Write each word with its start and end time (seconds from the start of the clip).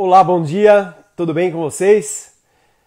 Olá, 0.00 0.22
bom 0.22 0.40
dia, 0.40 0.94
tudo 1.16 1.34
bem 1.34 1.50
com 1.50 1.58
vocês? 1.58 2.34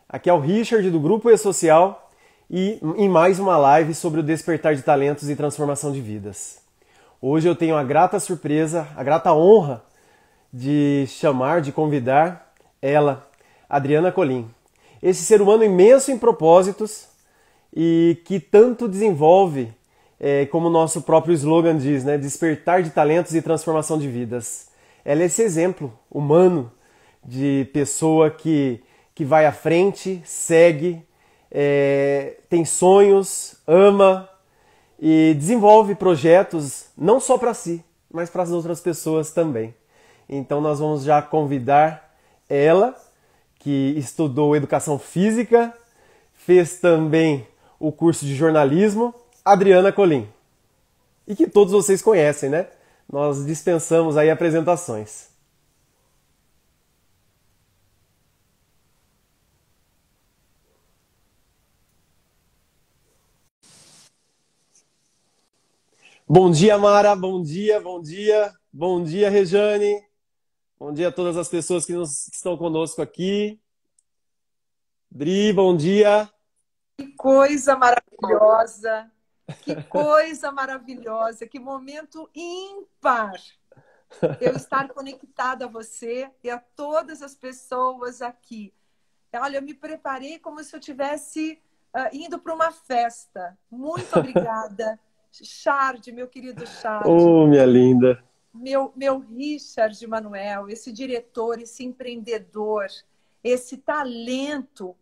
Aqui 0.08 0.30
é 0.30 0.34
o 0.34 0.40
Richard 0.40 0.90
do 0.90 0.98
Grupo 0.98 1.30
E-Social 1.30 2.10
e 2.50 2.80
em 2.96 3.10
mais 3.10 3.38
uma 3.38 3.58
live 3.58 3.94
sobre 3.94 4.22
o 4.22 4.24
despertar 4.24 4.76
de 4.76 4.82
talentos 4.82 5.30
e 5.30 5.36
transformação 5.36 5.92
de 5.92 6.00
vidas. 6.00 6.60
Hoje 7.22 7.50
eu 7.50 7.54
tenho 7.54 7.76
a 7.76 7.84
grata 7.84 8.18
surpresa, 8.18 8.88
a 8.96 9.04
grata 9.04 9.34
honra 9.34 9.84
de 10.54 11.04
chamar, 11.10 11.60
de 11.60 11.74
convidar 11.74 12.54
ela, 12.82 13.30
Adriana 13.68 14.10
Colim. 14.10 14.50
Esse 15.04 15.26
ser 15.26 15.42
humano 15.42 15.66
imenso 15.66 16.14
em 16.14 16.18
propósitos 16.18 17.10
e 17.76 18.22
que 18.24 18.40
tanto 18.40 18.88
desenvolve, 18.88 19.70
é, 20.18 20.46
como 20.46 20.68
o 20.68 20.72
nosso 20.72 21.02
próprio 21.02 21.34
slogan 21.34 21.76
diz, 21.76 22.06
né? 22.06 22.18
despertar 22.18 22.82
de 22.82 22.90
talentos 22.90 23.36
e 23.36 23.42
transformação 23.42 24.00
de 24.00 24.08
vidas. 24.08 24.70
Ela 25.04 25.24
é 25.24 25.26
esse 25.26 25.42
exemplo 25.42 25.92
humano 26.10 26.72
de 27.24 27.70
pessoa 27.74 28.30
que, 28.30 28.82
que 29.14 29.24
vai 29.24 29.46
à 29.46 29.52
frente, 29.52 30.22
segue, 30.26 31.04
é, 31.52 32.38
tem 32.50 32.64
sonhos, 32.66 33.56
ama 33.68 34.30
e 35.00 35.34
desenvolve 35.38 35.96
projetos 35.96 36.86
não 36.98 37.20
só 37.20 37.38
para 37.38 37.54
si, 37.54 37.84
mas 38.12 38.30
para 38.30 38.44
as 38.44 38.52
outras 38.52 38.80
pessoas 38.80 39.32
também. 39.32 39.74
Então 40.30 40.62
nós 40.62 40.80
vamos 40.80 41.04
já 41.04 41.22
convidar 41.22 42.16
ela, 42.48 42.96
que 43.60 43.94
estudou 43.98 44.56
educação 44.56 44.98
física, 44.98 45.74
fez 46.34 46.78
também 46.78 47.48
o 47.80 47.92
curso 47.92 48.26
de 48.26 48.36
jornalismo, 48.36 49.14
Adriana 49.44 49.92
Colim. 49.92 50.28
E 51.28 51.36
que 51.36 51.48
todos 51.48 51.72
vocês 51.72 52.02
conhecem, 52.02 52.50
né? 52.50 52.68
Nós 53.12 53.46
dispensamos 53.46 54.18
aí 54.18 54.30
apresentações. 54.30 55.31
Bom 66.34 66.50
dia, 66.50 66.78
Mara. 66.78 67.14
Bom 67.14 67.44
dia, 67.44 67.82
bom 67.82 68.02
dia. 68.02 68.54
Bom 68.72 69.04
dia, 69.04 69.30
Rejane. 69.30 70.02
Bom 70.80 70.94
dia 70.94 71.10
a 71.10 71.12
todas 71.12 71.36
as 71.36 71.50
pessoas 71.50 71.86
que, 71.86 71.92
nos, 71.92 72.30
que 72.30 72.38
estão 72.38 72.56
conosco 72.56 73.02
aqui. 73.02 73.60
Dri, 75.12 75.52
bom 75.52 75.76
dia. 75.76 76.32
Que 76.98 77.08
coisa 77.18 77.76
maravilhosa. 77.76 79.12
Que 79.62 79.84
coisa 79.84 80.54
maravilhosa. 80.54 81.46
Que 81.46 81.60
momento 81.60 82.30
ímpar. 82.34 83.34
Eu 84.40 84.56
estar 84.56 84.88
conectada 84.88 85.66
a 85.66 85.68
você 85.68 86.32
e 86.42 86.50
a 86.50 86.58
todas 86.58 87.22
as 87.22 87.36
pessoas 87.36 88.22
aqui. 88.22 88.74
Olha, 89.34 89.58
eu 89.58 89.62
me 89.62 89.74
preparei 89.74 90.40
como 90.40 90.64
se 90.64 90.74
eu 90.74 90.80
tivesse 90.80 91.62
uh, 91.94 92.08
indo 92.16 92.40
para 92.40 92.54
uma 92.54 92.72
festa. 92.72 93.58
Muito 93.70 94.18
obrigada. 94.18 94.98
Chard, 95.32 96.12
meu 96.12 96.28
querido 96.28 96.66
Chard. 96.68 97.08
Oh, 97.08 97.48
minha 97.48 97.66
linda. 97.66 98.24
Meu, 98.54 98.92
meu 98.96 99.20
Richard 99.20 100.06
Manuel, 100.08 100.70
esse 100.70 100.92
diretor, 100.92 101.60
esse 101.60 101.86
empreendedor, 101.86 102.88
esse 103.44 103.78
talento 103.78 104.96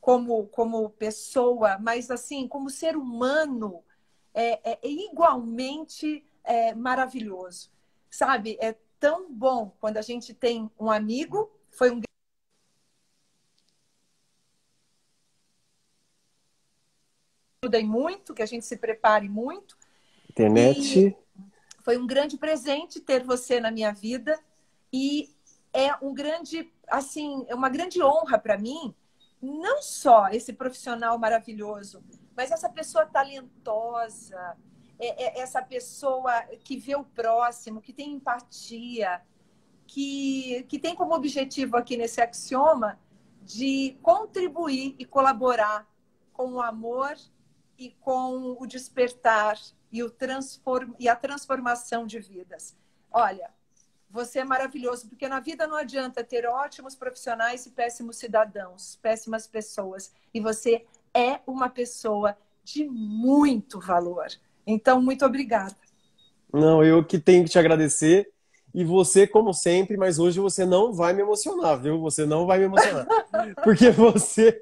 como, 0.00 0.46
como 0.48 0.90
pessoa, 0.90 1.78
mas 1.78 2.10
assim, 2.10 2.48
como 2.48 2.70
ser 2.70 2.96
humano, 2.96 3.82
é, 4.32 4.72
é, 4.72 4.78
é 4.82 4.88
igualmente 4.90 6.24
é, 6.42 6.74
maravilhoso. 6.74 7.70
Sabe, 8.10 8.56
é 8.60 8.76
tão 8.98 9.30
bom 9.30 9.72
quando 9.80 9.98
a 9.98 10.02
gente 10.02 10.32
tem 10.32 10.70
um 10.78 10.90
amigo, 10.90 11.50
foi 11.70 11.90
um 11.90 12.00
ajudem 17.64 17.86
muito, 17.86 18.34
que 18.34 18.42
a 18.42 18.46
gente 18.46 18.64
se 18.64 18.76
prepare 18.76 19.28
muito. 19.28 19.76
Internet. 20.30 20.98
E 20.98 21.16
foi 21.82 21.96
um 21.96 22.06
grande 22.06 22.36
presente 22.36 23.00
ter 23.00 23.24
você 23.24 23.60
na 23.60 23.70
minha 23.70 23.92
vida 23.92 24.38
e 24.92 25.30
é 25.72 25.94
um 26.02 26.14
grande, 26.14 26.72
assim, 26.88 27.44
é 27.48 27.54
uma 27.54 27.68
grande 27.68 28.02
honra 28.02 28.38
para 28.38 28.58
mim, 28.58 28.94
não 29.40 29.82
só 29.82 30.28
esse 30.28 30.52
profissional 30.52 31.18
maravilhoso, 31.18 32.02
mas 32.36 32.50
essa 32.50 32.68
pessoa 32.68 33.06
talentosa, 33.06 34.56
é, 34.98 35.24
é, 35.24 35.40
essa 35.40 35.60
pessoa 35.60 36.42
que 36.64 36.76
vê 36.76 36.94
o 36.94 37.04
próximo, 37.04 37.80
que 37.80 37.92
tem 37.92 38.12
empatia, 38.12 39.20
que, 39.86 40.64
que 40.68 40.78
tem 40.78 40.94
como 40.94 41.14
objetivo 41.14 41.76
aqui 41.76 41.96
nesse 41.96 42.20
axioma 42.20 42.98
de 43.42 43.98
contribuir 44.00 44.94
e 44.98 45.04
colaborar 45.04 45.86
com 46.32 46.54
o 46.54 46.60
amor 46.60 47.14
e 47.84 47.90
com 48.00 48.56
o 48.58 48.66
despertar 48.66 49.58
e, 49.92 50.02
o 50.02 50.08
transform... 50.08 50.94
e 50.98 51.06
a 51.06 51.14
transformação 51.14 52.06
de 52.06 52.18
vidas. 52.18 52.74
Olha, 53.12 53.50
você 54.08 54.38
é 54.38 54.44
maravilhoso, 54.44 55.06
porque 55.08 55.28
na 55.28 55.38
vida 55.38 55.66
não 55.66 55.76
adianta 55.76 56.24
ter 56.24 56.46
ótimos 56.46 56.94
profissionais 56.94 57.66
e 57.66 57.70
péssimos 57.70 58.16
cidadãos, 58.16 58.98
péssimas 59.02 59.46
pessoas. 59.46 60.12
E 60.32 60.40
você 60.40 60.86
é 61.12 61.40
uma 61.46 61.68
pessoa 61.68 62.36
de 62.62 62.88
muito 62.88 63.78
valor. 63.78 64.28
Então, 64.66 65.02
muito 65.02 65.26
obrigada. 65.26 65.76
Não, 66.50 66.82
eu 66.82 67.04
que 67.04 67.18
tenho 67.18 67.44
que 67.44 67.50
te 67.50 67.58
agradecer. 67.58 68.32
E 68.74 68.84
você, 68.84 69.24
como 69.24 69.54
sempre, 69.54 69.96
mas 69.96 70.18
hoje 70.18 70.40
você 70.40 70.66
não 70.66 70.92
vai 70.92 71.12
me 71.12 71.22
emocionar, 71.22 71.80
viu? 71.80 72.00
Você 72.00 72.26
não 72.26 72.44
vai 72.44 72.58
me 72.58 72.64
emocionar. 72.64 73.06
Porque 73.62 73.90
você, 73.90 74.60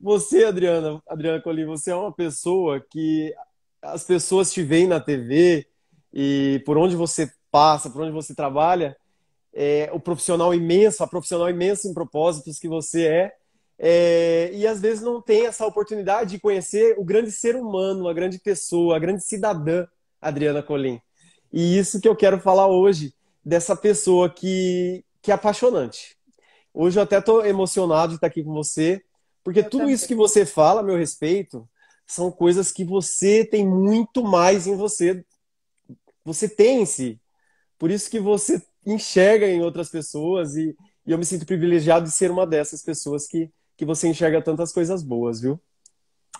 você, 0.00 0.44
Adriana, 0.44 1.02
Adriana 1.06 1.42
Colim, 1.42 1.66
você 1.66 1.90
é 1.90 1.94
uma 1.94 2.10
pessoa 2.10 2.80
que 2.90 3.34
as 3.82 4.02
pessoas 4.02 4.50
te 4.50 4.62
veem 4.62 4.86
na 4.86 4.98
TV 4.98 5.66
e 6.12 6.62
por 6.64 6.78
onde 6.78 6.96
você 6.96 7.30
passa, 7.50 7.90
por 7.90 8.02
onde 8.02 8.12
você 8.12 8.34
trabalha, 8.34 8.96
é, 9.52 9.90
o 9.92 10.00
profissional 10.00 10.54
imenso, 10.54 11.04
a 11.04 11.06
profissional 11.06 11.50
imensa 11.50 11.86
em 11.86 11.92
propósitos 11.92 12.58
que 12.58 12.68
você 12.68 13.06
é, 13.06 13.32
é, 13.78 14.50
e 14.54 14.66
às 14.66 14.80
vezes 14.80 15.02
não 15.02 15.20
tem 15.20 15.46
essa 15.46 15.66
oportunidade 15.66 16.30
de 16.30 16.40
conhecer 16.40 16.98
o 16.98 17.04
grande 17.04 17.30
ser 17.30 17.56
humano, 17.56 18.08
a 18.08 18.14
grande 18.14 18.38
pessoa, 18.38 18.96
a 18.96 18.98
grande 18.98 19.22
cidadã 19.22 19.86
Adriana 20.20 20.62
Colim. 20.62 21.00
E 21.52 21.78
isso 21.78 22.00
que 22.00 22.08
eu 22.08 22.16
quero 22.16 22.40
falar 22.40 22.66
hoje, 22.66 23.14
dessa 23.48 23.74
pessoa 23.74 24.28
que, 24.28 25.02
que 25.22 25.30
é 25.30 25.34
apaixonante. 25.34 26.18
Hoje 26.72 26.98
eu 26.98 27.02
até 27.02 27.18
estou 27.18 27.46
emocionado 27.46 28.10
de 28.10 28.16
estar 28.16 28.26
aqui 28.26 28.44
com 28.44 28.52
você, 28.52 29.02
porque 29.42 29.60
eu 29.60 29.64
tudo 29.64 29.80
também. 29.80 29.94
isso 29.94 30.06
que 30.06 30.14
você 30.14 30.44
fala 30.44 30.80
a 30.80 30.84
meu 30.84 30.98
respeito 30.98 31.66
são 32.06 32.30
coisas 32.30 32.70
que 32.70 32.84
você 32.84 33.46
tem 33.46 33.66
muito 33.66 34.22
mais 34.22 34.66
em 34.66 34.76
você. 34.76 35.24
Você 36.26 36.46
tem 36.46 36.82
em 36.82 36.86
si. 36.86 37.18
Por 37.78 37.90
isso 37.90 38.10
que 38.10 38.20
você 38.20 38.62
enxerga 38.84 39.46
em 39.46 39.62
outras 39.62 39.88
pessoas 39.88 40.54
e, 40.54 40.76
e 41.06 41.10
eu 41.10 41.16
me 41.16 41.24
sinto 41.24 41.46
privilegiado 41.46 42.04
de 42.04 42.12
ser 42.12 42.30
uma 42.30 42.46
dessas 42.46 42.82
pessoas 42.82 43.26
que, 43.26 43.50
que 43.78 43.84
você 43.86 44.08
enxerga 44.08 44.42
tantas 44.42 44.72
coisas 44.72 45.02
boas, 45.02 45.40
viu? 45.40 45.58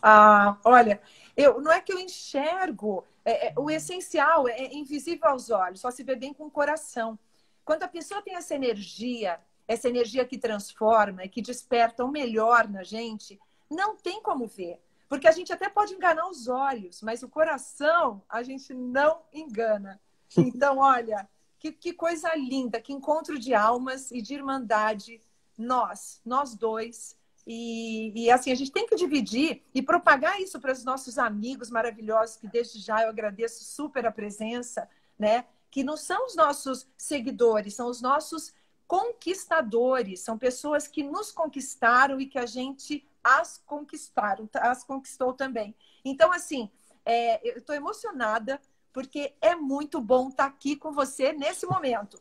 Ah, 0.03 0.57
olha, 0.65 1.01
eu 1.37 1.61
não 1.61 1.73
é 1.73 1.81
que 1.81 1.93
eu 1.93 1.99
enxergo, 1.99 3.05
é, 3.25 3.49
é, 3.49 3.55
o 3.57 3.71
essencial 3.71 4.49
é, 4.49 4.53
é 4.53 4.75
invisível 4.75 5.29
aos 5.29 5.51
olhos, 5.51 5.81
só 5.81 5.91
se 5.91 6.03
vê 6.03 6.15
bem 6.15 6.33
com 6.33 6.47
o 6.47 6.51
coração. 6.51 7.19
Quando 7.65 7.83
a 7.83 7.89
pessoa 7.89 8.23
tem 8.23 8.35
essa 8.35 8.55
energia, 8.55 9.39
essa 9.67 9.89
energia 9.89 10.25
que 10.25 10.39
transforma 10.39 11.25
e 11.25 11.29
que 11.29 11.43
desperta 11.43 12.05
o 12.05 12.11
melhor 12.11 12.69
na 12.69 12.83
gente, 12.83 13.39
não 13.71 13.97
tem 13.97 14.23
como 14.23 14.47
ver. 14.47 14.81
Porque 15.09 15.27
a 15.27 15.33
gente 15.33 15.53
até 15.53 15.69
pode 15.69 15.95
enganar 15.95 16.29
os 16.29 16.49
olhos, 16.49 17.03
mas 17.03 17.23
o 17.23 17.29
coração 17.29 18.23
a 18.29 18.43
gente 18.43 18.73
não 18.73 19.23
engana. 19.33 20.01
Então, 20.37 20.79
olha, 20.81 21.29
que, 21.59 21.73
que 21.73 21.93
coisa 21.93 22.35
linda, 22.37 22.81
que 22.81 22.93
encontro 22.93 23.39
de 23.39 23.55
almas 23.55 24.11
e 24.11 24.23
de 24.23 24.35
irmandade, 24.35 25.21
nós, 25.57 26.21
nós 26.25 26.55
dois, 26.55 27.18
e, 27.51 28.13
e, 28.15 28.31
assim, 28.31 28.53
a 28.53 28.55
gente 28.55 28.71
tem 28.71 28.87
que 28.87 28.95
dividir 28.95 29.63
e 29.75 29.81
propagar 29.81 30.39
isso 30.39 30.61
para 30.61 30.71
os 30.71 30.85
nossos 30.85 31.17
amigos 31.17 31.71
maravilhosos, 31.71 32.37
que 32.37 32.47
desde 32.47 32.79
já 32.79 33.03
eu 33.03 33.09
agradeço 33.09 33.65
super 33.65 34.05
a 34.05 34.13
presença, 34.13 34.87
né? 35.19 35.47
Que 35.71 35.83
não 35.83 35.97
são 35.97 36.27
os 36.27 36.37
nossos 36.37 36.87
seguidores, 36.99 37.75
são 37.75 37.89
os 37.89 38.03
nossos 38.03 38.53
conquistadores, 38.87 40.21
são 40.21 40.37
pessoas 40.37 40.87
que 40.87 41.03
nos 41.03 41.33
conquistaram 41.33 42.21
e 42.21 42.27
que 42.27 42.39
a 42.39 42.45
gente 42.45 43.09
as 43.25 43.57
conquistaram, 43.65 44.47
as 44.57 44.85
conquistou 44.85 45.33
também. 45.33 45.75
Então, 46.05 46.31
assim, 46.31 46.71
é, 47.03 47.41
eu 47.49 47.61
estou 47.61 47.75
emocionada 47.75 48.61
porque 48.93 49.33
é 49.41 49.55
muito 49.55 50.03
bom 50.03 50.29
estar 50.29 50.45
aqui 50.45 50.77
com 50.77 50.93
você 50.93 51.33
nesse 51.33 51.65
momento. 51.65 52.21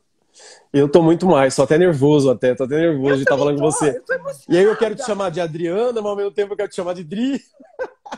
Eu 0.73 0.89
tô 0.89 1.01
muito 1.01 1.25
mais, 1.25 1.55
tô 1.55 1.63
até 1.63 1.77
nervoso 1.77 2.29
até, 2.29 2.53
tô 2.53 2.65
até 2.65 2.77
nervoso 2.77 3.13
eu 3.13 3.15
de 3.17 3.23
estar 3.23 3.37
falando 3.37 3.57
tô, 3.57 3.63
com 3.63 3.71
você. 3.71 4.01
E 4.49 4.57
aí 4.57 4.63
eu 4.63 4.77
quero 4.77 4.95
te 4.95 5.05
chamar 5.05 5.31
de 5.31 5.39
Adriana, 5.39 6.01
mas 6.01 6.05
ao 6.05 6.15
mesmo 6.15 6.31
tempo 6.31 6.53
eu 6.53 6.57
quero 6.57 6.69
te 6.69 6.75
chamar 6.75 6.93
de 6.93 7.03
Dri. 7.03 7.41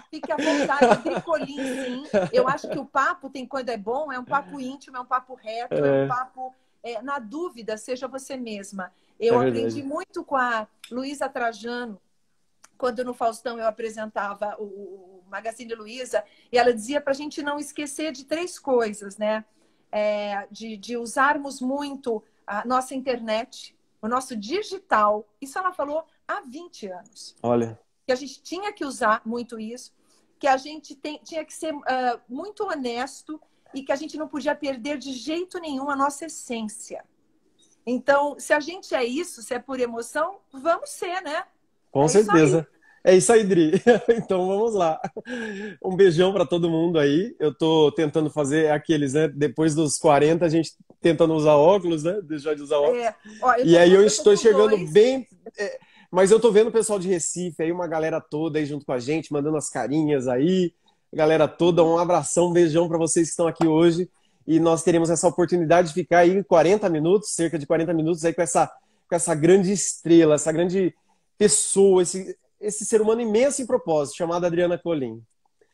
Fique 0.10 0.32
à 0.32 0.38
vontade, 0.38 1.04
Dricolim, 1.04 1.58
sim. 1.58 2.04
Eu 2.32 2.48
acho 2.48 2.70
que 2.70 2.80
o 2.80 2.86
papo 2.86 3.30
tem 3.30 3.46
quando 3.46 3.70
é 3.70 3.78
bom, 3.78 4.12
é 4.12 4.20
um 4.20 4.26
papo 4.26 4.60
íntimo, 4.60 4.98
é 4.98 5.00
um 5.00 5.06
papo 5.06 5.36
reto, 5.36 5.76
é, 5.76 6.02
é 6.02 6.06
um 6.06 6.08
papo 6.08 6.54
é, 6.84 7.02
na 7.02 7.20
dúvida, 7.20 7.78
seja 7.78 8.08
você 8.08 8.36
mesma. 8.36 8.92
Eu 9.20 9.42
é 9.42 9.48
aprendi 9.48 9.84
muito 9.84 10.24
com 10.24 10.36
a 10.36 10.68
Luísa 10.92 11.30
Trajano, 11.30 12.00
quando 12.78 13.04
no 13.04 13.14
Faustão 13.14 13.60
eu 13.60 13.68
apresentava 13.68 14.56
o, 14.60 15.22
Magazine 15.30 15.76
Luiza, 15.76 16.24
e 16.52 16.58
ela 16.58 16.74
dizia 16.74 17.00
para 17.00 17.12
a 17.12 17.16
gente 17.16 17.44
não 17.44 17.60
esquecer 17.60 18.12
de 18.12 18.26
três 18.26 18.58
coisas, 18.58 19.18
né? 19.18 19.46
É, 19.92 20.48
de, 20.52 20.78
de 20.78 20.98
usarmos 20.98 21.60
muito 21.60 22.24
a 22.46 22.66
nossa 22.66 22.94
internet, 22.94 23.76
o 24.02 24.08
nosso 24.08 24.36
digital. 24.36 25.28
Isso 25.42 25.58
ela 25.58 25.72
falou 25.72 26.06
há 26.28 26.42
20 26.42 26.88
anos. 26.88 27.36
Olha. 27.42 27.80
Que 28.06 28.12
a 28.12 28.16
gente 28.16 28.42
tinha 28.42 28.72
que 28.72 28.86
usar 28.86 29.22
muito 29.26 29.60
isso, 29.60 29.92
que 30.40 30.48
a 30.48 30.58
gente 30.58 30.96
tem, 30.96 31.20
tinha 31.24 31.44
que 31.44 31.54
ser 31.54 31.74
uh, 31.74 31.82
muito 32.28 32.64
honesto 32.64 33.42
e 33.74 33.84
que 33.84 33.92
a 33.92 33.96
gente 33.96 34.18
não 34.18 34.28
podia 34.28 34.56
perder 34.56 34.98
de 34.98 35.12
jeito 35.14 35.60
nenhum 35.60 35.90
a 35.90 35.96
nossa 35.96 36.26
essência. 36.26 37.04
Então, 37.86 38.40
se 38.40 38.54
a 38.54 38.60
gente 38.60 38.94
é 38.94 39.04
isso, 39.04 39.42
se 39.42 39.54
é 39.54 39.60
por 39.60 39.80
emoção, 39.80 40.40
vamos 40.52 40.90
ser, 40.92 41.22
né? 41.22 41.46
Com 41.92 42.06
é 42.06 42.08
certeza. 42.08 42.68
É 43.10 43.16
isso 43.16 43.34
aí, 43.34 43.44
Dri. 43.44 43.72
então 44.10 44.48
vamos 44.48 44.76
lá. 44.76 45.02
Um 45.84 45.96
beijão 45.96 46.32
para 46.32 46.46
todo 46.46 46.70
mundo 46.70 47.00
aí. 47.00 47.36
Eu 47.40 47.52
tô 47.52 47.92
tentando 47.92 48.30
fazer 48.30 48.70
aqueles, 48.70 49.14
né? 49.14 49.28
Depois 49.28 49.74
dos 49.74 49.98
40, 49.98 50.46
a 50.46 50.50
gente 50.50 50.74
tentando 51.02 51.34
usar 51.34 51.56
óculos, 51.56 52.04
né? 52.04 52.22
Deixar 52.22 52.54
de 52.54 52.62
usar 52.62 52.78
óculos. 52.78 53.02
É. 53.02 53.16
Ó, 53.42 53.56
e 53.64 53.76
aí 53.76 53.92
eu 53.92 54.06
estou 54.06 54.38
chegando 54.38 54.78
dois. 54.78 54.92
bem. 54.92 55.28
É, 55.58 55.80
mas 56.12 56.30
eu 56.30 56.40
tô 56.40 56.52
vendo 56.52 56.68
o 56.68 56.72
pessoal 56.72 57.00
de 57.00 57.08
Recife 57.08 57.64
aí, 57.64 57.72
uma 57.72 57.88
galera 57.88 58.22
toda 58.22 58.60
aí 58.60 58.66
junto 58.68 58.86
com 58.86 58.94
a 58.94 59.00
gente, 59.00 59.34
mandando 59.34 59.58
as 59.58 59.72
carinhas 59.72 60.28
aí. 60.28 60.72
Galera 61.12 61.48
toda, 61.48 61.84
um 61.84 61.98
abração, 61.98 62.50
um 62.50 62.54
beijão 62.54 62.88
para 62.88 63.00
vocês 63.00 63.26
que 63.26 63.32
estão 63.32 63.48
aqui 63.48 63.66
hoje. 63.66 64.08
E 64.46 64.60
nós 64.60 64.84
teremos 64.84 65.10
essa 65.10 65.28
oportunidade 65.28 65.88
de 65.88 65.94
ficar 65.96 66.20
aí 66.20 66.44
40 66.44 66.88
minutos, 66.90 67.34
cerca 67.34 67.58
de 67.58 67.66
40 67.66 67.92
minutos 67.92 68.24
aí 68.24 68.36
com 68.36 68.42
essa, 68.44 68.72
com 69.10 69.16
essa 69.16 69.34
grande 69.34 69.72
estrela, 69.72 70.36
essa 70.36 70.52
grande 70.52 70.94
pessoa, 71.40 72.04
esse, 72.04 72.38
esse 72.60 72.86
ser 72.86 73.02
humano 73.02 73.22
imenso 73.22 73.62
em 73.62 73.66
propósito, 73.66 74.18
chamado 74.18 74.46
Adriana 74.46 74.78
Colim. 74.78 75.24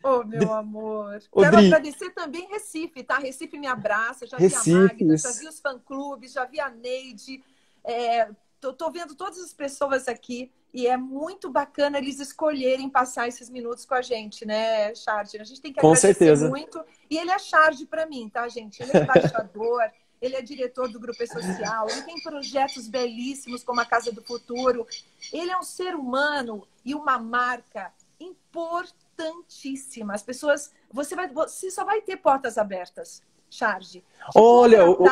Oh, 0.04 0.24
meu 0.24 0.54
amor. 0.54 1.20
Quero 1.34 1.58
agradecer 1.58 2.12
também 2.12 2.48
Recife, 2.48 3.04
tá? 3.04 3.18
Recife 3.18 3.58
me 3.58 3.66
abraça, 3.66 4.28
já 4.28 4.38
Recife, 4.38 4.70
vi 4.70 4.76
a 4.76 4.82
Magda, 4.82 5.18
já 5.18 5.32
vi 5.32 5.48
os 5.48 5.60
fã-clubes, 5.60 6.32
já 6.32 6.46
vi 6.46 6.60
a 6.60 6.70
Neide. 6.70 7.44
É, 7.84 8.30
tô, 8.62 8.72
tô 8.72 8.92
vendo 8.92 9.16
todas 9.16 9.40
as 9.40 9.52
pessoas 9.52 10.08
aqui 10.08 10.52
e 10.72 10.86
é 10.86 10.96
muito 10.96 11.50
bacana 11.50 11.98
eles 11.98 12.20
escolherem 12.20 12.90
passar 12.90 13.28
esses 13.28 13.50
minutos 13.50 13.86
com 13.86 13.96
a 13.96 14.02
gente, 14.02 14.46
né, 14.46 14.94
Charge? 14.94 15.40
A 15.40 15.44
gente 15.44 15.62
tem 15.62 15.74
que 15.74 15.80
com 15.80 15.88
agradecer 15.88 16.14
certeza. 16.14 16.50
muito. 16.50 16.84
E 17.10 17.18
ele 17.18 17.32
é 17.32 17.40
Charge 17.40 17.86
para 17.86 18.06
mim, 18.06 18.30
tá, 18.30 18.48
gente? 18.48 18.84
Ele 18.84 18.92
é 18.94 19.02
embaixador. 19.02 19.82
ele 20.22 20.36
é 20.36 20.42
diretor 20.42 20.90
do 20.90 21.00
Grupo 21.00 21.26
Social, 21.26 21.90
ele 21.90 22.02
tem 22.04 22.22
projetos 22.22 22.88
belíssimos 22.88 23.64
como 23.64 23.82
a 23.82 23.86
Casa 23.86 24.12
do 24.12 24.22
Futuro. 24.22 24.88
Ele 25.32 25.52
é 25.52 25.58
um 25.58 25.64
ser 25.64 25.96
humano 25.96 26.68
e 26.84 26.96
uma 26.96 27.20
marca 27.20 27.92
importantíssima. 28.20 30.14
As 30.14 30.24
pessoas, 30.24 30.72
você 30.92 31.16
vai, 31.16 31.28
você 31.28 31.70
só 31.70 31.84
vai 31.84 32.02
ter 32.02 32.18
portas 32.18 32.58
abertas, 32.58 33.22
Charge. 33.50 34.04
Olha, 34.36 34.90
o... 34.90 35.04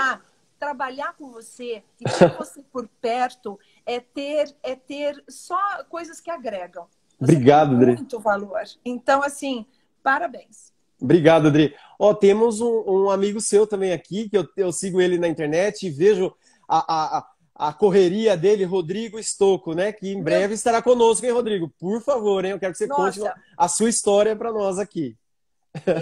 trabalhar 0.57 1.13
com 1.13 1.31
você 1.31 1.83
e 1.99 2.05
ter 2.05 2.29
você 2.37 2.63
por 2.63 2.87
perto 3.01 3.59
é 3.85 3.99
ter 3.99 4.55
é 4.63 4.75
ter 4.75 5.23
só 5.27 5.83
coisas 5.89 6.19
que 6.19 6.31
agregam. 6.31 6.87
Você 7.19 7.33
Obrigado, 7.33 7.77
Dri. 7.77 7.95
Muito 7.95 8.19
valor. 8.19 8.63
Então, 8.83 9.21
assim, 9.21 9.65
parabéns. 10.01 10.72
Obrigado, 11.03 11.49
Adri. 11.49 11.75
Ó, 11.99 12.13
temos 12.13 12.61
um, 12.61 12.83
um, 12.87 13.09
amigo 13.09 13.41
seu 13.41 13.67
também 13.67 13.91
aqui, 13.91 14.29
que 14.29 14.37
eu, 14.37 14.47
eu 14.55 14.71
sigo 14.71 15.01
ele 15.01 15.17
na 15.17 15.27
internet 15.27 15.85
e 15.85 15.89
vejo 15.89 16.33
a, 16.65 17.17
a, 17.17 17.27
a 17.55 17.73
correria 17.73 18.37
dele, 18.37 18.63
Rodrigo 18.63 19.19
Estocco, 19.19 19.73
né? 19.73 19.91
Que 19.91 20.13
em 20.13 20.23
breve 20.23 20.53
estará 20.53 20.81
conosco, 20.81 21.25
hein, 21.25 21.33
Rodrigo? 21.33 21.69
Por 21.77 22.01
favor, 22.01 22.45
hein? 22.45 22.51
Eu 22.51 22.59
quero 22.59 22.71
que 22.71 22.77
você 22.77 22.87
Nossa. 22.87 23.19
conte 23.19 23.33
a 23.57 23.67
sua 23.67 23.89
história 23.89 24.33
para 24.33 24.53
nós 24.53 24.79
aqui. 24.79 25.17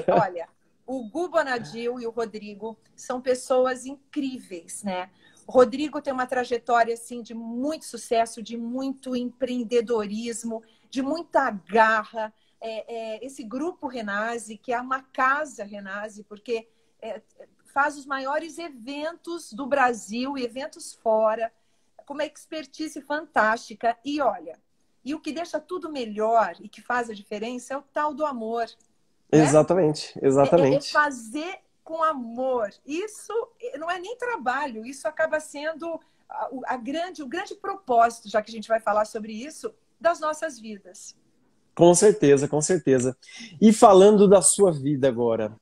Olha, 0.07 0.47
o 0.85 1.09
Gu 1.09 1.29
Bonadil 1.29 1.99
e 1.99 2.05
o 2.05 2.11
Rodrigo 2.11 2.77
são 2.95 3.19
pessoas 3.19 3.87
incríveis, 3.87 4.83
né? 4.83 5.09
O 5.47 5.51
Rodrigo 5.51 5.99
tem 5.99 6.13
uma 6.13 6.27
trajetória 6.27 6.93
assim 6.93 7.23
de 7.23 7.33
muito 7.33 7.85
sucesso, 7.85 8.39
de 8.39 8.55
muito 8.55 9.15
empreendedorismo, 9.15 10.61
de 10.91 11.01
muita 11.01 11.49
garra 11.49 12.31
é, 12.61 13.15
é, 13.15 13.25
esse 13.25 13.43
grupo 13.43 13.87
Renase, 13.87 14.57
que 14.57 14.71
é 14.71 14.79
uma 14.79 15.01
casa 15.01 15.63
Renase, 15.63 16.23
porque 16.23 16.69
é, 17.01 17.21
faz 17.73 17.97
os 17.97 18.05
maiores 18.05 18.59
eventos 18.59 19.51
do 19.51 19.65
Brasil 19.65 20.37
eventos 20.37 20.93
fora, 20.93 21.51
com 22.05 22.13
uma 22.13 22.25
expertise 22.25 23.01
fantástica. 23.01 23.97
E 24.05 24.21
olha, 24.21 24.59
e 25.03 25.15
o 25.15 25.19
que 25.19 25.33
deixa 25.33 25.59
tudo 25.59 25.91
melhor 25.91 26.55
e 26.59 26.69
que 26.69 26.81
faz 26.81 27.09
a 27.09 27.13
diferença 27.13 27.73
é 27.73 27.77
o 27.77 27.81
tal 27.81 28.13
do 28.13 28.25
amor. 28.25 28.67
Né? 29.31 29.39
Exatamente, 29.39 30.17
exatamente. 30.21 30.85
É, 30.85 30.89
é 30.89 30.91
fazer 30.91 31.59
com 31.83 32.03
amor. 32.03 32.71
Isso 32.85 33.33
não 33.79 33.89
é 33.89 33.99
nem 33.99 34.15
trabalho, 34.17 34.85
isso 34.85 35.07
acaba 35.07 35.39
sendo 35.39 35.99
a, 36.29 36.49
a, 36.67 36.77
grande, 36.77 37.23
o 37.23 37.27
grande 37.27 37.55
propósito, 37.55 38.29
já 38.29 38.41
que 38.41 38.51
a 38.51 38.53
gente 38.53 38.67
vai 38.67 38.79
falar 38.79 39.05
sobre 39.05 39.33
isso, 39.33 39.73
das 39.99 40.19
nossas 40.19 40.59
vidas. 40.59 41.15
Com 41.75 41.93
certeza, 41.95 42.47
com 42.47 42.61
certeza. 42.61 43.17
E 43.59 43.71
falando 43.71 44.27
da 44.27 44.41
sua 44.41 44.71
vida 44.71 45.07
agora, 45.07 45.55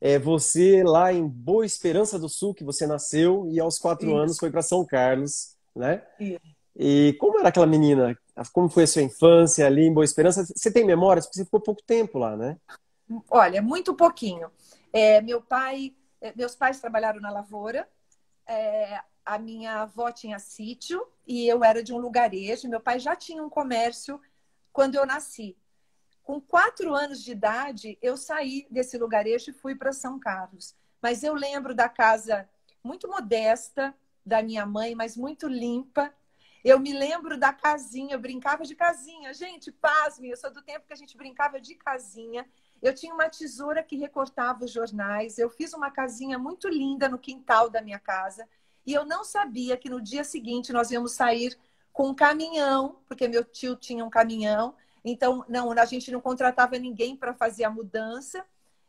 é 0.00 0.18
você 0.18 0.82
lá 0.82 1.12
em 1.12 1.26
Boa 1.26 1.64
Esperança 1.64 2.18
do 2.18 2.28
Sul, 2.28 2.52
que 2.52 2.64
você 2.64 2.86
nasceu, 2.86 3.46
e 3.50 3.60
aos 3.60 3.78
quatro 3.78 4.08
Isso. 4.08 4.16
anos 4.16 4.38
foi 4.38 4.50
para 4.50 4.62
São 4.62 4.84
Carlos, 4.84 5.56
né? 5.74 6.02
Isso. 6.18 6.40
E 6.74 7.16
como 7.20 7.38
era 7.38 7.48
aquela 7.48 7.66
menina? 7.66 8.18
Como 8.52 8.68
foi 8.68 8.84
a 8.84 8.86
sua 8.86 9.02
infância 9.02 9.66
ali 9.66 9.82
em 9.82 9.92
Boa 9.92 10.04
Esperança? 10.04 10.44
Você 10.44 10.72
tem 10.72 10.84
memórias? 10.84 11.26
Porque 11.26 11.38
você 11.38 11.44
ficou 11.44 11.60
pouco 11.60 11.82
tempo 11.82 12.18
lá, 12.18 12.36
né? 12.36 12.56
Olha, 13.30 13.60
muito 13.60 13.94
pouquinho. 13.94 14.50
É, 14.92 15.20
meu 15.20 15.40
pai, 15.40 15.94
é, 16.20 16.32
meus 16.34 16.54
pais 16.54 16.80
trabalharam 16.80 17.20
na 17.20 17.30
lavoura. 17.30 17.86
É, 18.46 19.00
a 19.24 19.38
minha 19.38 19.82
avó 19.82 20.10
tinha 20.10 20.38
sítio 20.38 21.06
e 21.26 21.46
eu 21.46 21.62
era 21.62 21.82
de 21.82 21.92
um 21.92 21.98
lugarejo. 21.98 22.68
Meu 22.68 22.80
pai 22.80 22.98
já 22.98 23.14
tinha 23.14 23.42
um 23.42 23.50
comércio 23.50 24.20
quando 24.72 24.94
eu 24.94 25.06
nasci. 25.06 25.56
Com 26.22 26.40
quatro 26.40 26.94
anos 26.94 27.22
de 27.22 27.32
idade, 27.32 27.98
eu 28.00 28.16
saí 28.16 28.66
desse 28.70 28.96
lugarejo 28.96 29.50
e 29.50 29.54
fui 29.54 29.74
para 29.74 29.92
São 29.92 30.18
Carlos. 30.18 30.74
Mas 31.00 31.22
eu 31.22 31.34
lembro 31.34 31.74
da 31.74 31.88
casa 31.88 32.48
muito 32.82 33.08
modesta 33.08 33.94
da 34.24 34.42
minha 34.42 34.64
mãe, 34.64 34.94
mas 34.94 35.16
muito 35.16 35.48
limpa. 35.48 36.14
Eu 36.64 36.78
me 36.78 36.92
lembro 36.92 37.36
da 37.36 37.52
casinha, 37.52 38.14
eu 38.14 38.20
brincava 38.20 38.64
de 38.64 38.76
casinha. 38.76 39.34
Gente, 39.34 39.72
pasme, 39.72 40.30
eu 40.30 40.36
sou 40.36 40.52
do 40.52 40.62
tempo 40.62 40.86
que 40.86 40.92
a 40.92 40.96
gente 40.96 41.16
brincava 41.16 41.60
de 41.60 41.74
casinha. 41.74 42.48
Eu 42.80 42.94
tinha 42.94 43.12
uma 43.12 43.28
tesoura 43.28 43.82
que 43.82 43.96
recortava 43.96 44.64
os 44.64 44.70
jornais. 44.70 45.38
Eu 45.38 45.50
fiz 45.50 45.72
uma 45.72 45.90
casinha 45.90 46.38
muito 46.38 46.68
linda 46.68 47.08
no 47.08 47.18
quintal 47.18 47.68
da 47.68 47.82
minha 47.82 47.98
casa. 47.98 48.48
E 48.86 48.92
eu 48.94 49.04
não 49.04 49.24
sabia 49.24 49.76
que 49.76 49.90
no 49.90 50.00
dia 50.00 50.22
seguinte 50.22 50.72
nós 50.72 50.90
íamos 50.92 51.12
sair 51.12 51.58
com 51.92 52.08
um 52.08 52.14
caminhão, 52.14 52.96
porque 53.06 53.28
meu 53.28 53.44
tio 53.44 53.76
tinha 53.76 54.04
um 54.04 54.10
caminhão, 54.10 54.74
então 55.04 55.44
não, 55.48 55.70
a 55.72 55.84
gente 55.84 56.10
não 56.10 56.20
contratava 56.20 56.78
ninguém 56.78 57.16
para 57.16 57.34
fazer 57.34 57.64
a 57.64 57.70
mudança. 57.70 58.44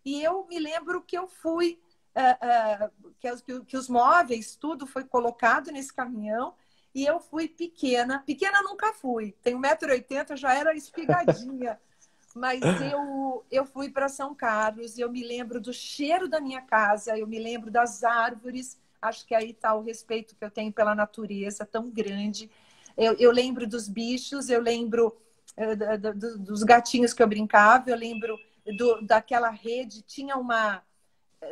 E 0.05 0.21
eu 0.21 0.45
me 0.47 0.59
lembro 0.59 1.01
que 1.01 1.17
eu 1.17 1.27
fui, 1.27 1.79
uh, 2.15 2.85
uh, 2.85 3.13
que, 3.19 3.59
que 3.61 3.77
os 3.77 3.89
móveis, 3.89 4.55
tudo 4.55 4.85
foi 4.85 5.03
colocado 5.03 5.71
nesse 5.71 5.93
caminhão, 5.93 6.53
e 6.93 7.05
eu 7.05 7.19
fui 7.19 7.47
pequena. 7.47 8.19
Pequena 8.19 8.61
nunca 8.61 8.93
fui, 8.93 9.35
tenho 9.41 9.59
1,80m, 9.59 10.35
já 10.35 10.53
era 10.53 10.75
espigadinha. 10.75 11.79
Mas 12.35 12.61
eu, 12.91 13.45
eu 13.51 13.63
fui 13.63 13.91
para 13.91 14.09
São 14.09 14.33
Carlos 14.33 14.97
e 14.97 15.01
eu 15.01 15.11
me 15.11 15.23
lembro 15.23 15.61
do 15.61 15.71
cheiro 15.71 16.27
da 16.27 16.41
minha 16.41 16.61
casa, 16.61 17.15
eu 17.15 17.27
me 17.27 17.37
lembro 17.37 17.69
das 17.69 18.03
árvores. 18.03 18.79
Acho 18.99 19.25
que 19.27 19.35
aí 19.35 19.51
está 19.51 19.75
o 19.75 19.83
respeito 19.83 20.35
que 20.35 20.43
eu 20.43 20.49
tenho 20.49 20.73
pela 20.73 20.95
natureza 20.95 21.63
tão 21.63 21.91
grande. 21.91 22.49
Eu, 22.97 23.13
eu 23.13 23.31
lembro 23.31 23.67
dos 23.67 23.87
bichos, 23.87 24.49
eu 24.49 24.61
lembro 24.61 25.15
uh, 25.57 26.13
do, 26.13 26.39
dos 26.39 26.63
gatinhos 26.63 27.13
que 27.13 27.21
eu 27.21 27.27
brincava, 27.27 27.89
eu 27.89 27.97
lembro 27.97 28.39
do, 28.77 29.01
daquela 29.01 29.49
rede, 29.49 30.01
tinha 30.01 30.37
uma. 30.37 30.81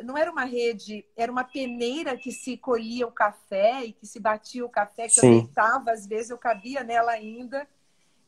Não 0.04 0.16
era 0.16 0.30
uma 0.30 0.44
rede, 0.44 1.04
era 1.14 1.30
uma 1.30 1.44
peneira 1.44 2.16
que 2.16 2.32
se 2.32 2.56
colhia 2.56 3.06
o 3.06 3.12
café 3.12 3.84
e 3.84 3.92
que 3.92 4.06
se 4.06 4.18
batia 4.18 4.64
o 4.64 4.70
café, 4.70 5.06
que 5.06 5.20
Sim. 5.20 5.26
eu 5.26 5.42
deitava, 5.42 5.92
às 5.92 6.06
vezes 6.06 6.30
eu 6.30 6.38
cabia 6.38 6.82
nela 6.82 7.12
ainda. 7.12 7.68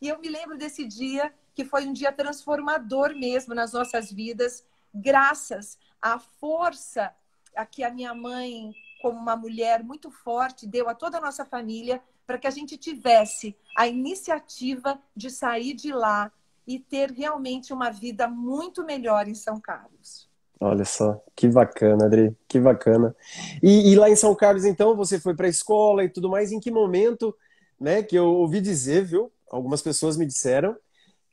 E 0.00 0.08
eu 0.08 0.18
me 0.18 0.28
lembro 0.28 0.58
desse 0.58 0.84
dia, 0.84 1.32
que 1.54 1.64
foi 1.64 1.86
um 1.86 1.92
dia 1.92 2.12
transformador 2.12 3.16
mesmo 3.16 3.54
nas 3.54 3.72
nossas 3.72 4.12
vidas, 4.12 4.62
graças 4.94 5.78
à 6.02 6.18
força 6.18 7.14
a 7.56 7.64
que 7.64 7.82
a 7.82 7.90
minha 7.90 8.14
mãe, 8.14 8.74
como 9.00 9.18
uma 9.18 9.36
mulher 9.36 9.82
muito 9.82 10.10
forte, 10.10 10.66
deu 10.66 10.88
a 10.88 10.94
toda 10.94 11.18
a 11.18 11.20
nossa 11.20 11.44
família 11.44 12.02
para 12.26 12.38
que 12.38 12.46
a 12.46 12.50
gente 12.50 12.76
tivesse 12.76 13.56
a 13.76 13.86
iniciativa 13.86 14.98
de 15.14 15.30
sair 15.30 15.74
de 15.74 15.92
lá 15.92 16.32
e 16.66 16.78
ter 16.78 17.10
realmente 17.10 17.72
uma 17.72 17.90
vida 17.90 18.26
muito 18.26 18.84
melhor 18.84 19.28
em 19.28 19.34
São 19.34 19.60
Carlos. 19.60 20.28
Olha 20.60 20.84
só, 20.84 21.22
que 21.36 21.48
bacana, 21.48 22.06
Adri, 22.06 22.34
que 22.48 22.58
bacana. 22.58 23.14
E, 23.62 23.92
e 23.92 23.96
lá 23.96 24.08
em 24.08 24.16
São 24.16 24.34
Carlos, 24.34 24.64
então, 24.64 24.96
você 24.96 25.20
foi 25.20 25.34
para 25.34 25.46
a 25.46 25.50
escola 25.50 26.04
e 26.04 26.08
tudo 26.08 26.30
mais. 26.30 26.52
Em 26.52 26.60
que 26.60 26.70
momento, 26.70 27.36
né? 27.78 28.02
Que 28.02 28.16
eu 28.16 28.26
ouvi 28.26 28.60
dizer, 28.60 29.04
viu? 29.04 29.30
Algumas 29.50 29.82
pessoas 29.82 30.16
me 30.16 30.24
disseram 30.24 30.74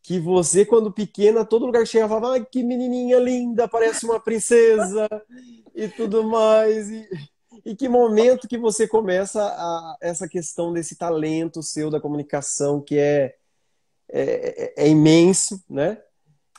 que 0.03 0.19
você, 0.19 0.65
quando 0.65 0.91
pequena, 0.91 1.45
todo 1.45 1.65
lugar 1.65 1.86
chegava, 1.86 2.15
falava, 2.15 2.33
ai, 2.33 2.45
que 2.45 2.63
menininha 2.63 3.19
linda, 3.19 3.67
parece 3.67 4.03
uma 4.05 4.19
princesa 4.19 5.07
e 5.75 5.88
tudo 5.88 6.24
mais. 6.24 6.89
E, 6.89 7.07
e 7.65 7.75
que 7.75 7.88
momento 7.88 8.48
que 8.48 8.58
você 8.58 8.88
começa 8.88 9.44
a, 9.44 9.98
essa 10.01 10.27
questão 10.27 10.74
desse 10.74 10.96
talento 10.96 11.62
seu 11.62 11.89
da 11.89 12.00
comunicação 12.00 12.82
que 12.82 12.98
é, 12.98 13.36
é, 14.10 14.86
é 14.86 14.88
imenso, 14.88 15.63
né? 15.70 16.01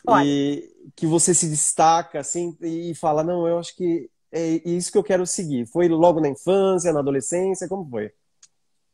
Olha. 0.07 0.25
E 0.25 0.73
que 0.97 1.07
você 1.07 1.35
se 1.35 1.49
destaca 1.49 2.21
assim 2.21 2.57
e 2.61 2.95
fala, 2.95 3.23
não, 3.23 3.47
eu 3.47 3.59
acho 3.59 3.77
que 3.77 4.11
é 4.33 4.47
isso 4.69 4.91
que 4.91 4.99
eu 4.99 5.05
quero 5.05 5.27
seguir. 5.27 5.67
Foi 5.67 5.89
logo 5.89 6.21
na 6.21 6.29
infância, 6.29 6.93
na 6.93 7.01
adolescência, 7.01 7.69
como 7.69 7.89
foi? 7.89 8.13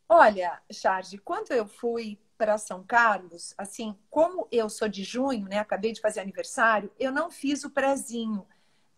Olha, 0.09 0.61
Charles, 0.71 1.19
quando 1.25 1.53
eu 1.53 1.67
fui 1.67 2.19
para 2.37 2.57
São 2.57 2.83
Carlos, 2.85 3.53
assim, 3.59 3.97
como 4.09 4.49
eu 4.51 4.71
sou 4.71 4.89
de 4.89 5.03
junho, 5.03 5.47
né, 5.49 5.59
acabei 5.59 5.93
de 5.93 6.01
fazer 6.01 6.21
aniversário, 6.21 6.91
eu 6.99 7.11
não 7.13 7.31
fiz 7.31 7.65
o 7.65 7.71
prézinho, 7.71 8.47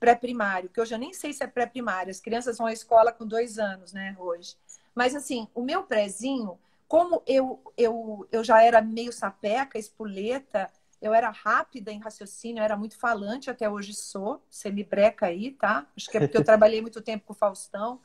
pré-primário, 0.00 0.71
que 0.71 0.80
eu 0.80 0.87
já 0.87 0.97
nem 0.97 1.12
sei 1.12 1.33
se 1.33 1.45
é 1.45 1.47
pré-primário, 1.47 2.11
as 2.11 2.21
crianças 2.21 2.57
vão 2.57 2.66
à 2.66 2.73
escola 2.73 3.12
com 3.12 3.26
dois 3.26 3.59
anos, 3.59 3.92
né, 3.92 4.16
hoje. 4.19 4.57
Mas, 4.95 5.14
assim, 5.14 5.47
o 5.54 5.62
meu 5.62 5.83
prézinho, 5.85 6.59
como 6.88 7.23
eu, 7.26 7.61
eu, 7.76 8.26
eu 8.33 8.42
já 8.42 8.62
era 8.62 8.80
meio 8.80 9.12
sapeca, 9.12 9.78
espoleta, 9.78 10.71
eu 11.00 11.14
era 11.14 11.30
rápida 11.30 11.92
em 11.92 12.00
raciocínio, 12.00 12.61
eu 12.61 12.64
era 12.64 12.76
muito 12.76 12.99
falante, 12.99 13.50
até 13.50 13.69
hoje 13.69 13.95
sou, 13.95 14.42
você 14.50 14.71
me 14.71 14.83
breca 14.83 15.26
aí, 15.26 15.52
tá? 15.52 15.87
Acho 15.97 16.11
que 16.11 16.16
é 16.16 16.21
porque 16.21 16.37
eu 16.37 16.45
trabalhei 16.45 16.80
muito 16.80 17.00
tempo 17.00 17.26
com 17.26 17.33
o 17.33 17.37
Faustão, 17.37 18.00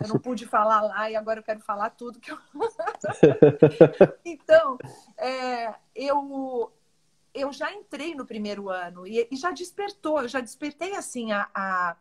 eu 0.00 0.08
não 0.08 0.18
pude 0.18 0.46
falar 0.46 0.82
lá 0.82 1.10
e 1.10 1.16
agora 1.16 1.40
eu 1.40 1.44
quero 1.44 1.60
falar 1.60 1.90
tudo 1.90 2.20
que 2.20 2.30
eu. 2.30 2.38
então, 4.24 4.78
é, 5.16 5.74
eu, 5.94 6.72
eu 7.32 7.52
já 7.52 7.72
entrei 7.72 8.14
no 8.14 8.26
primeiro 8.26 8.68
ano 8.68 9.06
e, 9.06 9.26
e, 9.30 9.36
já 9.36 9.50
despertou, 9.50 10.22
eu 10.22 10.28
já 10.28 10.40
despertei 10.40 10.94
assim 10.94 11.32
a, 11.32 11.48
a, 11.54 11.96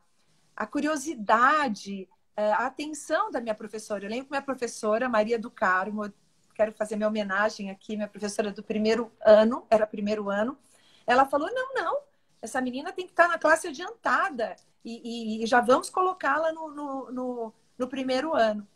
a 0.56 0.68
curiosidade, 0.68 2.08
é, 2.36 2.52
a 2.52 2.66
atenção 2.66 3.32
da 3.32 3.40
minha 3.40 3.56
professora. 3.56 4.06
Eu 4.06 4.10
lembro 4.10 4.26
que 4.26 4.32
minha 4.32 4.42
professora, 4.42 5.08
Maria 5.08 5.38
do 5.38 5.52
Carmo, 5.52 6.12
quero 6.56 6.72
fazer 6.74 6.96
minha 6.96 7.08
homenagem 7.08 7.70
aqui, 7.70 7.96
minha 7.96 8.08
professora 8.08 8.52
do 8.52 8.64
primeiro 8.64 9.12
ano, 9.26 9.66
era 9.70 9.86
primeiro 9.88 10.30
ano, 10.30 10.58
ela 11.06 11.26
falou: 11.26 11.50
não, 11.54 11.74
não, 11.74 12.02
essa 12.42 12.62
menina 12.62 12.92
tem 12.92 13.06
que 13.06 13.12
estar 13.12 13.28
na 13.28 13.38
classe 13.38 13.68
adiantada 13.68 14.56
e, 14.84 15.40
e, 15.40 15.44
e 15.44 15.46
já 15.46 15.62
vamos 15.62 15.90
colocá-la 15.90 16.52
no, 16.52 16.70
no, 16.70 17.12
no 17.12 17.54
no 17.80 17.88
primeiro 17.88 18.36
ano. 18.36 18.68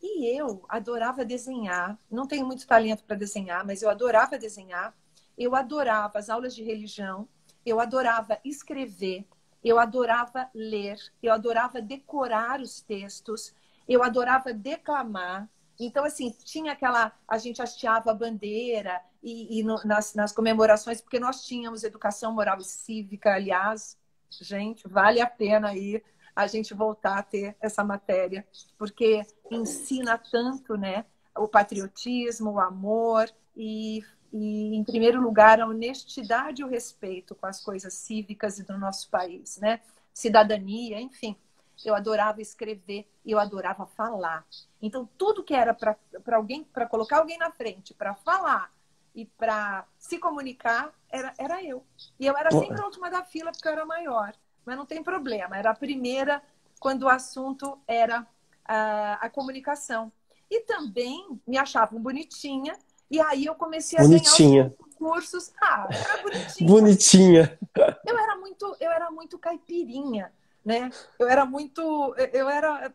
E 0.00 0.26
eu 0.26 0.64
adorava 0.68 1.24
desenhar, 1.24 1.98
não 2.10 2.26
tenho 2.26 2.46
muito 2.46 2.66
talento 2.66 3.04
para 3.04 3.16
desenhar, 3.16 3.66
mas 3.66 3.82
eu 3.82 3.90
adorava 3.90 4.38
desenhar, 4.38 4.94
eu 5.36 5.54
adorava 5.54 6.18
as 6.18 6.28
aulas 6.28 6.54
de 6.54 6.62
religião, 6.62 7.28
eu 7.64 7.80
adorava 7.80 8.38
escrever, 8.44 9.26
eu 9.64 9.78
adorava 9.78 10.48
ler, 10.54 10.98
eu 11.22 11.32
adorava 11.32 11.80
decorar 11.80 12.60
os 12.60 12.80
textos, 12.80 13.54
eu 13.88 14.02
adorava 14.02 14.52
declamar. 14.52 15.48
Então, 15.78 16.04
assim, 16.04 16.30
tinha 16.44 16.72
aquela. 16.72 17.12
A 17.26 17.38
gente 17.38 17.62
hasteava 17.62 18.10
a 18.10 18.14
bandeira 18.14 19.00
e, 19.22 19.60
e 19.60 19.62
no, 19.62 19.80
nas, 19.84 20.14
nas 20.14 20.32
comemorações, 20.32 21.00
porque 21.00 21.20
nós 21.20 21.44
tínhamos 21.44 21.84
educação 21.84 22.34
moral 22.34 22.58
e 22.58 22.64
cívica, 22.64 23.34
aliás, 23.34 23.96
gente, 24.30 24.88
vale 24.88 25.20
a 25.20 25.26
pena 25.26 25.74
ir 25.74 26.02
a 26.34 26.46
gente 26.46 26.72
voltar 26.74 27.18
a 27.18 27.22
ter 27.22 27.54
essa 27.60 27.84
matéria, 27.84 28.46
porque 28.78 29.24
ensina 29.50 30.18
tanto, 30.18 30.76
né? 30.76 31.04
O 31.36 31.46
patriotismo, 31.46 32.52
o 32.52 32.60
amor 32.60 33.30
e, 33.56 34.02
e, 34.32 34.74
em 34.74 34.84
primeiro 34.84 35.20
lugar, 35.20 35.60
a 35.60 35.66
honestidade 35.66 36.62
e 36.62 36.64
o 36.64 36.68
respeito 36.68 37.34
com 37.34 37.46
as 37.46 37.60
coisas 37.60 37.92
cívicas 37.94 38.58
e 38.58 38.64
do 38.64 38.78
nosso 38.78 39.10
país, 39.10 39.58
né? 39.58 39.80
Cidadania, 40.12 41.00
enfim. 41.00 41.36
Eu 41.84 41.94
adorava 41.94 42.40
escrever 42.40 43.08
e 43.24 43.32
eu 43.32 43.38
adorava 43.38 43.86
falar. 43.86 44.46
Então, 44.80 45.08
tudo 45.18 45.42
que 45.42 45.54
era 45.54 45.74
para 45.74 45.96
alguém, 46.32 46.64
para 46.64 46.86
colocar 46.86 47.18
alguém 47.18 47.38
na 47.38 47.50
frente, 47.50 47.92
para 47.92 48.14
falar 48.14 48.72
e 49.14 49.26
para 49.26 49.84
se 49.98 50.18
comunicar, 50.18 50.92
era, 51.10 51.34
era 51.38 51.62
eu. 51.62 51.84
E 52.18 52.26
eu 52.26 52.36
era 52.36 52.50
sempre 52.50 52.80
a 52.80 52.84
última 52.84 53.10
da 53.10 53.24
fila 53.24 53.50
porque 53.52 53.66
eu 53.66 53.72
era 53.72 53.84
maior 53.84 54.32
mas 54.64 54.76
não 54.76 54.86
tem 54.86 55.02
problema. 55.02 55.56
Era 55.56 55.70
a 55.70 55.74
primeira 55.74 56.42
quando 56.78 57.02
o 57.02 57.08
assunto 57.08 57.78
era 57.86 58.26
a, 58.64 59.14
a 59.14 59.30
comunicação. 59.30 60.12
E 60.50 60.60
também 60.60 61.40
me 61.46 61.56
achavam 61.56 62.00
bonitinha, 62.00 62.76
e 63.12 63.20
aí 63.20 63.44
eu 63.44 63.54
comecei 63.54 63.98
a 63.98 64.02
bonitinha. 64.02 64.62
ganhar 64.62 64.74
os 64.80 64.94
cursos. 64.94 65.52
Ah, 65.60 65.86
era 65.90 66.22
bonitinha. 66.22 66.70
bonitinha. 66.70 67.58
Eu 68.06 68.18
era 68.18 68.36
muito, 68.36 68.76
eu 68.80 68.90
era 68.90 69.10
muito 69.10 69.38
caipirinha, 69.38 70.32
né? 70.64 70.90
Eu 71.18 71.28
era 71.28 71.44
muito, 71.44 72.14
eu 72.32 72.48
era 72.48 72.90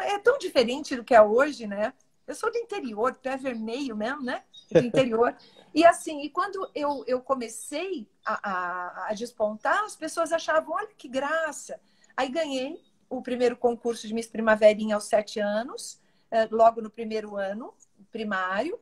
é 0.00 0.18
tão 0.18 0.38
diferente 0.38 0.96
do 0.96 1.04
que 1.04 1.14
é 1.14 1.20
hoje, 1.20 1.66
né? 1.66 1.92
Eu 2.26 2.34
sou 2.34 2.50
do 2.50 2.56
interior, 2.56 3.14
pé 3.16 3.36
vermelho 3.36 3.94
mesmo, 3.94 4.22
né? 4.22 4.44
Do 4.72 4.78
interior. 4.78 5.36
E 5.72 5.84
assim, 5.84 6.22
e 6.22 6.28
quando 6.28 6.68
eu, 6.74 7.04
eu 7.06 7.20
comecei 7.20 8.04
a, 8.24 8.50
a, 8.50 9.10
a, 9.10 9.14
despontar, 9.14 9.84
as 9.84 9.94
pessoas 9.94 10.32
achavam, 10.32 10.74
olha 10.74 10.88
que 10.98 11.06
graça. 11.06 11.80
Aí 12.16 12.28
ganhei 12.28 12.82
o 13.08 13.22
primeiro 13.22 13.56
concurso 13.56 14.08
de 14.08 14.12
Miss 14.12 14.26
Primaverinha 14.26 14.96
aos 14.96 15.04
sete 15.04 15.38
anos, 15.38 16.00
eh, 16.28 16.48
logo 16.50 16.82
no 16.82 16.90
primeiro 16.90 17.36
ano 17.36 17.72
primário. 18.10 18.78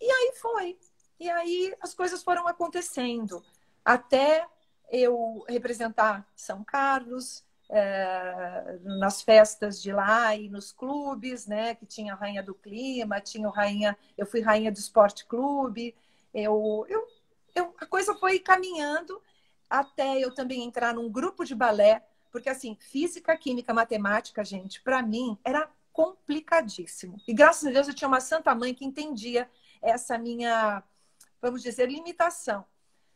E 0.00 0.10
aí 0.10 0.32
foi. 0.40 0.78
E 1.18 1.28
aí 1.28 1.74
as 1.80 1.94
coisas 1.94 2.22
foram 2.22 2.46
acontecendo. 2.46 3.44
Até 3.84 4.46
eu 4.90 5.44
representar 5.48 6.26
São 6.34 6.64
Carlos, 6.64 7.44
é, 7.70 8.78
nas 8.82 9.20
festas 9.20 9.80
de 9.80 9.92
lá 9.92 10.34
e 10.34 10.48
nos 10.48 10.72
clubes, 10.72 11.46
né? 11.46 11.74
Que 11.74 11.86
tinha 11.86 12.14
a 12.14 12.16
rainha 12.16 12.42
do 12.42 12.54
clima, 12.54 13.20
tinha 13.20 13.46
o 13.48 13.52
rainha, 13.52 13.96
eu 14.16 14.26
fui 14.26 14.40
rainha 14.40 14.72
do 14.72 14.78
esporte 14.78 15.26
clube. 15.26 15.94
Eu, 16.32 16.86
eu, 16.88 17.06
eu, 17.54 17.74
a 17.78 17.86
coisa 17.86 18.14
foi 18.14 18.38
caminhando 18.38 19.20
até 19.68 20.18
eu 20.18 20.34
também 20.34 20.64
entrar 20.64 20.94
num 20.94 21.10
grupo 21.10 21.44
de 21.44 21.54
balé, 21.54 22.02
porque 22.30 22.48
assim, 22.48 22.76
física, 22.80 23.36
química, 23.36 23.74
matemática, 23.74 24.42
gente, 24.42 24.80
para 24.80 25.02
mim 25.02 25.36
era 25.44 25.70
complicadíssimo. 25.98 27.20
E 27.26 27.34
graças 27.34 27.66
a 27.66 27.72
Deus 27.72 27.88
eu 27.88 27.94
tinha 27.94 28.06
uma 28.06 28.20
santa 28.20 28.54
mãe 28.54 28.72
que 28.72 28.84
entendia 28.84 29.50
essa 29.82 30.16
minha, 30.16 30.80
vamos 31.42 31.60
dizer, 31.60 31.90
limitação. 31.90 32.64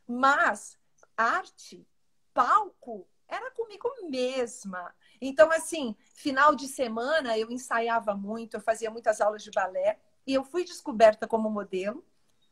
Mas 0.05 0.77
arte, 1.17 1.87
palco, 2.35 3.07
era 3.29 3.53
comigo 3.53 3.89
mesma. 4.11 4.93
Então, 5.21 5.53
assim, 5.53 5.95
final 6.12 6.57
de 6.57 6.67
semana 6.67 7.39
eu 7.39 7.53
ensaiava 7.53 8.17
muito, 8.17 8.57
eu 8.57 8.61
fazia 8.61 8.91
muitas 8.91 9.21
aulas 9.21 9.45
de 9.45 9.53
balé 9.53 10.01
e 10.27 10.35
eu 10.35 10.43
fui 10.43 10.65
descoberta 10.65 11.29
como 11.29 11.49
modelo 11.49 12.05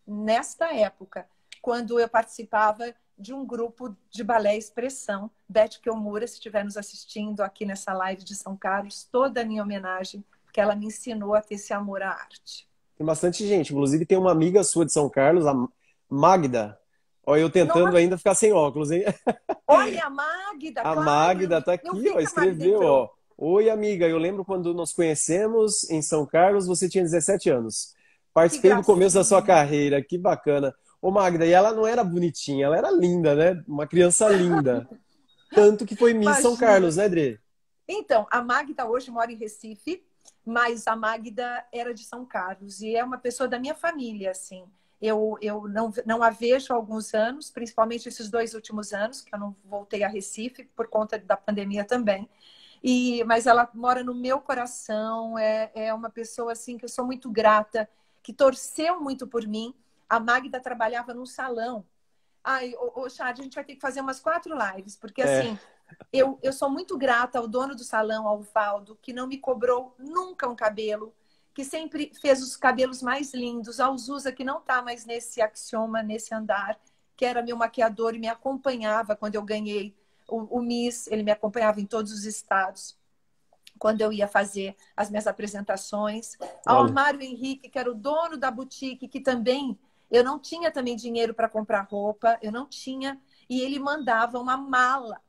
nesta 0.07 0.73
época, 0.73 1.29
quando 1.61 1.99
eu 1.99 2.09
participava 2.09 2.95
de 3.21 3.35
um 3.35 3.45
grupo 3.45 3.95
de 4.11 4.25
balé 4.25 4.57
expressão. 4.57 5.31
Beth 5.49 5.81
Kiomura, 5.83 6.27
se 6.27 6.35
estiver 6.35 6.65
nos 6.65 6.77
assistindo 6.77 7.43
aqui 7.43 7.65
nessa 7.65 7.93
live 7.93 8.25
de 8.25 8.35
São 8.35 8.57
Carlos, 8.57 9.07
toda 9.11 9.43
a 9.43 9.45
minha 9.45 9.63
homenagem, 9.63 10.25
porque 10.45 10.61
ela 10.61 10.75
me 10.75 10.87
ensinou 10.87 11.35
a 11.35 11.41
ter 11.41 11.55
esse 11.55 11.73
amor 11.73 12.03
à 12.03 12.11
arte. 12.11 12.69
Tem 12.97 13.07
bastante 13.07 13.47
gente, 13.47 13.73
inclusive 13.73 14.05
tem 14.05 14.19
uma 14.19 14.33
amiga 14.33 14.65
sua 14.65 14.85
de 14.85 14.93
São 14.93 15.09
Carlos, 15.09 15.47
a 15.47 15.55
Magda, 16.09 16.81
Olha, 17.31 17.43
eu 17.43 17.51
tentando 17.51 17.85
Nossa. 17.85 17.99
ainda 17.99 18.19
ficar 18.19 18.35
sem 18.35 18.53
óculos, 18.53 18.91
hein? 18.91 19.05
Olha, 19.69 20.05
a 20.05 20.11
Magda. 20.11 20.81
A 20.81 20.83
claro, 20.83 21.01
Magda 21.03 21.63
tá 21.63 21.75
aqui, 21.75 22.11
ó, 22.13 22.19
escreveu, 22.19 22.83
ó. 22.83 23.09
Oi, 23.37 23.71
amiga, 23.71 24.09
eu 24.09 24.19
lembro 24.19 24.45
quando 24.45 24.75
nos 24.75 24.93
conhecemos 24.93 25.89
em 25.91 26.03
São 26.03 26.27
Carlos, 26.27 26.67
você 26.67 26.89
tinha 26.89 27.05
17 27.05 27.49
anos. 27.49 27.95
Participei 28.35 28.75
do 28.75 28.83
começo 28.83 29.15
da 29.15 29.25
sua 29.25 29.41
carreira, 29.41 30.03
que 30.03 30.19
bacana. 30.19 30.75
Ô, 31.03 31.11
Magda, 31.11 31.47
e 31.47 31.53
ela 31.53 31.73
não 31.73 31.87
era 31.87 32.05
bonitinha, 32.05 32.67
ela 32.67 32.77
era 32.77 32.91
linda, 32.91 33.35
né? 33.35 33.65
Uma 33.67 33.87
criança 33.87 34.29
linda. 34.29 34.89
Tanto 35.51 35.87
que 35.87 35.97
foi 35.97 36.13
Miss 36.13 36.27
Imagina. 36.27 36.43
São 36.43 36.57
Carlos, 36.57 36.97
né, 36.97 37.09
Dre? 37.09 37.41
Então, 37.89 38.27
a 38.31 38.43
Magda 38.43 38.87
hoje 38.87 39.11
mora 39.11 39.33
em 39.33 39.37
Recife, 39.37 40.05
mas 40.45 40.87
a 40.87 40.95
Magda 40.95 41.65
era 41.73 41.93
de 41.93 42.05
São 42.05 42.25
Carlos 42.25 42.81
e 42.81 42.95
é 42.95 43.03
uma 43.03 43.19
pessoa 43.19 43.49
da 43.49 43.59
minha 43.59 43.75
família, 43.75 44.31
assim. 44.31 44.65
Eu, 45.01 45.39
eu 45.41 45.67
não, 45.67 45.93
não 46.05 46.23
a 46.23 46.31
vejo 46.31 46.73
há 46.73 46.77
alguns 46.77 47.15
anos, 47.15 47.51
principalmente 47.51 48.09
esses 48.09 48.29
dois 48.29 48.55
últimos 48.55 48.93
anos, 48.93 49.23
que 49.23 49.35
eu 49.35 49.39
não 49.39 49.57
voltei 49.65 50.05
a 50.05 50.09
Recife 50.09 50.65
por 50.77 50.89
conta 50.89 51.19
da 51.19 51.37
pandemia 51.37 51.85
também. 51.85 52.29
E, 52.83 53.25
mas 53.25 53.47
ela 53.47 53.69
mora 53.75 54.05
no 54.05 54.15
meu 54.15 54.41
coração, 54.41 55.39
é, 55.39 55.71
é 55.75 55.95
uma 55.95 56.11
pessoa 56.11 56.53
assim 56.53 56.77
que 56.79 56.85
eu 56.85 56.89
sou 56.89 57.05
muito 57.05 57.31
grata, 57.31 57.89
que 58.23 58.33
torceu 58.33 59.01
muito 59.01 59.27
por 59.27 59.47
mim. 59.47 59.75
A 60.11 60.21
Magda 60.21 60.61
trabalhava 60.61 61.15
num 61.15 61.25
salão 61.25 61.87
Ai, 62.43 62.75
ô, 62.75 63.03
ô 63.03 63.09
Chad, 63.09 63.39
a 63.39 63.43
gente 63.43 63.55
vai 63.55 63.65
ter 63.65 63.75
que 63.75 63.81
fazer 63.81 64.01
umas 64.01 64.19
quatro 64.19 64.57
lives, 64.57 64.97
porque 64.97 65.21
é. 65.21 65.25
assim, 65.25 65.59
eu, 66.13 66.39
eu 66.43 66.53
sou 66.53 66.71
muito 66.71 66.97
grata 66.97 67.39
ao 67.39 67.47
dono 67.47 67.77
do 67.77 67.85
salão, 67.85 68.27
ao 68.27 68.41
Valdo, 68.41 68.99
que 69.01 69.13
não 69.13 69.27
me 69.27 69.39
cobrou 69.39 69.95
nunca 69.99 70.49
um 70.49 70.57
cabelo, 70.57 71.15
que 71.55 71.65
sempre 71.65 72.13
fez 72.21 72.43
os 72.43 72.57
cabelos 72.57 73.03
mais 73.03 73.35
lindos, 73.35 73.79
ao 73.79 73.97
Zusa, 73.99 74.33
que 74.33 74.45
não 74.45 74.59
está 74.59 74.81
mais 74.81 75.05
nesse 75.05 75.43
axioma, 75.43 76.03
nesse 76.03 76.35
andar, 76.35 76.81
que 77.17 77.25
era 77.25 77.43
meu 77.43 77.57
maquiador 77.57 78.15
e 78.15 78.19
me 78.19 78.29
acompanhava 78.29 79.15
quando 79.15 79.35
eu 79.35 79.43
ganhei 79.43 79.95
o, 80.27 80.59
o 80.59 80.63
Miss, 80.63 81.09
ele 81.09 81.23
me 81.23 81.31
acompanhava 81.31 81.81
em 81.81 81.87
todos 81.87 82.13
os 82.13 82.25
estados 82.25 82.99
quando 83.79 84.01
eu 84.03 84.13
ia 84.13 84.29
fazer 84.29 84.77
as 84.95 85.09
minhas 85.09 85.27
apresentações. 85.27 86.37
Ao 86.67 86.91
Mário 86.93 87.23
Henrique, 87.23 87.69
que 87.69 87.79
era 87.79 87.91
o 87.91 87.95
dono 87.95 88.37
da 88.37 88.51
boutique, 88.51 89.09
que 89.09 89.21
também 89.21 89.79
eu 90.11 90.25
não 90.25 90.39
tinha 90.39 90.71
também 90.71 90.97
dinheiro 90.97 91.33
para 91.33 91.49
comprar 91.49 91.83
roupa, 91.83 92.39
eu 92.43 92.51
não 92.51 92.67
tinha, 92.67 93.21
e 93.49 93.61
ele 93.61 93.79
mandava 93.79 94.39
uma 94.39 94.57
mala 94.57 95.21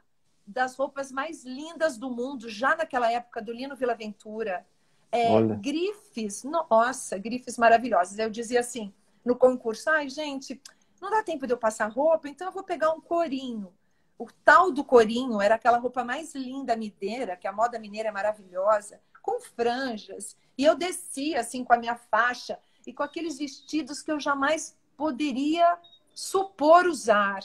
das 0.45 0.75
roupas 0.75 1.11
mais 1.11 1.43
lindas 1.45 1.97
do 1.97 2.09
mundo, 2.09 2.49
já 2.49 2.75
naquela 2.75 3.11
época 3.11 3.41
do 3.41 3.53
Lino 3.53 3.75
Vilaventura. 3.75 4.65
É, 5.11 5.41
grifes, 5.59 6.43
nossa, 6.43 7.17
grifes 7.17 7.57
maravilhosas. 7.57 8.17
Eu 8.17 8.29
dizia 8.29 8.61
assim 8.61 8.93
no 9.25 9.35
concurso: 9.35 9.89
ai, 9.89 10.09
gente, 10.09 10.61
não 11.01 11.09
dá 11.09 11.21
tempo 11.21 11.45
de 11.45 11.53
eu 11.53 11.57
passar 11.57 11.87
roupa, 11.91 12.29
então 12.29 12.47
eu 12.47 12.53
vou 12.53 12.63
pegar 12.63 12.91
um 12.91 13.01
corinho. 13.01 13.73
O 14.17 14.27
tal 14.45 14.71
do 14.71 14.83
corinho 14.83 15.41
era 15.41 15.55
aquela 15.55 15.79
roupa 15.79 16.03
mais 16.03 16.35
linda 16.35 16.75
mineira, 16.75 17.35
que 17.35 17.47
a 17.47 17.51
moda 17.51 17.79
mineira 17.79 18.09
é 18.09 18.11
maravilhosa, 18.11 19.01
com 19.21 19.41
franjas. 19.41 20.37
E 20.57 20.63
eu 20.63 20.75
descia 20.75 21.39
assim 21.39 21.63
com 21.63 21.73
a 21.73 21.77
minha 21.77 21.95
faixa 21.95 22.59
e 22.85 22.93
com 22.93 23.03
aqueles 23.03 23.37
vestidos 23.37 24.01
que 24.01 24.11
eu 24.11 24.19
jamais 24.19 24.75
poderia 24.97 25.77
supor 26.13 26.85
usar. 26.85 27.39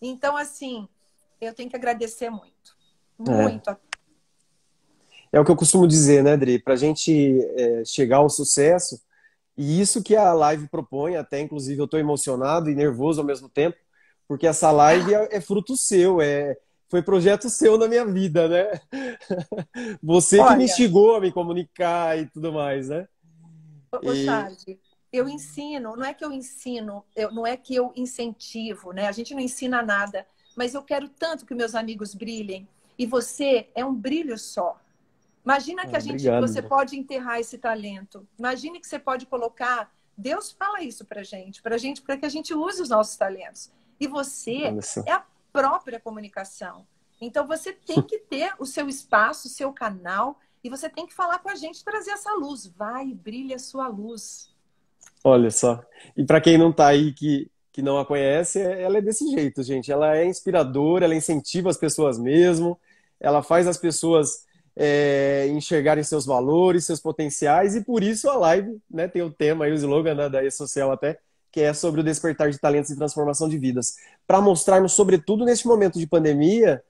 Então, 0.00 0.36
assim, 0.36 0.88
eu 1.40 1.54
tenho 1.54 1.70
que 1.70 1.76
agradecer 1.76 2.30
muito. 2.30 2.76
Muito. 3.18 3.70
É, 3.70 3.76
é 5.32 5.40
o 5.40 5.44
que 5.44 5.50
eu 5.50 5.56
costumo 5.56 5.86
dizer, 5.86 6.22
né, 6.22 6.36
Dri? 6.36 6.58
Para 6.58 6.74
a 6.74 6.76
gente 6.76 7.40
é, 7.56 7.84
chegar 7.84 8.18
ao 8.18 8.30
sucesso, 8.30 9.00
e 9.56 9.80
isso 9.80 10.02
que 10.02 10.14
a 10.14 10.32
live 10.32 10.68
propõe, 10.68 11.16
até 11.16 11.40
inclusive 11.40 11.80
eu 11.80 11.86
estou 11.86 11.98
emocionado 11.98 12.70
e 12.70 12.74
nervoso 12.76 13.20
ao 13.20 13.26
mesmo 13.26 13.48
tempo, 13.48 13.76
porque 14.28 14.46
essa 14.46 14.70
live 14.70 15.12
é, 15.14 15.28
é 15.32 15.40
fruto 15.40 15.76
seu, 15.76 16.20
é, 16.20 16.56
foi 16.88 17.02
projeto 17.02 17.50
seu 17.50 17.76
na 17.76 17.88
minha 17.88 18.06
vida, 18.06 18.48
né? 18.48 18.80
Você 20.02 20.38
Olha, 20.38 20.50
que 20.50 20.56
me 20.58 20.64
instigou 20.64 21.16
a 21.16 21.20
me 21.20 21.32
comunicar 21.32 22.18
e 22.18 22.26
tudo 22.26 22.52
mais, 22.52 22.88
né? 22.88 23.08
Ô, 23.92 24.12
e... 24.12 24.24
Charles, 24.24 24.64
eu 25.12 25.28
ensino, 25.28 25.96
não 25.96 26.04
é 26.04 26.12
que 26.12 26.24
eu 26.24 26.32
ensino, 26.32 27.04
eu, 27.16 27.32
não 27.32 27.46
é 27.46 27.56
que 27.56 27.74
eu 27.74 27.92
incentivo, 27.96 28.92
né? 28.92 29.06
A 29.06 29.12
gente 29.12 29.34
não 29.34 29.40
ensina 29.40 29.82
nada, 29.82 30.26
mas 30.56 30.74
eu 30.74 30.82
quero 30.82 31.08
tanto 31.08 31.46
que 31.46 31.54
meus 31.54 31.74
amigos 31.74 32.14
brilhem. 32.14 32.68
E 32.98 33.06
você 33.06 33.68
é 33.74 33.84
um 33.84 33.94
brilho 33.94 34.36
só. 34.36 34.78
Imagina 35.44 35.86
que 35.86 35.96
a 35.96 36.00
gente, 36.00 36.28
obrigado. 36.28 36.40
você 36.46 36.60
pode 36.60 36.98
enterrar 36.98 37.38
esse 37.38 37.56
talento. 37.56 38.26
Imagine 38.38 38.80
que 38.80 38.86
você 38.86 38.98
pode 38.98 39.24
colocar. 39.24 39.90
Deus 40.16 40.50
fala 40.50 40.82
isso 40.82 41.04
pra 41.06 41.22
gente, 41.22 41.62
pra 41.62 41.78
gente, 41.78 42.02
para 42.02 42.18
que 42.18 42.26
a 42.26 42.28
gente 42.28 42.52
use 42.52 42.82
os 42.82 42.90
nossos 42.90 43.16
talentos. 43.16 43.70
E 43.98 44.06
você 44.06 44.74
é 45.06 45.12
a 45.12 45.24
própria 45.52 45.98
comunicação. 45.98 46.86
Então 47.20 47.46
você 47.46 47.72
tem 47.72 48.02
que 48.02 48.18
ter 48.18 48.52
o 48.58 48.66
seu 48.66 48.88
espaço, 48.88 49.48
o 49.48 49.50
seu 49.50 49.72
canal, 49.72 50.38
e 50.62 50.68
você 50.68 50.88
tem 50.88 51.06
que 51.06 51.14
falar 51.14 51.38
com 51.38 51.48
a 51.48 51.54
gente, 51.54 51.84
trazer 51.84 52.10
essa 52.10 52.32
luz. 52.34 52.66
Vai, 52.66 53.06
brilha 53.06 53.56
a 53.56 53.60
sua 53.60 53.88
luz. 53.88 54.52
Olha 55.22 55.50
só. 55.50 55.82
E 56.16 56.24
para 56.24 56.40
quem 56.40 56.58
não 56.58 56.70
está 56.70 56.88
aí 56.88 57.12
que, 57.12 57.50
que 57.72 57.82
não 57.82 57.98
a 57.98 58.04
conhece, 58.04 58.60
é, 58.60 58.82
ela 58.82 58.98
é 58.98 59.00
desse 59.00 59.28
jeito, 59.30 59.62
gente. 59.62 59.90
Ela 59.90 60.16
é 60.16 60.26
inspiradora, 60.26 61.04
ela 61.04 61.14
incentiva 61.14 61.70
as 61.70 61.76
pessoas 61.76 62.18
mesmo, 62.18 62.78
ela 63.20 63.42
faz 63.42 63.66
as 63.66 63.76
pessoas 63.76 64.44
é, 64.76 65.48
enxergarem 65.48 66.04
seus 66.04 66.24
valores, 66.24 66.86
seus 66.86 67.00
potenciais, 67.00 67.74
e 67.74 67.84
por 67.84 68.02
isso 68.02 68.30
a 68.30 68.36
live 68.36 68.80
né, 68.88 69.08
tem 69.08 69.22
o 69.22 69.30
tema 69.30 69.68
e 69.68 69.72
o 69.72 69.74
slogan 69.74 70.14
né, 70.14 70.28
da 70.28 70.44
E-Social 70.44 70.92
até, 70.92 71.18
que 71.50 71.60
é 71.60 71.72
sobre 71.72 72.00
o 72.00 72.04
despertar 72.04 72.50
de 72.50 72.58
talentos 72.58 72.90
e 72.90 72.96
transformação 72.96 73.48
de 73.48 73.58
vidas. 73.58 73.96
Para 74.26 74.40
mostrarmos, 74.40 74.92
sobretudo 74.92 75.44
neste 75.44 75.66
momento 75.66 75.98
de 75.98 76.06
pandemia, 76.06 76.82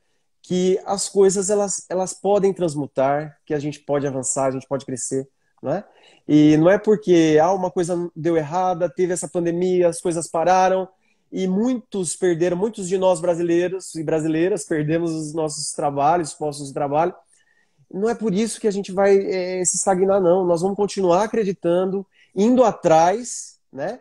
que 0.48 0.80
as 0.86 1.10
coisas 1.10 1.50
elas, 1.50 1.84
elas 1.90 2.14
podem 2.14 2.54
transmutar, 2.54 3.38
que 3.44 3.52
a 3.52 3.58
gente 3.58 3.80
pode 3.80 4.06
avançar, 4.06 4.46
a 4.46 4.50
gente 4.50 4.66
pode 4.66 4.86
crescer, 4.86 5.28
não 5.62 5.72
é? 5.72 5.84
E 6.26 6.56
não 6.56 6.70
é 6.70 6.78
porque 6.78 7.38
ah, 7.38 7.52
uma 7.52 7.70
coisa 7.70 8.10
deu 8.16 8.34
errada, 8.34 8.88
teve 8.88 9.12
essa 9.12 9.28
pandemia, 9.28 9.88
as 9.88 10.00
coisas 10.00 10.26
pararam 10.26 10.88
e 11.30 11.46
muitos 11.46 12.16
perderam, 12.16 12.56
muitos 12.56 12.88
de 12.88 12.96
nós 12.96 13.20
brasileiros 13.20 13.94
e 13.94 14.02
brasileiras 14.02 14.64
perdemos 14.64 15.12
os 15.12 15.34
nossos 15.34 15.70
trabalhos, 15.72 16.32
postos 16.32 16.68
de 16.68 16.72
trabalho. 16.72 17.14
Não 17.92 18.08
é 18.08 18.14
por 18.14 18.32
isso 18.32 18.58
que 18.58 18.66
a 18.66 18.70
gente 18.70 18.90
vai 18.90 19.18
é, 19.18 19.62
se 19.66 19.76
estagnar, 19.76 20.18
não. 20.18 20.46
Nós 20.46 20.62
vamos 20.62 20.78
continuar 20.78 21.24
acreditando, 21.24 22.06
indo 22.34 22.64
atrás, 22.64 23.58
né? 23.70 24.00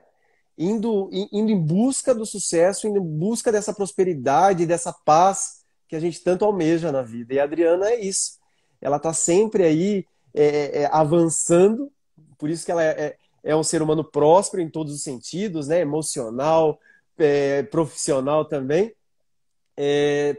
indo, 0.57 1.09
indo 1.11 1.51
em 1.51 1.59
busca 1.59 2.15
do 2.15 2.25
sucesso, 2.25 2.87
indo 2.87 2.99
em 2.99 3.19
busca 3.19 3.51
dessa 3.51 3.73
prosperidade, 3.73 4.65
dessa 4.65 4.93
paz 4.93 5.56
que 5.87 5.95
a 5.95 5.99
gente 5.99 6.23
tanto 6.23 6.45
almeja 6.45 6.91
na 6.91 7.01
vida. 7.01 7.33
E 7.33 7.39
a 7.39 7.43
Adriana 7.43 7.89
é 7.89 7.99
isso. 7.99 8.37
Ela 8.81 8.97
está 8.97 9.13
sempre 9.13 9.63
aí 9.63 10.05
é, 10.33 10.45
é, 10.45 10.81
é, 10.81 10.89
avançando, 10.91 11.91
por 12.37 12.49
isso 12.49 12.65
que 12.65 12.71
ela 12.71 12.83
é, 12.83 12.89
é, 12.89 13.17
é, 13.43 13.55
um 13.55 13.63
ser 13.63 13.81
humano 13.81 14.03
próspero 14.03 14.61
em 14.61 14.69
todos 14.69 14.93
os 14.93 15.01
sentidos, 15.01 15.67
né? 15.67 15.79
emocional, 15.79 16.79
é, 17.17 17.63
profissional 17.63 18.45
também. 18.45 18.93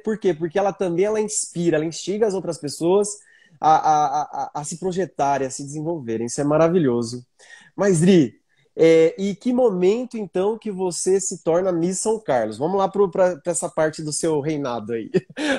por 0.05 0.19
quê? 0.19 0.33
Porque 0.33 0.59
ela 0.59 0.73
também 0.73 1.05
ela 1.05 1.21
inspira, 1.21 1.77
ela 1.77 1.85
instiga 1.85 2.27
as 2.27 2.35
outras 2.35 2.59
pessoas 2.59 3.19
a, 3.61 3.75
a, 3.75 4.23
a, 4.23 4.51
a 4.61 4.65
se 4.65 4.79
projetarem, 4.79 5.47
a 5.47 5.51
se 5.51 5.65
desenvolverem. 5.65 6.27
Isso 6.27 6.41
é 6.41 6.45
maravilhoso. 6.45 7.27
Mas, 7.75 8.01
Dri, 8.01 8.38
é, 8.81 9.13
e 9.19 9.35
que 9.35 9.53
momento, 9.53 10.17
então, 10.17 10.57
que 10.57 10.71
você 10.71 11.21
se 11.21 11.43
torna 11.43 11.73
Miss 11.73 11.99
São 11.99 12.21
Carlos? 12.21 12.59
Vamos 12.59 12.79
lá 12.79 12.89
para 12.89 13.41
essa 13.45 13.69
parte 13.69 14.05
do 14.05 14.13
seu 14.13 14.39
reinado 14.39 14.93
aí. 14.93 15.11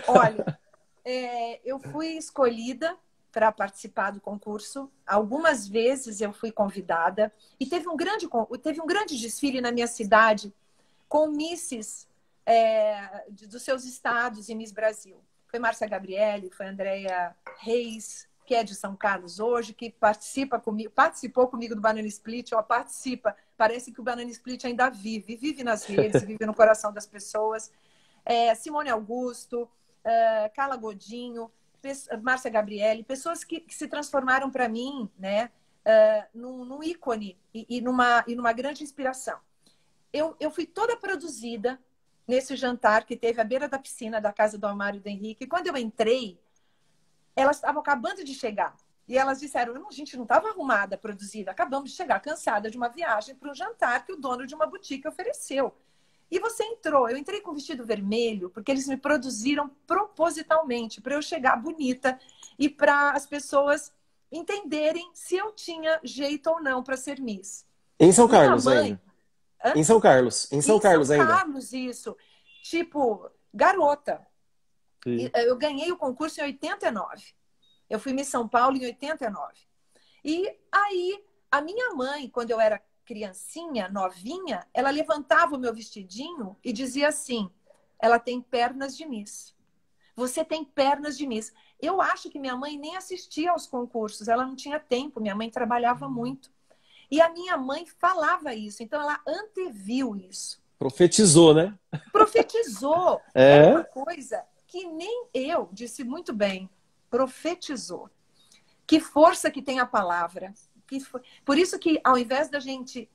Olha, 0.08 0.58
é, 1.04 1.60
eu 1.70 1.80
fui 1.80 2.12
escolhida 2.12 2.96
para 3.30 3.52
participar 3.52 4.12
do 4.12 4.22
concurso. 4.22 4.90
Algumas 5.06 5.68
vezes 5.68 6.22
eu 6.22 6.32
fui 6.32 6.50
convidada 6.50 7.30
e 7.60 7.66
teve 7.66 7.90
um 7.90 7.98
grande, 7.98 8.26
teve 8.64 8.80
um 8.80 8.88
grande 8.88 9.20
desfile 9.20 9.60
na 9.60 9.74
minha 9.74 9.88
cidade 9.88 10.54
com 11.10 11.28
misses 11.28 12.08
é, 12.46 13.26
dos 13.30 13.64
seus 13.64 13.84
estados 13.84 14.48
e 14.48 14.56
Miss 14.56 14.72
Brasil. 14.72 15.18
Foi 15.50 15.60
Márcia 15.60 15.90
Gabriele, 15.90 16.52
foi 16.52 16.68
Andréia 16.68 17.36
Reis, 17.58 18.29
que 18.50 18.56
é 18.56 18.64
de 18.64 18.74
São 18.74 18.96
Carlos 18.96 19.40
hoje, 19.40 19.76
que 19.76 19.92
participa 19.92 20.60
comigo, 20.60 20.90
participou 20.90 21.48
comigo 21.48 21.76
do 21.76 21.82
Banana 21.82 22.08
Split, 22.08 22.52
ó, 22.54 22.64
participa. 22.64 23.38
Parece 23.56 23.92
que 23.92 24.02
o 24.02 24.04
Banana 24.04 24.32
Split 24.32 24.66
ainda 24.66 24.90
vive, 24.90 25.36
vive 25.36 25.64
nas 25.64 25.86
redes, 25.86 26.24
vive 26.26 26.48
no 26.48 26.54
coração 26.56 26.92
das 26.92 27.06
pessoas. 27.06 27.72
É, 28.26 28.56
Simone 28.56 28.90
Augusto, 28.90 29.70
é, 30.04 30.50
Carla 30.50 30.76
Godinho, 30.78 31.52
Márcia 32.24 32.50
Gabriele, 32.50 33.04
pessoas 33.04 33.44
que, 33.44 33.60
que 33.60 33.76
se 33.76 33.88
transformaram 33.88 34.50
para 34.50 34.68
mim, 34.68 35.08
né, 35.16 35.52
é, 35.86 36.26
num, 36.34 36.66
num 36.66 36.82
ícone 36.82 37.38
e, 37.54 37.68
e, 37.70 37.82
numa, 37.82 38.24
e 38.26 38.34
numa 38.34 38.52
grande 38.52 38.82
inspiração. 38.82 39.38
Eu, 40.12 40.36
eu 40.40 40.50
fui 40.50 40.66
toda 40.66 40.98
produzida 40.98 41.80
nesse 42.28 42.56
jantar 42.56 43.06
que 43.06 43.16
teve 43.16 43.40
à 43.40 43.44
beira 43.44 43.70
da 43.70 43.78
piscina 43.78 44.20
da 44.20 44.34
casa 44.34 44.58
do 44.58 44.66
Almário 44.66 45.00
do 45.00 45.06
Henrique. 45.06 45.46
Quando 45.46 45.68
eu 45.68 45.78
entrei, 45.78 46.40
elas 47.40 47.58
estavam 47.58 47.82
acabando 47.82 48.24
de 48.24 48.34
chegar. 48.34 48.76
E 49.08 49.18
elas 49.18 49.40
disseram: 49.40 49.88
a 49.88 49.92
gente 49.92 50.16
não 50.16 50.24
estava 50.24 50.50
arrumada, 50.50 50.98
produzida, 50.98 51.52
acabamos 51.52 51.90
de 51.92 51.96
chegar 51.96 52.20
cansada 52.20 52.70
de 52.70 52.78
uma 52.78 52.90
viagem 52.90 53.36
para 53.36 53.52
um 53.52 53.56
jantar 53.56 54.06
que 54.06 54.14
o 54.14 54.18
dono 54.18 54.46
de 54.46 54.54
uma 54.54 54.68
boutique 54.68 55.08
ofereceu. 55.08 55.74
E 56.32 56.40
você 56.40 56.64
entrou, 56.64 57.10
eu 57.10 57.18
entrei 57.18 57.42
com 57.42 57.54
vestido 57.54 57.84
vermelho, 57.84 58.52
porque 58.52 58.72
eles 58.72 58.88
me 58.88 58.96
produziram 58.96 59.70
propositalmente 59.88 61.02
para 61.02 61.16
eu 61.16 61.22
chegar 61.24 61.56
bonita 61.56 62.20
e 62.58 62.70
para 62.70 63.12
as 63.12 63.26
pessoas 63.26 63.92
entenderem 64.32 65.10
se 65.14 65.36
eu 65.36 65.52
tinha 65.52 66.00
jeito 66.04 66.48
ou 66.48 66.62
não 66.62 66.84
para 66.84 66.96
ser 66.96 67.20
Miss. 67.20 67.66
Em 68.00 68.12
São 68.12 68.28
Carlos 68.28 68.66
mãe... 68.66 68.78
ainda. 68.78 69.02
Hã? 69.66 69.74
Em 69.76 69.84
São 69.84 70.00
Carlos. 70.00 70.52
Em 70.52 70.62
São 70.62 70.78
em 70.78 70.80
Carlos 70.80 71.08
São 71.08 71.16
ainda. 71.16 71.28
São 71.28 71.38
Carlos, 71.38 71.74
isso. 71.74 72.18
Tipo, 72.64 73.28
garota. 73.52 74.26
Sim. 75.04 75.30
Eu 75.34 75.58
ganhei 75.58 75.92
o 75.92 75.98
concurso 75.98 76.42
em 76.42 76.46
89. 76.46 77.34
Eu 77.90 78.00
fui 78.00 78.14
Miss 78.14 78.28
São 78.28 78.48
Paulo 78.48 78.78
em 78.78 78.86
89. 78.86 79.54
E 80.24 80.54
aí, 80.72 81.24
a 81.52 81.62
minha 81.62 81.94
mãe, 81.94 82.30
quando 82.30 82.52
eu 82.52 82.60
era 82.60 82.82
criancinha, 83.06 83.90
novinha, 83.90 84.68
ela 84.74 84.92
levantava 84.92 85.56
o 85.56 85.60
meu 85.60 85.74
vestidinho 85.74 86.56
e 86.64 86.72
dizia 86.72 87.08
assim: 87.08 87.50
ela 87.98 88.20
tem 88.20 88.42
pernas 88.42 88.96
de 88.96 89.06
Miss. 89.06 89.56
Você 90.16 90.44
tem 90.44 90.64
pernas 90.64 91.18
de 91.18 91.26
Miss. 91.26 91.54
Eu 91.82 92.02
acho 92.02 92.30
que 92.30 92.38
minha 92.38 92.56
mãe 92.56 92.78
nem 92.78 92.96
assistia 92.96 93.52
aos 93.52 93.66
concursos, 93.66 94.28
ela 94.28 94.46
não 94.46 94.56
tinha 94.56 94.80
tempo, 94.80 95.22
minha 95.22 95.34
mãe 95.34 95.50
trabalhava 95.50 96.06
uhum. 96.06 96.14
muito. 96.14 96.52
E 97.10 97.20
a 97.22 97.30
minha 97.30 97.58
mãe 97.58 97.86
falava 97.86 98.54
isso, 98.54 98.84
então 98.84 99.02
ela 99.02 99.20
anteviu 99.26 100.16
isso. 100.16 100.62
Profetizou, 100.78 101.54
né? 101.54 101.78
Profetizou. 102.12 103.20
É. 103.34 103.58
é 103.58 103.68
uma 103.68 103.84
coisa 103.84 104.46
que 104.70 104.86
nem 104.86 105.28
eu 105.34 105.68
disse 105.74 106.04
muito 106.04 106.32
bem. 106.32 106.70
Profetizou. 107.10 108.10
Que 108.86 109.00
força 109.00 109.50
que 109.50 109.62
tem 109.62 109.80
a 109.80 109.86
palavra. 109.86 110.54
Por 111.44 111.58
isso 111.58 111.78
que 111.78 112.00
ao 112.04 112.18
invés 112.18 112.50
da 112.50 112.60
gente 112.60 113.10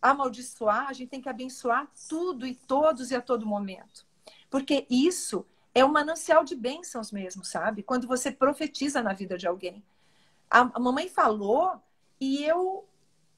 amaldiçoar, 0.00 0.88
a 0.88 0.92
gente 0.92 1.10
tem 1.10 1.20
que 1.20 1.28
abençoar 1.28 1.90
tudo 2.08 2.46
e 2.46 2.54
todos 2.54 3.10
e 3.10 3.14
a 3.14 3.20
todo 3.20 3.46
momento. 3.46 4.06
Porque 4.50 4.86
isso 4.88 5.46
é 5.74 5.84
um 5.84 5.92
manancial 5.92 6.42
de 6.42 6.56
bênçãos 6.56 7.12
mesmo, 7.12 7.44
sabe? 7.44 7.82
Quando 7.82 8.06
você 8.06 8.30
profetiza 8.30 9.02
na 9.02 9.12
vida 9.12 9.36
de 9.36 9.46
alguém. 9.46 9.84
A, 10.50 10.60
a 10.74 10.80
mamãe 10.80 11.08
falou 11.08 11.82
e 12.18 12.44
eu 12.44 12.86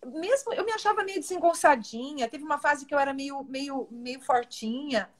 mesmo 0.05 0.52
eu 0.52 0.64
me 0.64 0.72
achava 0.72 1.02
meio 1.02 1.20
desengonçadinha. 1.20 2.29
Teve 2.29 2.44
uma 2.44 2.59
fase 2.59 2.87
que 2.87 2.94
eu 2.94 2.98
era 2.98 3.12
meio 3.12 3.42
meio 3.44 3.88
meio 3.90 4.20
fortinha. 4.20 5.11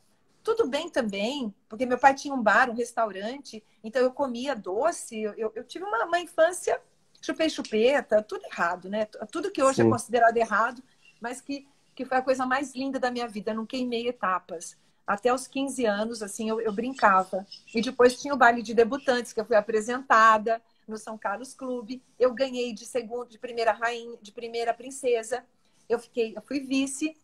Tudo 0.47 0.69
bem 0.69 0.89
também, 0.89 1.53
porque 1.69 1.85
meu 1.85 1.99
pai 1.99 2.15
tinha 2.15 2.33
um 2.33 2.41
bar, 2.41 2.71
um 2.71 2.75
restaurante, 2.75 3.65
então 3.83 4.01
eu 4.01 4.13
comia 4.13 4.55
doce. 4.55 5.21
Eu, 5.21 5.51
eu 5.57 5.65
tive 5.65 5.85
uma, 5.85 6.05
uma 6.05 6.21
infância 6.21 6.81
chupei 7.21 7.51
chupeta, 7.51 8.23
tudo 8.23 8.47
errado, 8.47 8.89
né? 8.89 9.07
Tudo 9.33 9.51
que 9.51 9.61
hoje 9.61 9.81
é 9.81 9.83
Sim. 9.83 9.89
é 9.89 9.93
considerado 9.93 10.37
errado, 10.37 10.81
mas 11.21 11.41
que, 11.41 11.67
que 11.97 12.05
foi 12.05 12.19
a 12.19 12.23
coisa 12.23 12.47
mais 12.47 12.77
linda 12.77 13.01
da 13.01 13.11
minha 13.11 13.27
vida. 13.27 13.51
Eu 13.51 13.57
não 13.57 13.67
queimei 13.67 14.07
etapas. 14.07 14.77
Até 15.05 15.35
os 15.35 15.49
15 15.49 15.85
anos, 15.85 16.23
assim, 16.23 16.49
eu, 16.49 16.61
eu 16.61 16.73
brincava. 16.73 17.45
E 17.75 17.83
depois 17.83 18.23
tinha 18.23 18.33
o 18.33 18.37
baile 18.37 18.63
de 18.63 18.73
debutantes, 18.73 19.33
que 19.33 19.41
eu 19.41 19.45
fui 19.45 19.57
apresentada 19.57 20.63
no 20.87 20.97
São 20.97 21.19
Carlos 21.19 21.55
Clube. 21.55 22.01
Eu 22.21 22.33
ganhei 22.33 22.73
de 22.73 22.87
segundo, 22.87 23.29
de 23.29 23.39
primeira 23.41 23.73
rainha, 23.73 24.17
de 24.23 24.31
primeira 24.31 24.73
princesa. 24.73 25.45
Eu 25.89 25.99
fiquei, 25.99 26.35
eu 26.37 26.43
fui 26.43 26.61
vice. 26.61 27.17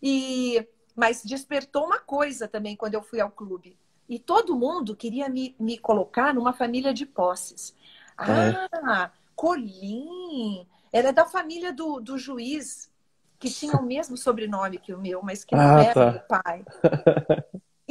E 0.00 0.64
mas 0.94 1.22
despertou 1.24 1.86
uma 1.86 1.98
coisa 1.98 2.48
também 2.48 2.76
quando 2.76 2.94
eu 2.94 3.02
fui 3.02 3.20
ao 3.20 3.30
clube. 3.30 3.76
E 4.08 4.18
todo 4.18 4.56
mundo 4.56 4.96
queria 4.96 5.28
me, 5.28 5.54
me 5.58 5.78
colocar 5.78 6.34
numa 6.34 6.52
família 6.52 6.92
de 6.92 7.06
posses. 7.06 7.74
É. 8.18 8.68
Ah, 8.82 9.10
Colim. 9.34 10.66
Ela 10.92 11.08
é 11.08 11.12
da 11.12 11.24
família 11.24 11.72
do, 11.72 12.00
do 12.00 12.18
juiz, 12.18 12.90
que 13.38 13.48
tinha 13.48 13.74
o 13.74 13.82
mesmo 13.82 14.16
sobrenome 14.16 14.78
que 14.78 14.92
o 14.92 14.98
meu, 14.98 15.22
mas 15.22 15.44
que 15.44 15.54
não 15.54 15.78
ah, 15.78 15.82
era 15.82 15.94
tá. 15.94 16.10
meu 16.10 16.20
pai. 16.20 16.64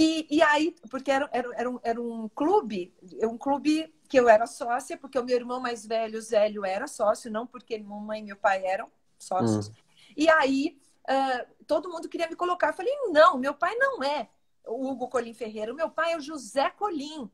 E, 0.02 0.26
e 0.30 0.42
aí, 0.42 0.74
porque 0.90 1.12
era, 1.12 1.30
era, 1.34 1.50
era, 1.56 1.70
um, 1.70 1.80
era 1.84 2.02
um 2.02 2.30
clube, 2.30 2.94
um 3.22 3.38
clube 3.38 3.94
que 4.08 4.18
eu 4.18 4.30
era 4.30 4.48
sócia, 4.48 4.98
porque 4.98 5.20
o 5.20 5.24
meu 5.26 5.36
irmão 5.36 5.60
mais 5.60 5.86
velho, 5.86 6.22
Zélio, 6.22 6.64
era 6.64 6.88
sócio, 6.88 7.30
não 7.30 7.46
porque 7.46 7.78
mamãe 7.78 8.22
e 8.22 8.24
meu 8.24 8.38
pai 8.38 8.66
eram 8.66 8.90
sócios. 9.18 9.68
Hum. 9.68 9.74
E 10.16 10.30
aí, 10.30 10.80
uh, 11.04 11.59
todo 11.70 11.88
mundo 11.88 12.10
queria 12.10 12.28
me 12.28 12.36
colocar. 12.36 12.70
Eu 12.70 12.74
falei, 12.74 12.92
não, 13.12 13.38
meu 13.38 13.54
pai 13.54 13.76
não 13.76 14.04
é 14.04 14.28
o 14.66 14.90
Hugo 14.90 15.08
Colim 15.08 15.36
Ferreira, 15.36 15.72
o 15.72 15.76
meu 15.76 15.88
pai 15.88 16.14
é 16.14 16.18
o 16.18 16.22
José 16.22 16.72
Colim, 16.72 17.30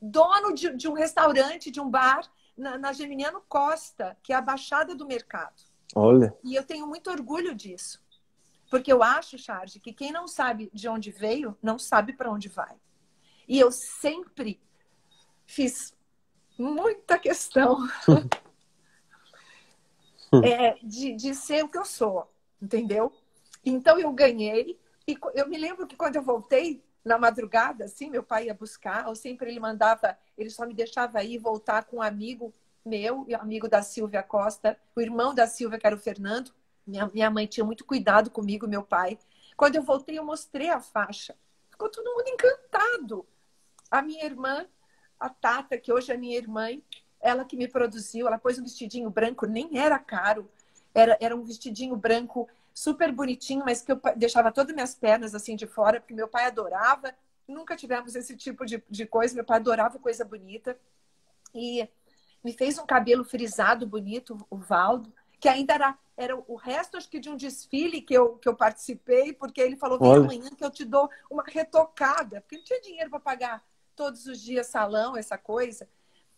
dono 0.00 0.54
de, 0.54 0.76
de 0.76 0.88
um 0.88 0.92
restaurante, 0.92 1.72
de 1.72 1.80
um 1.80 1.90
bar 1.90 2.22
na, 2.56 2.78
na 2.78 2.92
Geminiano 2.92 3.42
Costa, 3.48 4.16
que 4.22 4.32
é 4.32 4.36
a 4.36 4.40
baixada 4.40 4.94
do 4.94 5.04
mercado. 5.04 5.60
Olha. 5.96 6.32
E 6.44 6.54
eu 6.54 6.62
tenho 6.62 6.86
muito 6.86 7.10
orgulho 7.10 7.52
disso. 7.52 8.00
Porque 8.70 8.92
eu 8.92 9.02
acho, 9.02 9.36
Charles, 9.36 9.76
que 9.82 9.92
quem 9.92 10.12
não 10.12 10.28
sabe 10.28 10.70
de 10.72 10.88
onde 10.88 11.10
veio, 11.10 11.58
não 11.60 11.76
sabe 11.76 12.12
para 12.12 12.30
onde 12.30 12.48
vai. 12.48 12.76
E 13.48 13.58
eu 13.58 13.72
sempre 13.72 14.60
fiz 15.44 15.92
muita 16.56 17.18
questão 17.18 17.76
é, 20.44 20.76
de, 20.80 21.12
de 21.12 21.34
ser 21.34 21.64
o 21.64 21.68
que 21.68 21.78
eu 21.78 21.84
sou, 21.84 22.32
entendeu? 22.62 23.12
Então 23.64 23.98
eu 23.98 24.12
ganhei. 24.12 24.78
E 25.06 25.18
eu 25.34 25.48
me 25.48 25.58
lembro 25.58 25.86
que 25.86 25.96
quando 25.96 26.16
eu 26.16 26.22
voltei, 26.22 26.82
na 27.04 27.18
madrugada, 27.18 27.84
assim, 27.84 28.10
meu 28.10 28.22
pai 28.22 28.46
ia 28.46 28.54
buscar, 28.54 29.08
ou 29.08 29.14
sempre 29.14 29.50
ele 29.50 29.60
mandava, 29.60 30.16
ele 30.36 30.50
só 30.50 30.66
me 30.66 30.74
deixava 30.74 31.22
ir 31.24 31.38
voltar 31.38 31.84
com 31.84 31.96
um 31.96 32.02
amigo 32.02 32.52
meu, 32.84 33.26
amigo 33.38 33.68
da 33.68 33.82
Silvia 33.82 34.22
Costa, 34.22 34.78
o 34.94 35.00
irmão 35.00 35.34
da 35.34 35.46
Silvia, 35.46 35.78
que 35.78 35.86
era 35.86 35.96
o 35.96 35.98
Fernando. 35.98 36.52
Minha, 36.86 37.06
minha 37.08 37.30
mãe 37.30 37.46
tinha 37.46 37.64
muito 37.64 37.84
cuidado 37.84 38.30
comigo, 38.30 38.66
meu 38.66 38.82
pai. 38.82 39.18
Quando 39.56 39.76
eu 39.76 39.82
voltei, 39.82 40.18
eu 40.18 40.24
mostrei 40.24 40.68
a 40.68 40.80
faixa. 40.80 41.36
Ficou 41.70 41.90
todo 41.90 42.10
mundo 42.14 42.28
encantado. 42.28 43.26
A 43.90 44.02
minha 44.02 44.24
irmã, 44.24 44.66
a 45.18 45.28
Tata, 45.28 45.76
que 45.78 45.92
hoje 45.92 46.12
é 46.12 46.16
minha 46.16 46.36
irmã, 46.36 46.68
ela 47.20 47.44
que 47.44 47.56
me 47.56 47.68
produziu, 47.68 48.26
ela 48.26 48.38
pôs 48.38 48.58
um 48.58 48.62
vestidinho 48.62 49.10
branco, 49.10 49.46
nem 49.46 49.78
era 49.78 49.98
caro. 49.98 50.50
Era, 50.94 51.16
era 51.20 51.36
um 51.36 51.44
vestidinho 51.44 51.94
branco 51.96 52.48
super 52.80 53.12
bonitinho, 53.12 53.62
mas 53.62 53.82
que 53.82 53.92
eu 53.92 54.00
deixava 54.16 54.50
todas 54.50 54.70
as 54.70 54.74
minhas 54.74 54.94
pernas 54.94 55.34
assim 55.34 55.54
de 55.54 55.66
fora, 55.66 56.00
porque 56.00 56.14
meu 56.14 56.26
pai 56.26 56.46
adorava. 56.46 57.14
Nunca 57.46 57.76
tivemos 57.76 58.14
esse 58.14 58.34
tipo 58.34 58.64
de, 58.64 58.82
de 58.88 59.04
coisa. 59.04 59.34
Meu 59.34 59.44
pai 59.44 59.58
adorava 59.58 59.98
coisa 59.98 60.24
bonita. 60.24 60.78
E 61.54 61.86
me 62.42 62.54
fez 62.54 62.78
um 62.78 62.86
cabelo 62.86 63.22
frisado 63.22 63.86
bonito, 63.86 64.38
o 64.48 64.56
Valdo, 64.56 65.12
que 65.38 65.46
ainda 65.46 65.74
era, 65.74 65.98
era 66.16 66.34
o 66.34 66.54
resto, 66.54 66.96
acho 66.96 67.10
que, 67.10 67.20
de 67.20 67.28
um 67.28 67.36
desfile 67.36 68.00
que 68.00 68.14
eu, 68.14 68.36
que 68.36 68.48
eu 68.48 68.56
participei, 68.56 69.34
porque 69.34 69.60
ele 69.60 69.76
falou: 69.76 69.98
vem 69.98 70.14
amanhã 70.14 70.48
que 70.48 70.64
eu 70.64 70.70
te 70.70 70.86
dou 70.86 71.10
uma 71.30 71.44
retocada, 71.46 72.40
porque 72.40 72.56
não 72.56 72.64
tinha 72.64 72.80
dinheiro 72.80 73.10
para 73.10 73.20
pagar 73.20 73.64
todos 73.94 74.24
os 74.24 74.40
dias 74.40 74.68
salão, 74.68 75.18
essa 75.18 75.36
coisa. 75.36 75.86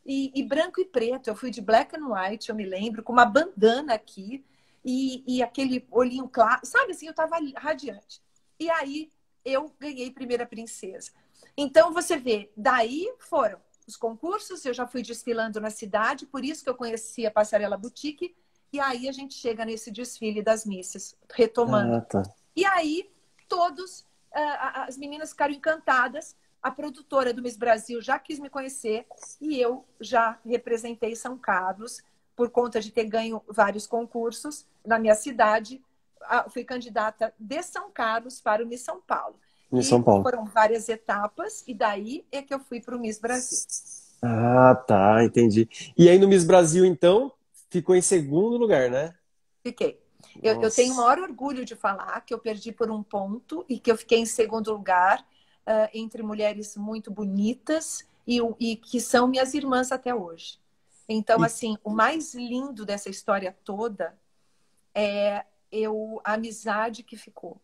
E, 0.05 0.33
e, 0.35 0.43
branco 0.43 0.81
e 0.81 0.85
preto, 0.85 1.29
eu 1.29 1.37
fui 1.37 1.53
de 1.53 1.61
black 1.61 1.97
and 1.97 2.09
white, 2.09 2.51
eu 2.51 2.57
me 2.57 2.67
lembro, 2.67 3.05
com 3.05 3.13
uma 3.13 3.25
bandana 3.25 3.95
aqui 3.95 4.45
e, 4.85 5.23
e 5.27 5.43
aquele 5.43 5.87
olhinho 5.91 6.29
claro, 6.29 6.61
sabe 6.65 6.93
assim, 6.93 7.07
eu 7.07 7.13
estava 7.13 7.37
radiante. 7.57 8.23
E 8.59 8.71
aí 8.71 9.11
eu 9.45 9.73
ganhei 9.79 10.11
primeira 10.11 10.47
princesa. 10.47 11.11
Então 11.57 11.93
você 11.93 12.17
vê, 12.17 12.51
daí 12.57 13.13
foram 13.19 13.61
os 13.87 13.97
concursos, 13.97 14.65
eu 14.65 14.73
já 14.73 14.87
fui 14.87 15.03
desfilando 15.03 15.61
na 15.61 15.71
cidade, 15.71 16.27
por 16.27 16.45
isso 16.45 16.63
que 16.63 16.71
eu 16.71 16.75
conheci 16.75 17.27
a 17.27 17.31
Passarela 17.31 17.77
Boutique, 17.77 18.35
e 18.73 18.81
aí 18.81 19.09
a 19.09 19.13
gente 19.13 19.35
chega 19.35 19.65
nesse 19.65 19.91
desfile 19.91 20.43
das 20.43 20.65
missas, 20.65 21.17
retomando. 21.33 21.97
Ah, 21.97 22.01
tá. 22.01 22.23
E 22.57 22.65
aí 22.65 23.11
todos, 23.49 24.01
uh, 24.01 24.87
as 24.87 24.97
meninas 24.97 25.31
ficaram 25.31 25.53
encantadas, 25.53 26.37
a 26.63 26.71
produtora 26.71 27.35
do 27.35 27.43
Miss 27.43 27.57
Brasil 27.57 28.01
já 28.01 28.19
quis 28.19 28.39
me 28.39 28.49
conhecer, 28.49 29.07
e 29.41 29.61
eu 29.61 29.85
já 30.01 30.39
representei 30.47 31.15
São 31.17 31.37
Carlos, 31.37 32.01
por 32.37 32.51
conta 32.51 32.81
de 32.81 32.91
ter 32.91 33.05
ganho 33.05 33.43
vários 33.49 33.87
concursos 33.87 34.67
na 34.85 34.99
minha 34.99 35.15
cidade, 35.15 35.83
fui 36.51 36.65
candidata 36.65 37.33
de 37.39 37.63
São 37.63 37.91
Carlos 37.91 38.41
para 38.41 38.65
o 38.65 38.67
Miss 38.67 38.83
São 38.83 39.01
Paulo. 39.01 39.37
Miss 39.71 39.87
São 39.87 40.03
Paulo. 40.03 40.23
Foram 40.23 40.45
várias 40.45 40.89
etapas 40.89 41.65
e 41.67 41.75
daí 41.75 42.25
é 42.31 42.43
que 42.43 42.53
eu 42.53 42.61
fui 42.61 42.81
para 42.81 42.97
o 42.97 43.01
Miss 43.01 43.19
Brasil. 43.19 43.59
Ah, 44.23 44.75
tá, 44.87 45.25
entendi. 45.25 45.69
E 45.97 46.09
aí 46.09 46.19
no 46.19 46.29
Miss 46.29 46.45
Brasil, 46.45 46.85
então, 46.85 47.33
ficou 47.71 47.95
em 47.97 48.03
segundo 48.03 48.57
lugar, 48.57 48.91
né? 48.91 49.15
Fiquei. 49.63 50.01
Eu, 50.43 50.61
eu, 50.63 50.71
tenho 50.71 50.95
o 50.95 50.97
maior 50.97 51.19
orgulho 51.19 51.65
de 51.65 51.75
falar 51.75 52.21
que 52.21 52.33
eu 52.33 52.39
perdi 52.39 52.73
por 52.73 52.91
um 52.91 53.03
ponto 53.03 53.65
e 53.69 53.79
que 53.79 53.91
eu 53.91 53.97
fiquei 53.97 54.19
em 54.19 54.27
segundo 54.27 54.73
lugar 54.73 55.21
uh, 55.67 55.89
entre 55.93 56.23
mulheres 56.23 56.77
muito 56.77 57.11
bonitas 57.11 58.07
e, 58.27 58.41
e 58.61 58.77
que 58.77 59.01
são 59.01 59.27
minhas 59.27 59.53
irmãs 59.53 59.91
até 59.91 60.15
hoje. 60.15 60.59
Então, 61.13 61.43
assim, 61.43 61.77
o 61.85 61.91
mais 61.91 62.35
lindo 62.35 62.87
dessa 62.87 63.11
história 63.11 63.57
toda 63.65 64.19
é 64.95 65.45
eu, 65.71 66.21
a 66.25 66.35
amizade 66.35 67.03
que 67.03 67.17
ficou. 67.17 67.61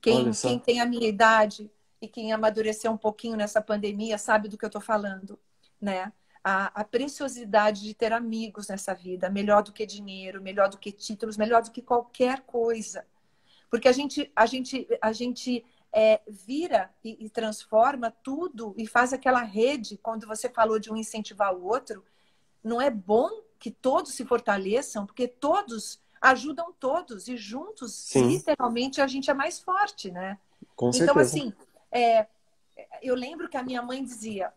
Quem, 0.00 0.30
quem 0.32 0.58
tem 0.58 0.80
a 0.80 0.86
minha 0.86 1.08
idade 1.08 1.70
e 2.00 2.06
quem 2.06 2.32
amadureceu 2.32 2.92
um 2.92 2.96
pouquinho 2.96 3.36
nessa 3.36 3.60
pandemia 3.60 4.18
sabe 4.18 4.48
do 4.48 4.58
que 4.58 4.64
eu 4.64 4.68
estou 4.68 4.82
falando, 4.82 5.38
né? 5.80 6.12
A, 6.42 6.82
a, 6.82 6.84
preciosidade 6.84 7.80
de 7.82 7.94
ter 7.94 8.12
amigos 8.12 8.68
nessa 8.68 8.94
vida, 8.94 9.30
melhor 9.30 9.62
do 9.62 9.72
que 9.72 9.86
dinheiro, 9.86 10.42
melhor 10.42 10.68
do 10.68 10.76
que 10.76 10.92
títulos, 10.92 11.38
melhor 11.38 11.62
do 11.62 11.70
que 11.70 11.80
qualquer 11.80 12.42
coisa. 12.42 13.06
Porque 13.70 13.88
a 13.88 13.92
gente, 13.92 14.30
a 14.36 14.44
gente, 14.44 14.86
a 15.00 15.10
gente 15.10 15.64
é, 15.90 16.20
vira 16.28 16.90
e, 17.02 17.24
e 17.24 17.30
transforma 17.30 18.10
tudo 18.10 18.74
e 18.76 18.86
faz 18.86 19.14
aquela 19.14 19.42
rede, 19.42 19.96
quando 19.96 20.26
você 20.26 20.50
falou 20.50 20.78
de 20.78 20.92
um 20.92 20.96
incentivar 20.96 21.54
o 21.54 21.64
outro, 21.64 22.04
não 22.64 22.80
é 22.80 22.90
bom 22.90 23.30
que 23.58 23.70
todos 23.70 24.14
se 24.14 24.24
fortaleçam, 24.24 25.06
porque 25.06 25.28
todos 25.28 26.00
ajudam 26.20 26.72
todos 26.72 27.28
e 27.28 27.36
juntos, 27.36 27.92
Sim. 27.92 28.28
literalmente, 28.28 29.00
a 29.00 29.06
gente 29.06 29.30
é 29.30 29.34
mais 29.34 29.60
forte, 29.60 30.10
né? 30.10 30.38
Com 30.74 30.90
então, 30.94 31.18
assim, 31.18 31.52
é, 31.92 32.26
eu 33.02 33.14
lembro 33.14 33.48
que 33.48 33.58
a 33.58 33.62
minha 33.62 33.82
mãe 33.82 34.02
dizia: 34.02 34.52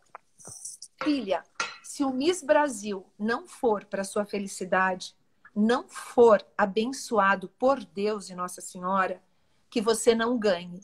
filha, 1.04 1.44
se 1.84 2.04
o 2.04 2.12
Miss 2.12 2.42
Brasil 2.42 3.06
não 3.20 3.48
for 3.48 3.86
para 3.86 4.04
sua 4.04 4.26
felicidade, 4.26 5.14
não 5.54 5.88
for 5.90 6.46
abençoado 6.58 7.50
por 7.60 7.84
Deus 7.84 8.30
e 8.30 8.36
Nossa 8.36 8.62
Senhora, 8.62 9.22
que 9.70 9.82
você 9.82 10.16
não 10.16 10.38
ganhe. 10.38 10.82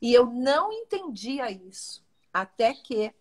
E 0.00 0.12
eu 0.12 0.26
não 0.26 0.72
entendia 0.72 1.50
isso 1.50 2.04
até 2.32 2.74
que, 2.74 3.14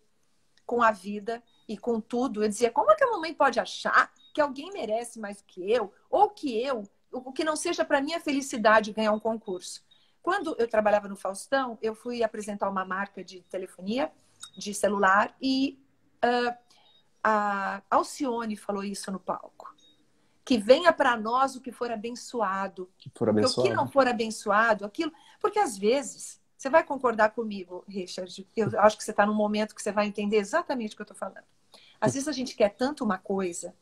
com 0.65 0.81
a 0.81 0.91
vida, 0.91 1.43
e 1.73 1.77
com 1.77 1.99
tudo. 1.99 2.43
Eu 2.43 2.47
dizia, 2.47 2.69
como 2.69 2.91
é 2.91 2.95
que 2.95 3.03
a 3.03 3.09
mamãe 3.09 3.33
pode 3.33 3.59
achar 3.59 4.13
que 4.31 4.39
alguém 4.39 4.71
merece 4.71 5.19
mais 5.19 5.41
que 5.41 5.71
eu? 5.71 5.91
Ou 6.09 6.29
que 6.29 6.61
eu, 6.61 6.83
o 7.11 7.33
que 7.33 7.43
não 7.43 7.55
seja 7.55 7.83
para 7.83 7.99
minha 7.99 8.19
felicidade 8.19 8.93
ganhar 8.93 9.11
um 9.11 9.19
concurso? 9.19 9.83
Quando 10.21 10.55
eu 10.59 10.67
trabalhava 10.67 11.07
no 11.07 11.15
Faustão, 11.15 11.77
eu 11.81 11.95
fui 11.95 12.23
apresentar 12.23 12.69
uma 12.69 12.85
marca 12.85 13.23
de 13.23 13.41
telefonia, 13.41 14.11
de 14.55 14.73
celular, 14.73 15.35
e 15.41 15.79
uh, 16.23 16.55
a 17.23 17.81
Alcione 17.89 18.55
falou 18.55 18.83
isso 18.83 19.11
no 19.11 19.19
palco. 19.19 19.73
Que 20.45 20.57
venha 20.57 20.93
para 20.93 21.17
nós 21.17 21.55
o 21.55 21.61
que 21.61 21.71
for 21.71 21.89
abençoado. 21.91 22.89
Que 22.99 23.09
for 23.15 23.29
abençoado. 23.29 23.55
Porque 23.55 23.67
o 23.67 23.71
que 23.71 23.75
não 23.75 23.91
for 23.91 24.07
abençoado, 24.07 24.85
aquilo. 24.85 25.11
Porque 25.41 25.57
às 25.57 25.77
vezes, 25.77 26.39
você 26.55 26.69
vai 26.69 26.83
concordar 26.83 27.31
comigo, 27.31 27.83
Richard, 27.87 28.47
eu 28.55 28.79
acho 28.79 28.97
que 28.97 29.03
você 29.03 29.11
está 29.11 29.25
num 29.25 29.33
momento 29.33 29.73
que 29.73 29.81
você 29.81 29.91
vai 29.91 30.05
entender 30.05 30.37
exatamente 30.37 30.93
o 30.93 30.95
que 30.95 31.01
eu 31.01 31.05
estou 31.05 31.17
falando. 31.17 31.45
Às 32.03 32.15
vezes 32.15 32.27
a 32.27 32.33
gente 32.33 32.53
quer 32.53 32.67
tanto 32.67 33.01
uma 33.01 33.17
coisa, 33.17 33.73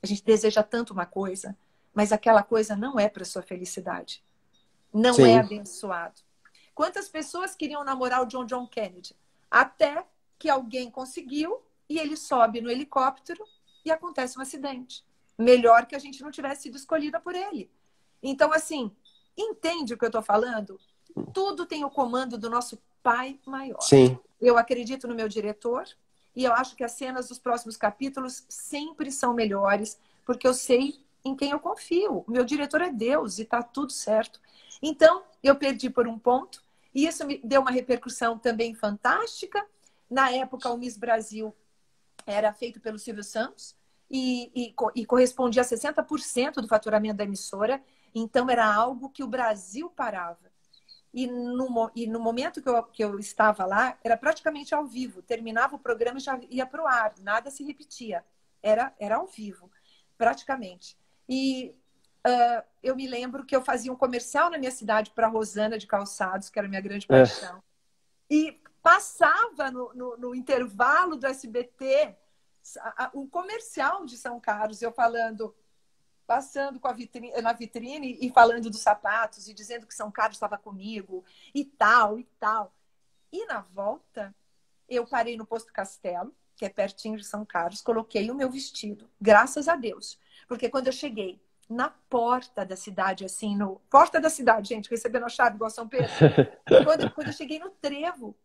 a 0.00 0.06
gente 0.06 0.24
deseja 0.24 0.62
tanto 0.62 0.92
uma 0.92 1.04
coisa, 1.04 1.58
mas 1.92 2.12
aquela 2.12 2.40
coisa 2.40 2.76
não 2.76 3.00
é 3.00 3.08
para 3.08 3.24
sua 3.24 3.42
felicidade. 3.42 4.22
Não 4.94 5.14
Sim. 5.14 5.30
é 5.30 5.40
abençoado. 5.40 6.22
Quantas 6.72 7.08
pessoas 7.08 7.56
queriam 7.56 7.82
namorar 7.82 8.22
o 8.22 8.26
John 8.26 8.44
John 8.44 8.64
Kennedy? 8.68 9.16
Até 9.50 10.06
que 10.38 10.48
alguém 10.48 10.88
conseguiu 10.88 11.60
e 11.88 11.98
ele 11.98 12.16
sobe 12.16 12.60
no 12.60 12.70
helicóptero 12.70 13.44
e 13.84 13.90
acontece 13.90 14.38
um 14.38 14.42
acidente. 14.42 15.04
Melhor 15.36 15.86
que 15.86 15.96
a 15.96 15.98
gente 15.98 16.22
não 16.22 16.30
tivesse 16.30 16.62
sido 16.62 16.76
escolhida 16.76 17.18
por 17.18 17.34
ele. 17.34 17.68
Então, 18.22 18.52
assim, 18.52 18.88
entende 19.36 19.94
o 19.94 19.98
que 19.98 20.04
eu 20.04 20.10
estou 20.10 20.22
falando? 20.22 20.78
Tudo 21.34 21.66
tem 21.66 21.84
o 21.84 21.90
comando 21.90 22.38
do 22.38 22.48
nosso 22.48 22.80
Pai 23.02 23.40
maior. 23.44 23.80
Sim. 23.80 24.16
Eu 24.40 24.56
acredito 24.56 25.08
no 25.08 25.14
meu 25.16 25.28
diretor 25.28 25.88
e 26.38 26.44
eu 26.44 26.52
acho 26.52 26.76
que 26.76 26.84
as 26.84 26.92
cenas 26.92 27.26
dos 27.26 27.38
próximos 27.40 27.76
capítulos 27.76 28.44
sempre 28.48 29.10
são 29.10 29.34
melhores, 29.34 29.98
porque 30.24 30.46
eu 30.46 30.54
sei 30.54 31.04
em 31.24 31.34
quem 31.34 31.50
eu 31.50 31.58
confio. 31.58 32.24
O 32.28 32.30
meu 32.30 32.44
diretor 32.44 32.80
é 32.80 32.92
Deus 32.92 33.40
e 33.40 33.42
está 33.42 33.60
tudo 33.60 33.90
certo. 33.90 34.40
Então, 34.80 35.24
eu 35.42 35.56
perdi 35.56 35.90
por 35.90 36.06
um 36.06 36.16
ponto, 36.16 36.62
e 36.94 37.08
isso 37.08 37.26
me 37.26 37.38
deu 37.42 37.60
uma 37.60 37.72
repercussão 37.72 38.38
também 38.38 38.72
fantástica. 38.72 39.66
Na 40.08 40.30
época, 40.30 40.70
o 40.70 40.78
Miss 40.78 40.96
Brasil 40.96 41.52
era 42.24 42.52
feito 42.52 42.78
pelo 42.78 43.00
Silvio 43.00 43.24
Santos 43.24 43.74
e, 44.08 44.52
e, 44.54 44.74
e 44.94 45.04
correspondia 45.04 45.62
a 45.62 45.64
60% 45.64 46.60
do 46.60 46.68
faturamento 46.68 47.16
da 47.16 47.24
emissora. 47.24 47.82
Então, 48.14 48.48
era 48.48 48.72
algo 48.72 49.10
que 49.10 49.24
o 49.24 49.28
Brasil 49.28 49.90
parava. 49.90 50.47
E 51.18 51.26
no, 51.26 51.90
e 51.96 52.06
no 52.06 52.20
momento 52.20 52.62
que 52.62 52.68
eu, 52.68 52.80
que 52.84 53.02
eu 53.02 53.18
estava 53.18 53.66
lá, 53.66 53.98
era 54.04 54.16
praticamente 54.16 54.72
ao 54.72 54.86
vivo. 54.86 55.20
Terminava 55.20 55.74
o 55.74 55.78
programa 55.80 56.18
e 56.18 56.20
já 56.20 56.38
ia 56.48 56.64
para 56.64 56.80
o 56.80 56.86
ar, 56.86 57.12
nada 57.18 57.50
se 57.50 57.64
repetia. 57.64 58.24
Era, 58.62 58.94
era 59.00 59.16
ao 59.16 59.26
vivo, 59.26 59.68
praticamente. 60.16 60.96
E 61.28 61.74
uh, 62.24 62.62
eu 62.84 62.94
me 62.94 63.08
lembro 63.08 63.44
que 63.44 63.56
eu 63.56 63.60
fazia 63.60 63.92
um 63.92 63.96
comercial 63.96 64.48
na 64.48 64.58
minha 64.58 64.70
cidade 64.70 65.10
para 65.10 65.26
Rosana 65.26 65.76
de 65.76 65.88
Calçados, 65.88 66.50
que 66.50 66.56
era 66.56 66.68
a 66.68 66.70
minha 66.70 66.80
grande 66.80 67.04
é. 67.08 67.08
paixão. 67.08 67.58
É. 68.30 68.34
E 68.34 68.62
passava 68.80 69.72
no, 69.72 69.92
no, 69.94 70.16
no, 70.18 70.34
intervalo 70.36 71.16
do 71.16 71.26
SBT 71.26 72.14
um 73.12 73.26
comercial 73.26 74.06
de 74.06 74.16
São 74.16 74.38
Carlos, 74.38 74.82
eu 74.82 74.92
falando, 74.92 75.52
passando 76.28 76.78
com 76.78 76.86
a 76.86 76.92
vitrine, 76.92 77.32
na 77.40 77.54
vitrine 77.54 78.18
e 78.20 78.30
falando 78.30 78.68
dos 78.68 78.82
sapatos 78.82 79.48
e 79.48 79.54
dizendo 79.54 79.86
que 79.86 79.94
São 79.94 80.10
Carlos 80.10 80.36
estava 80.36 80.58
comigo 80.58 81.24
e 81.54 81.64
tal 81.64 82.18
e 82.18 82.24
tal. 82.38 82.74
E 83.32 83.46
na 83.46 83.62
volta, 83.62 84.34
eu 84.86 85.06
parei 85.06 85.38
no 85.38 85.46
posto 85.46 85.72
Castelo, 85.72 86.34
que 86.54 86.66
é 86.66 86.68
pertinho 86.68 87.16
de 87.16 87.24
São 87.24 87.46
Carlos, 87.46 87.80
coloquei 87.80 88.30
o 88.30 88.34
meu 88.34 88.50
vestido, 88.50 89.08
graças 89.18 89.68
a 89.68 89.74
Deus. 89.74 90.18
Porque 90.46 90.68
quando 90.68 90.88
eu 90.88 90.92
cheguei 90.92 91.40
na 91.66 91.88
porta 91.88 92.64
da 92.64 92.76
cidade, 92.76 93.24
assim, 93.24 93.56
no. 93.56 93.80
Porta 93.90 94.20
da 94.20 94.28
cidade, 94.28 94.68
gente, 94.68 94.90
recebendo 94.90 95.24
a 95.24 95.30
chave 95.30 95.56
igual 95.56 95.70
São 95.70 95.88
Pedro. 95.88 96.10
quando, 96.84 97.10
quando 97.10 97.28
eu 97.28 97.32
cheguei 97.32 97.58
no 97.58 97.70
trevo, 97.70 98.36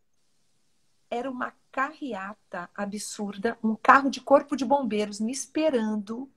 era 1.09 1.29
uma 1.29 1.53
carreata 1.69 2.69
absurda, 2.73 3.57
um 3.61 3.75
carro 3.75 4.09
de 4.09 4.21
corpo 4.21 4.55
de 4.55 4.63
bombeiros 4.63 5.19
me 5.19 5.33
esperando. 5.33 6.31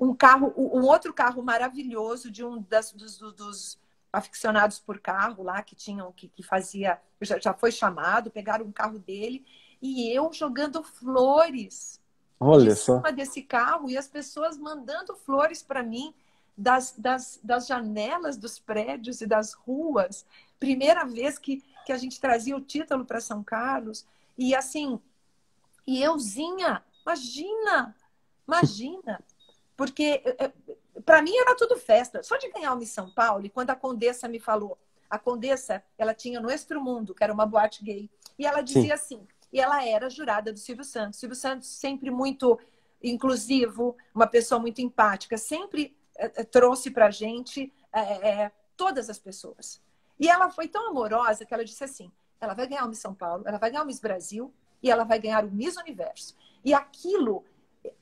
Um 0.00 0.14
carro, 0.14 0.52
um 0.56 0.84
outro 0.84 1.12
carro 1.12 1.42
maravilhoso 1.42 2.30
de 2.30 2.44
um 2.44 2.62
das, 2.62 2.92
dos, 2.92 3.18
dos 3.18 3.78
aficionados 4.12 4.78
por 4.78 4.98
carro 4.98 5.42
lá 5.42 5.62
que 5.62 5.74
tinham 5.74 6.12
que, 6.12 6.28
que 6.28 6.42
fazia 6.42 7.00
já, 7.20 7.38
já 7.38 7.54
foi 7.54 7.70
chamado 7.70 8.30
pegaram 8.30 8.64
um 8.64 8.72
carro 8.72 8.98
dele 8.98 9.44
e 9.80 10.10
eu 10.10 10.32
jogando 10.32 10.82
flores 10.82 12.00
Olha 12.38 12.74
de 12.74 12.76
só. 12.76 12.96
cima 12.96 13.12
desse 13.12 13.42
carro 13.42 13.88
e 13.88 13.96
as 13.96 14.08
pessoas 14.08 14.58
mandando 14.58 15.14
flores 15.14 15.62
para 15.62 15.82
mim 15.82 16.14
das, 16.56 16.94
das, 16.96 17.40
das 17.42 17.66
janelas 17.66 18.36
dos 18.36 18.58
prédios 18.58 19.20
e 19.20 19.26
das 19.26 19.52
ruas. 19.52 20.24
Primeira 20.58 21.04
vez 21.04 21.38
que, 21.38 21.62
que 21.84 21.92
a 21.92 21.98
gente 21.98 22.20
trazia 22.20 22.56
o 22.56 22.60
título 22.60 23.04
para 23.04 23.20
São 23.20 23.42
Carlos. 23.42 24.06
E 24.38 24.54
assim, 24.54 25.00
e 25.86 26.02
euzinha, 26.02 26.82
imagina, 27.02 27.94
imagina. 28.46 29.20
Porque 29.76 30.22
eh, 30.24 30.36
eh, 30.38 30.52
para 31.04 31.22
mim 31.22 31.36
era 31.36 31.56
tudo 31.56 31.76
festa. 31.76 32.22
Só 32.22 32.36
de 32.36 32.50
ganhar 32.50 32.72
uma 32.72 32.82
em 32.82 32.86
São 32.86 33.10
Paulo, 33.10 33.44
e 33.44 33.50
quando 33.50 33.70
a 33.70 33.76
Condessa 33.76 34.28
me 34.28 34.38
falou, 34.38 34.78
a 35.08 35.18
Condessa, 35.18 35.82
ela 35.98 36.14
tinha 36.14 36.40
no 36.40 36.50
Extra 36.50 36.78
Mundo, 36.78 37.14
que 37.14 37.22
era 37.22 37.32
uma 37.32 37.46
boate 37.46 37.84
gay, 37.84 38.10
e 38.38 38.46
ela 38.46 38.62
dizia 38.62 38.82
Sim. 38.96 39.18
assim: 39.18 39.28
e 39.52 39.60
ela 39.60 39.86
era 39.86 40.08
jurada 40.08 40.52
do 40.52 40.58
Silvio 40.58 40.84
Santos. 40.84 41.18
Silvio 41.18 41.36
Santos 41.36 41.68
sempre 41.68 42.10
muito 42.10 42.58
inclusivo, 43.02 43.96
uma 44.14 44.26
pessoa 44.26 44.58
muito 44.58 44.80
empática, 44.80 45.36
sempre 45.36 45.96
é, 46.16 46.28
trouxe 46.42 46.90
para 46.90 47.06
a 47.06 47.10
gente 47.10 47.72
todas 48.76 49.08
as 49.08 49.18
pessoas. 49.18 49.80
E 50.18 50.28
ela 50.28 50.50
foi 50.50 50.68
tão 50.68 50.88
amorosa 50.88 51.44
que 51.44 51.52
ela 51.54 51.64
disse 51.64 51.84
assim: 51.84 52.10
ela 52.40 52.54
vai 52.54 52.66
ganhar 52.66 52.84
o 52.84 52.88
Miss 52.88 52.98
São 52.98 53.14
Paulo, 53.14 53.44
ela 53.46 53.58
vai 53.58 53.70
ganhar 53.70 53.82
o 53.82 53.86
Miss 53.86 54.00
Brasil 54.00 54.52
e 54.82 54.90
ela 54.90 55.04
vai 55.04 55.18
ganhar 55.18 55.44
o 55.44 55.50
Miss 55.50 55.76
Universo. 55.76 56.36
E 56.64 56.72
aquilo, 56.72 57.44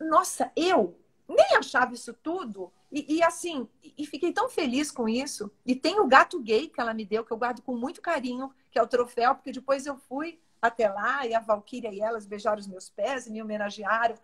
nossa, 0.01 0.51
eu 0.57 0.97
nem 1.35 1.57
achava 1.57 1.95
isso 1.95 2.12
tudo. 2.12 2.73
E, 2.90 3.16
e, 3.16 3.23
assim, 3.23 3.68
e 3.97 4.07
fiquei 4.07 4.33
tão 4.33 4.49
feliz 4.49 4.90
com 4.90 5.09
isso. 5.09 5.51
E 5.64 5.75
tem 5.75 6.01
o 6.01 6.07
gato 6.07 6.40
gay 6.40 6.68
que 6.68 6.81
ela 6.81 6.95
me 6.95 7.05
deu, 7.05 7.25
que 7.25 7.33
eu 7.33 7.37
guardo 7.37 7.62
com 7.62 7.77
muito 7.77 8.01
carinho, 8.01 8.53
que 8.71 8.79
é 8.79 8.83
o 8.83 8.87
troféu, 8.87 9.35
porque 9.35 9.53
depois 9.53 9.87
eu 9.87 9.97
fui 9.97 10.38
até 10.61 10.88
lá 10.88 11.27
e 11.27 11.35
a 11.35 11.40
Valquíria 11.40 11.92
e 11.92 12.01
elas 12.01 12.27
beijaram 12.27 12.61
os 12.61 12.68
meus 12.68 12.88
pés 12.88 13.27
e 13.27 13.31
me 13.31 13.42
homenagearam. 13.42 14.14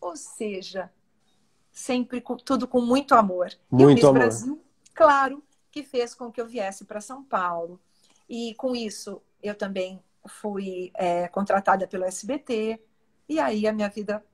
Ou 0.00 0.16
seja, 0.16 0.90
sempre 1.70 2.20
com, 2.20 2.36
tudo 2.36 2.66
com 2.66 2.80
muito 2.80 3.14
amor. 3.14 3.50
Muito 3.70 3.82
e 3.82 3.92
o 3.92 3.94
Miss 3.94 4.04
amor. 4.04 4.14
Brasil, 4.14 4.64
claro, 4.94 5.42
que 5.70 5.82
fez 5.82 6.14
com 6.14 6.30
que 6.30 6.40
eu 6.40 6.46
viesse 6.46 6.84
para 6.84 7.00
São 7.00 7.22
Paulo. 7.22 7.80
E 8.28 8.54
com 8.54 8.74
isso, 8.74 9.22
eu 9.42 9.54
também 9.54 10.02
fui 10.26 10.90
é, 10.94 11.28
contratada 11.28 11.86
pelo 11.86 12.04
SBT. 12.04 12.80
E 13.28 13.38
aí 13.38 13.66
a 13.66 13.72
minha 13.72 13.88
vida 13.88 14.24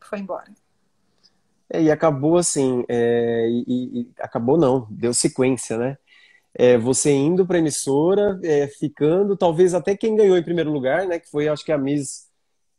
foi 0.00 0.20
embora. 0.20 0.52
É, 1.70 1.82
e 1.82 1.90
acabou 1.90 2.38
assim, 2.38 2.84
é, 2.88 3.46
e, 3.48 4.00
e, 4.00 4.10
acabou 4.20 4.56
não, 4.56 4.86
deu 4.90 5.12
sequência, 5.12 5.76
né? 5.76 5.98
é, 6.58 6.76
você 6.76 7.12
indo 7.12 7.46
para 7.46 7.56
a 7.56 7.60
emissora, 7.60 8.38
é, 8.42 8.66
ficando, 8.66 9.36
talvez 9.36 9.74
até 9.74 9.96
quem 9.96 10.16
ganhou 10.16 10.36
em 10.36 10.42
primeiro 10.42 10.72
lugar, 10.72 11.06
né? 11.06 11.20
Que 11.20 11.30
foi, 11.30 11.48
acho 11.48 11.64
que 11.64 11.70
a 11.70 11.78
Miss 11.78 12.28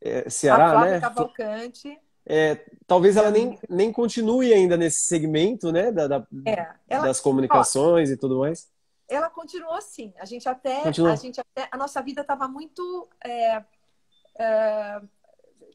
é, 0.01 0.29
Ceará, 0.29 0.71
a 0.71 0.85
né? 0.85 0.99
Cavalcante. 0.99 1.97
É, 2.25 2.63
talvez 2.85 3.15
ela 3.15 3.31
nem, 3.31 3.57
nem 3.69 3.91
continue 3.91 4.53
ainda 4.53 4.75
nesse 4.75 5.03
segmento, 5.03 5.71
né? 5.71 5.93
Da, 5.93 6.07
da 6.07 6.27
é, 6.45 6.67
ela, 6.89 7.07
das 7.07 7.21
comunicações 7.21 8.09
ó, 8.09 8.13
e 8.13 8.17
tudo 8.17 8.39
mais. 8.39 8.69
Ela 9.07 9.29
continuou 9.29 9.73
assim. 9.73 10.13
A 10.19 10.25
gente 10.25 10.47
até, 10.47 10.83
a 10.83 11.15
gente 11.15 11.39
até, 11.39 11.69
a 11.71 11.77
nossa 11.77 12.01
vida 12.01 12.21
estava 12.21 12.49
muito 12.49 13.07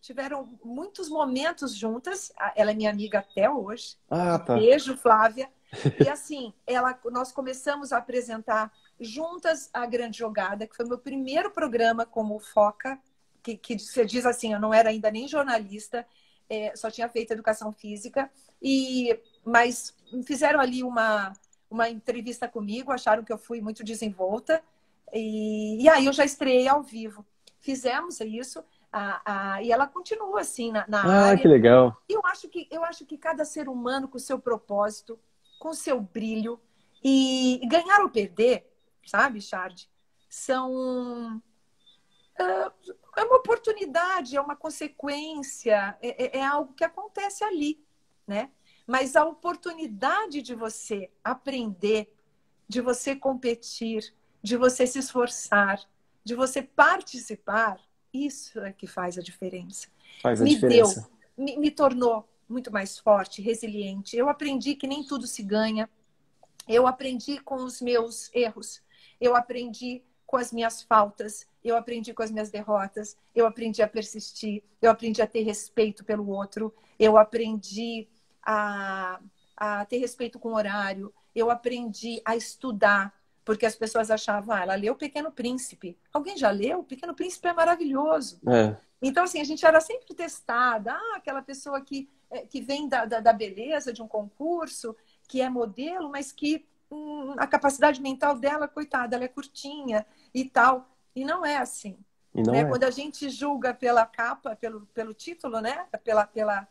tiveram 0.04 0.58
muitos 0.62 1.08
momentos 1.08 1.74
juntas. 1.74 2.30
Ela 2.54 2.72
é 2.72 2.74
minha 2.74 2.90
amiga 2.90 3.20
até 3.20 3.48
hoje. 3.48 3.96
Ah, 4.10 4.38
tá. 4.38 4.54
Beijo, 4.54 4.96
Flávia. 4.98 5.48
E 5.98 6.08
assim, 6.08 6.52
ela, 6.66 6.98
nós 7.06 7.32
começamos 7.32 7.90
a 7.90 7.96
apresentar 7.96 8.70
juntas 9.00 9.70
a 9.72 9.86
Grande 9.86 10.18
Jogada, 10.18 10.66
que 10.66 10.76
foi 10.76 10.84
meu 10.84 10.98
primeiro 10.98 11.50
programa 11.50 12.04
como 12.04 12.38
foca, 12.38 12.98
que, 13.42 13.56
que 13.56 13.78
você 13.78 14.04
diz 14.04 14.26
assim, 14.26 14.52
eu 14.52 14.60
não 14.60 14.74
era 14.74 14.90
ainda 14.90 15.10
nem 15.10 15.26
jornalista, 15.26 16.06
é, 16.50 16.76
só 16.76 16.90
tinha 16.90 17.08
feito 17.08 17.32
educação 17.32 17.72
física, 17.72 18.30
e 18.62 19.18
mas 19.44 19.94
fizeram 20.24 20.60
ali 20.60 20.84
uma, 20.84 21.32
uma 21.68 21.88
entrevista 21.88 22.46
comigo, 22.46 22.92
acharam 22.92 23.24
que 23.24 23.32
eu 23.32 23.38
fui 23.38 23.60
muito 23.60 23.82
desenvolta, 23.82 24.62
e, 25.12 25.82
e 25.82 25.88
aí 25.88 26.06
eu 26.06 26.12
já 26.12 26.24
estreiei 26.24 26.68
ao 26.68 26.82
vivo. 26.82 27.26
Fizemos 27.58 28.20
isso, 28.20 28.62
a, 28.94 29.54
a, 29.54 29.62
e 29.62 29.72
ela 29.72 29.88
continua 29.88 30.40
assim 30.40 30.70
na, 30.70 30.86
na 30.86 31.02
ah, 31.02 31.24
área. 31.26 31.42
que 31.42 31.48
legal. 31.48 32.00
Eu 32.08 32.24
acho 32.26 32.48
que, 32.48 32.68
eu 32.70 32.84
acho 32.84 33.04
que 33.04 33.18
cada 33.18 33.44
ser 33.44 33.68
humano 33.68 34.06
com 34.06 34.16
o 34.16 34.20
seu 34.20 34.38
propósito, 34.38 35.18
com 35.58 35.74
seu 35.74 36.00
brilho. 36.00 36.60
E 37.02 37.60
ganhar 37.66 38.02
ou 38.02 38.08
perder, 38.08 38.72
sabe, 39.04 39.40
Chard? 39.40 39.90
São. 40.28 41.42
É 43.16 43.22
uma 43.24 43.36
oportunidade, 43.36 44.36
é 44.36 44.40
uma 44.40 44.56
consequência, 44.56 45.96
é, 46.00 46.38
é, 46.38 46.38
é 46.38 46.44
algo 46.44 46.72
que 46.72 46.82
acontece 46.84 47.44
ali, 47.44 47.84
né? 48.26 48.50
Mas 48.86 49.16
a 49.16 49.24
oportunidade 49.24 50.40
de 50.40 50.54
você 50.54 51.10
aprender, 51.22 52.12
de 52.68 52.80
você 52.80 53.14
competir, 53.14 54.14
de 54.42 54.56
você 54.56 54.86
se 54.86 54.98
esforçar, 54.98 55.80
de 56.24 56.34
você 56.34 56.62
participar, 56.62 57.78
isso 58.14 58.60
é 58.60 58.72
que 58.72 58.86
faz 58.86 59.18
a 59.18 59.22
diferença. 59.22 59.88
Faz 60.22 60.40
a 60.40 60.44
me 60.44 60.50
diferença. 60.54 61.08
Deu, 61.36 61.44
me, 61.44 61.58
me 61.58 61.70
tornou 61.70 62.28
muito 62.48 62.72
mais 62.72 62.98
forte, 62.98 63.42
resiliente. 63.42 64.16
Eu 64.16 64.28
aprendi 64.28 64.76
que 64.76 64.86
nem 64.86 65.02
tudo 65.02 65.26
se 65.26 65.42
ganha. 65.42 65.90
Eu 66.68 66.86
aprendi 66.86 67.40
com 67.40 67.56
os 67.56 67.80
meus 67.80 68.30
erros. 68.32 68.82
Eu 69.20 69.34
aprendi 69.34 70.02
com 70.26 70.36
as 70.36 70.52
minhas 70.52 70.82
faltas. 70.82 71.46
Eu 71.62 71.76
aprendi 71.76 72.14
com 72.14 72.22
as 72.22 72.30
minhas 72.30 72.50
derrotas. 72.50 73.16
Eu 73.34 73.46
aprendi 73.46 73.82
a 73.82 73.88
persistir. 73.88 74.62
Eu 74.80 74.90
aprendi 74.90 75.20
a 75.20 75.26
ter 75.26 75.42
respeito 75.42 76.04
pelo 76.04 76.28
outro. 76.28 76.72
Eu 76.98 77.18
aprendi 77.18 78.08
a, 78.42 79.20
a 79.56 79.84
ter 79.86 79.98
respeito 79.98 80.38
com 80.38 80.50
o 80.50 80.56
horário. 80.56 81.12
Eu 81.34 81.50
aprendi 81.50 82.22
a 82.24 82.36
estudar 82.36 83.12
porque 83.44 83.66
as 83.66 83.76
pessoas 83.76 84.10
achavam, 84.10 84.54
ah, 84.54 84.62
ela 84.62 84.74
leu 84.74 84.94
O 84.94 84.96
Pequeno 84.96 85.30
Príncipe. 85.30 85.98
Alguém 86.12 86.36
já 86.36 86.50
leu? 86.50 86.80
O 86.80 86.84
Pequeno 86.84 87.14
Príncipe 87.14 87.48
é 87.48 87.52
maravilhoso. 87.52 88.40
É. 88.48 88.76
Então, 89.02 89.24
assim, 89.24 89.40
a 89.40 89.44
gente 89.44 89.66
era 89.66 89.80
sempre 89.80 90.14
testada. 90.14 90.92
Ah, 90.92 91.16
aquela 91.16 91.42
pessoa 91.42 91.80
que, 91.80 92.08
é, 92.30 92.46
que 92.46 92.60
vem 92.60 92.88
da, 92.88 93.04
da, 93.04 93.20
da 93.20 93.32
beleza 93.32 93.92
de 93.92 94.02
um 94.02 94.08
concurso, 94.08 94.96
que 95.28 95.42
é 95.42 95.50
modelo, 95.50 96.08
mas 96.08 96.32
que 96.32 96.64
hum, 96.90 97.34
a 97.36 97.46
capacidade 97.46 98.00
mental 98.00 98.38
dela, 98.38 98.66
coitada, 98.66 99.14
ela 99.14 99.24
é 99.24 99.28
curtinha 99.28 100.06
e 100.32 100.48
tal. 100.48 100.88
E 101.14 101.24
não 101.24 101.44
é 101.44 101.58
assim. 101.58 101.98
Né? 102.34 102.60
É. 102.60 102.64
Quando 102.64 102.84
a 102.84 102.90
gente 102.90 103.28
julga 103.28 103.74
pela 103.74 104.06
capa, 104.06 104.56
pelo, 104.56 104.86
pelo 104.86 105.12
título, 105.12 105.60
né? 105.60 105.86
Pela, 106.02 106.26
pela, 106.26 106.66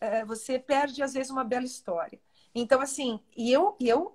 é, 0.00 0.24
você 0.24 0.58
perde, 0.58 1.02
às 1.02 1.14
vezes, 1.14 1.30
uma 1.30 1.44
bela 1.44 1.64
história. 1.64 2.20
Então, 2.54 2.80
assim, 2.80 3.20
e 3.36 3.52
eu, 3.52 3.76
eu 3.80 4.12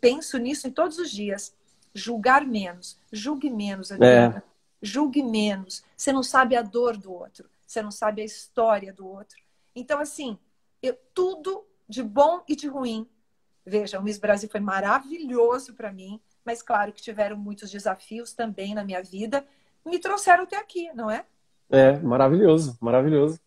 penso 0.00 0.38
nisso 0.38 0.66
em 0.66 0.70
todos 0.70 0.98
os 0.98 1.10
dias. 1.10 1.54
Julgar 1.94 2.44
menos, 2.44 2.98
julgue 3.10 3.48
menos, 3.48 3.90
Adriana. 3.90 4.44
É. 4.46 4.56
Julgue 4.82 5.22
menos. 5.22 5.82
Você 5.96 6.12
não 6.12 6.22
sabe 6.22 6.54
a 6.54 6.62
dor 6.62 6.96
do 6.96 7.12
outro, 7.12 7.48
você 7.66 7.80
não 7.80 7.90
sabe 7.90 8.22
a 8.22 8.24
história 8.24 8.92
do 8.92 9.06
outro. 9.06 9.38
Então, 9.74 9.98
assim, 9.98 10.38
eu, 10.82 10.96
tudo 11.14 11.64
de 11.88 12.02
bom 12.02 12.42
e 12.48 12.54
de 12.54 12.68
ruim. 12.68 13.06
Veja, 13.64 13.98
o 13.98 14.02
Miss 14.02 14.18
Brasil 14.18 14.48
foi 14.48 14.60
maravilhoso 14.60 15.74
para 15.74 15.92
mim, 15.92 16.20
mas 16.44 16.62
claro 16.62 16.92
que 16.92 17.02
tiveram 17.02 17.36
muitos 17.36 17.70
desafios 17.70 18.32
também 18.32 18.74
na 18.74 18.84
minha 18.84 19.02
vida. 19.02 19.44
Me 19.84 19.98
trouxeram 19.98 20.44
até 20.44 20.56
aqui, 20.56 20.92
não 20.94 21.10
é? 21.10 21.24
É, 21.68 21.98
maravilhoso, 21.98 22.76
maravilhoso. 22.80 23.40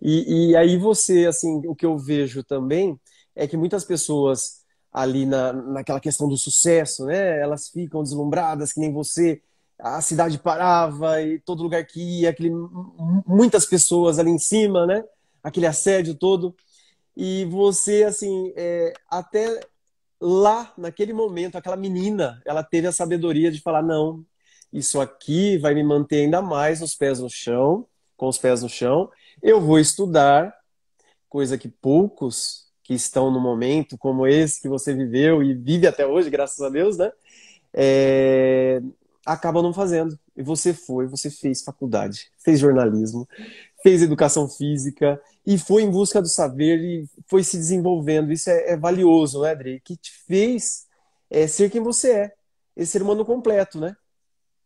E, 0.00 0.50
e 0.50 0.56
aí 0.56 0.78
você, 0.78 1.26
assim, 1.26 1.62
o 1.66 1.74
que 1.74 1.84
eu 1.84 1.98
vejo 1.98 2.42
também 2.42 2.98
é 3.34 3.46
que 3.46 3.56
muitas 3.56 3.84
pessoas 3.84 4.64
ali 4.92 5.26
na, 5.26 5.52
naquela 5.52 5.98
questão 5.98 6.28
do 6.28 6.36
sucesso, 6.36 7.06
né? 7.06 7.40
Elas 7.40 7.68
ficam 7.68 8.02
deslumbradas, 8.02 8.72
que 8.72 8.80
nem 8.80 8.92
você. 8.92 9.42
A 9.76 10.00
cidade 10.00 10.38
parava 10.38 11.20
e 11.20 11.40
todo 11.40 11.64
lugar 11.64 11.84
que 11.84 12.20
ia, 12.20 12.30
aquele, 12.30 12.50
muitas 13.26 13.66
pessoas 13.66 14.20
ali 14.20 14.30
em 14.30 14.38
cima, 14.38 14.86
né? 14.86 15.02
Aquele 15.42 15.66
assédio 15.66 16.14
todo. 16.14 16.54
E 17.16 17.44
você, 17.46 18.04
assim, 18.04 18.52
é, 18.56 18.92
até 19.10 19.60
lá, 20.20 20.72
naquele 20.78 21.12
momento, 21.12 21.56
aquela 21.58 21.76
menina, 21.76 22.40
ela 22.46 22.62
teve 22.62 22.86
a 22.86 22.92
sabedoria 22.92 23.50
de 23.50 23.60
falar: 23.60 23.82
não, 23.82 24.24
isso 24.72 25.00
aqui 25.00 25.58
vai 25.58 25.74
me 25.74 25.82
manter 25.82 26.20
ainda 26.20 26.40
mais 26.40 26.80
os 26.80 26.94
pés 26.94 27.18
no 27.18 27.28
chão, 27.28 27.86
com 28.16 28.28
os 28.28 28.38
pés 28.38 28.62
no 28.62 28.68
chão. 28.68 29.10
Eu 29.42 29.60
vou 29.60 29.80
estudar, 29.80 30.54
coisa 31.28 31.58
que 31.58 31.68
poucos 31.68 32.63
que 32.84 32.92
estão 32.92 33.30
no 33.30 33.40
momento 33.40 33.96
como 33.96 34.26
esse 34.26 34.60
que 34.60 34.68
você 34.68 34.94
viveu 34.94 35.42
e 35.42 35.54
vive 35.54 35.86
até 35.86 36.06
hoje, 36.06 36.28
graças 36.28 36.60
a 36.60 36.68
Deus, 36.68 36.98
né? 36.98 37.10
É, 37.72 38.80
acabam 39.24 39.62
não 39.62 39.72
fazendo. 39.72 40.18
E 40.36 40.42
você 40.42 40.74
foi, 40.74 41.06
você 41.06 41.30
fez 41.30 41.62
faculdade, 41.62 42.30
fez 42.38 42.60
jornalismo, 42.60 43.26
fez 43.82 44.02
educação 44.02 44.48
física 44.48 45.20
e 45.46 45.56
foi 45.56 45.82
em 45.82 45.90
busca 45.90 46.20
do 46.20 46.28
saber 46.28 46.78
e 46.78 47.08
foi 47.26 47.42
se 47.42 47.56
desenvolvendo. 47.56 48.30
Isso 48.30 48.50
é, 48.50 48.72
é 48.72 48.76
valioso, 48.76 49.40
né, 49.40 49.52
Adri? 49.52 49.80
Que 49.80 49.96
te 49.96 50.12
fez 50.26 50.86
é, 51.30 51.46
ser 51.46 51.70
quem 51.70 51.80
você 51.80 52.12
é, 52.12 52.34
esse 52.76 52.92
ser 52.92 53.02
humano 53.02 53.24
completo, 53.24 53.80
né? 53.80 53.96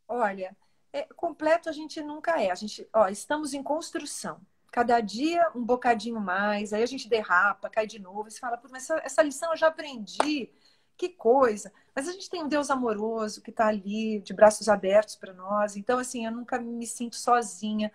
Olha, 0.09 0.57
é, 0.93 1.07
completo 1.15 1.69
a 1.69 1.73
gente 1.73 2.03
nunca 2.03 2.43
é. 2.43 2.51
A 2.51 2.55
gente, 2.57 2.85
ó, 2.93 3.09
estamos 3.09 3.55
em 3.55 3.63
construção 3.63 4.41
cada 4.71 5.01
dia 5.01 5.51
um 5.55 5.65
bocadinho 5.65 6.21
mais, 6.21 6.73
aí 6.73 6.83
a 6.83 6.87
gente 6.87 7.09
derrapa, 7.09 7.71
cai 7.71 7.87
de 7.87 7.99
novo, 7.99 8.29
e 8.29 8.31
você 8.31 8.39
fala, 8.39 8.61
mas 8.71 8.85
essa, 8.85 9.01
essa 9.05 9.23
lição 9.23 9.51
eu 9.51 9.57
já 9.57 9.69
aprendi, 9.69 10.51
que 10.97 11.09
coisa. 11.09 11.73
Mas 11.95 12.09
a 12.09 12.13
gente 12.13 12.29
tem 12.29 12.43
um 12.43 12.49
Deus 12.49 12.71
amoroso 12.71 13.41
que 13.41 13.51
está 13.51 13.69
ali, 13.69 14.21
de 14.21 14.33
braços 14.33 14.69
abertos 14.69 15.17
para 15.17 15.33
nós. 15.33 15.77
Então, 15.77 15.99
assim, 15.99 16.27
eu 16.27 16.33
nunca 16.33 16.59
me 16.59 16.87
sinto 16.87 17.17
sozinha, 17.17 17.91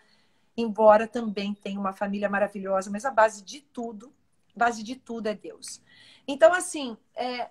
embora 0.55 1.07
também 1.07 1.53
tenha 1.53 1.79
uma 1.79 1.93
família 1.93 2.29
maravilhosa, 2.29 2.89
mas 2.89 3.05
a 3.05 3.11
base 3.11 3.43
de 3.43 3.61
tudo, 3.61 4.13
base 4.55 4.83
de 4.83 4.95
tudo 4.95 5.27
é 5.27 5.33
Deus. 5.33 5.81
Então, 6.27 6.53
assim, 6.53 6.97
é, 7.15 7.49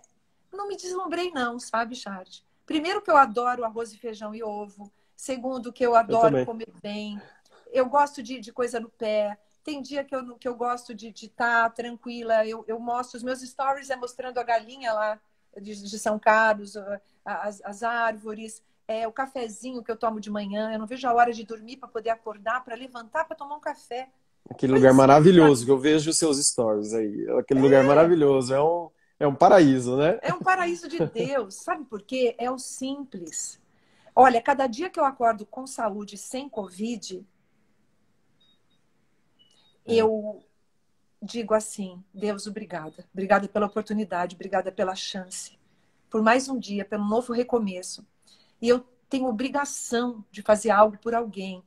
não 0.52 0.68
me 0.68 0.76
deslumbrei 0.76 1.30
não, 1.30 1.58
sabe, 1.58 1.94
Chard? 1.94 2.44
Primeiro 2.64 3.02
que 3.02 3.10
eu 3.10 3.16
adoro 3.16 3.64
arroz 3.64 3.92
e 3.92 3.98
feijão 3.98 4.34
e 4.34 4.42
ovo. 4.42 4.90
Segundo 5.14 5.72
que 5.72 5.84
eu 5.84 5.94
adoro 5.94 6.38
eu 6.38 6.46
comer 6.46 6.72
bem 6.82 7.20
eu 7.72 7.86
gosto 7.88 8.22
de, 8.22 8.38
de 8.38 8.52
coisa 8.52 8.78
no 8.78 8.88
pé. 8.88 9.36
Tem 9.64 9.80
dia 9.80 10.04
que 10.04 10.14
eu, 10.14 10.36
que 10.36 10.46
eu 10.46 10.54
gosto 10.54 10.94
de 10.94 11.08
estar 11.08 11.64
tá 11.64 11.70
tranquila. 11.70 12.46
Eu, 12.46 12.64
eu 12.68 12.78
mostro 12.78 13.16
os 13.16 13.22
meus 13.22 13.40
stories 13.40 13.90
é 13.90 13.96
mostrando 13.96 14.38
a 14.38 14.42
galinha 14.42 14.92
lá 14.92 15.20
de, 15.60 15.74
de 15.74 15.98
São 15.98 16.18
Carlos, 16.18 16.74
as, 17.24 17.60
as 17.62 17.82
árvores, 17.82 18.62
é, 18.88 19.06
o 19.06 19.12
cafezinho 19.12 19.82
que 19.82 19.90
eu 19.90 19.96
tomo 19.96 20.20
de 20.20 20.30
manhã. 20.30 20.72
Eu 20.72 20.78
não 20.78 20.86
vejo 20.86 21.06
a 21.06 21.14
hora 21.14 21.32
de 21.32 21.44
dormir 21.44 21.76
para 21.76 21.88
poder 21.88 22.10
acordar, 22.10 22.64
para 22.64 22.74
levantar, 22.74 23.24
para 23.24 23.36
tomar 23.36 23.56
um 23.56 23.60
café. 23.60 24.08
Aquele 24.50 24.72
lugar 24.72 24.92
maravilhoso, 24.92 25.64
que 25.64 25.70
eu 25.70 25.78
vejo 25.78 26.10
os 26.10 26.18
seus 26.18 26.44
stories 26.44 26.92
aí. 26.92 27.28
Aquele 27.38 27.60
é... 27.60 27.62
lugar 27.62 27.84
maravilhoso. 27.84 28.52
É 28.52 28.62
um, 28.62 28.90
é 29.20 29.26
um 29.26 29.34
paraíso, 29.34 29.96
né? 29.96 30.18
É 30.20 30.34
um 30.34 30.40
paraíso 30.40 30.88
de 30.88 30.98
Deus. 31.06 31.54
Sabe 31.62 31.84
por 31.84 32.02
quê? 32.02 32.34
É 32.38 32.50
o 32.50 32.58
simples. 32.58 33.60
Olha, 34.14 34.42
cada 34.42 34.66
dia 34.66 34.90
que 34.90 35.00
eu 35.00 35.04
acordo 35.04 35.46
com 35.46 35.66
saúde, 35.66 36.18
sem 36.18 36.48
Covid, 36.48 37.18
é. 37.18 37.31
Eu 39.86 40.42
digo 41.20 41.54
assim: 41.54 42.02
Deus, 42.12 42.46
obrigada. 42.46 43.06
Obrigada 43.12 43.48
pela 43.48 43.66
oportunidade, 43.66 44.34
obrigada 44.34 44.72
pela 44.72 44.94
chance, 44.94 45.58
por 46.10 46.22
mais 46.22 46.48
um 46.48 46.58
dia, 46.58 46.84
pelo 46.84 47.04
novo 47.04 47.32
recomeço. 47.32 48.06
E 48.60 48.68
eu 48.68 48.86
tenho 49.08 49.26
obrigação 49.26 50.24
de 50.30 50.42
fazer 50.42 50.70
algo 50.70 50.98
por 50.98 51.14
alguém. 51.14 51.62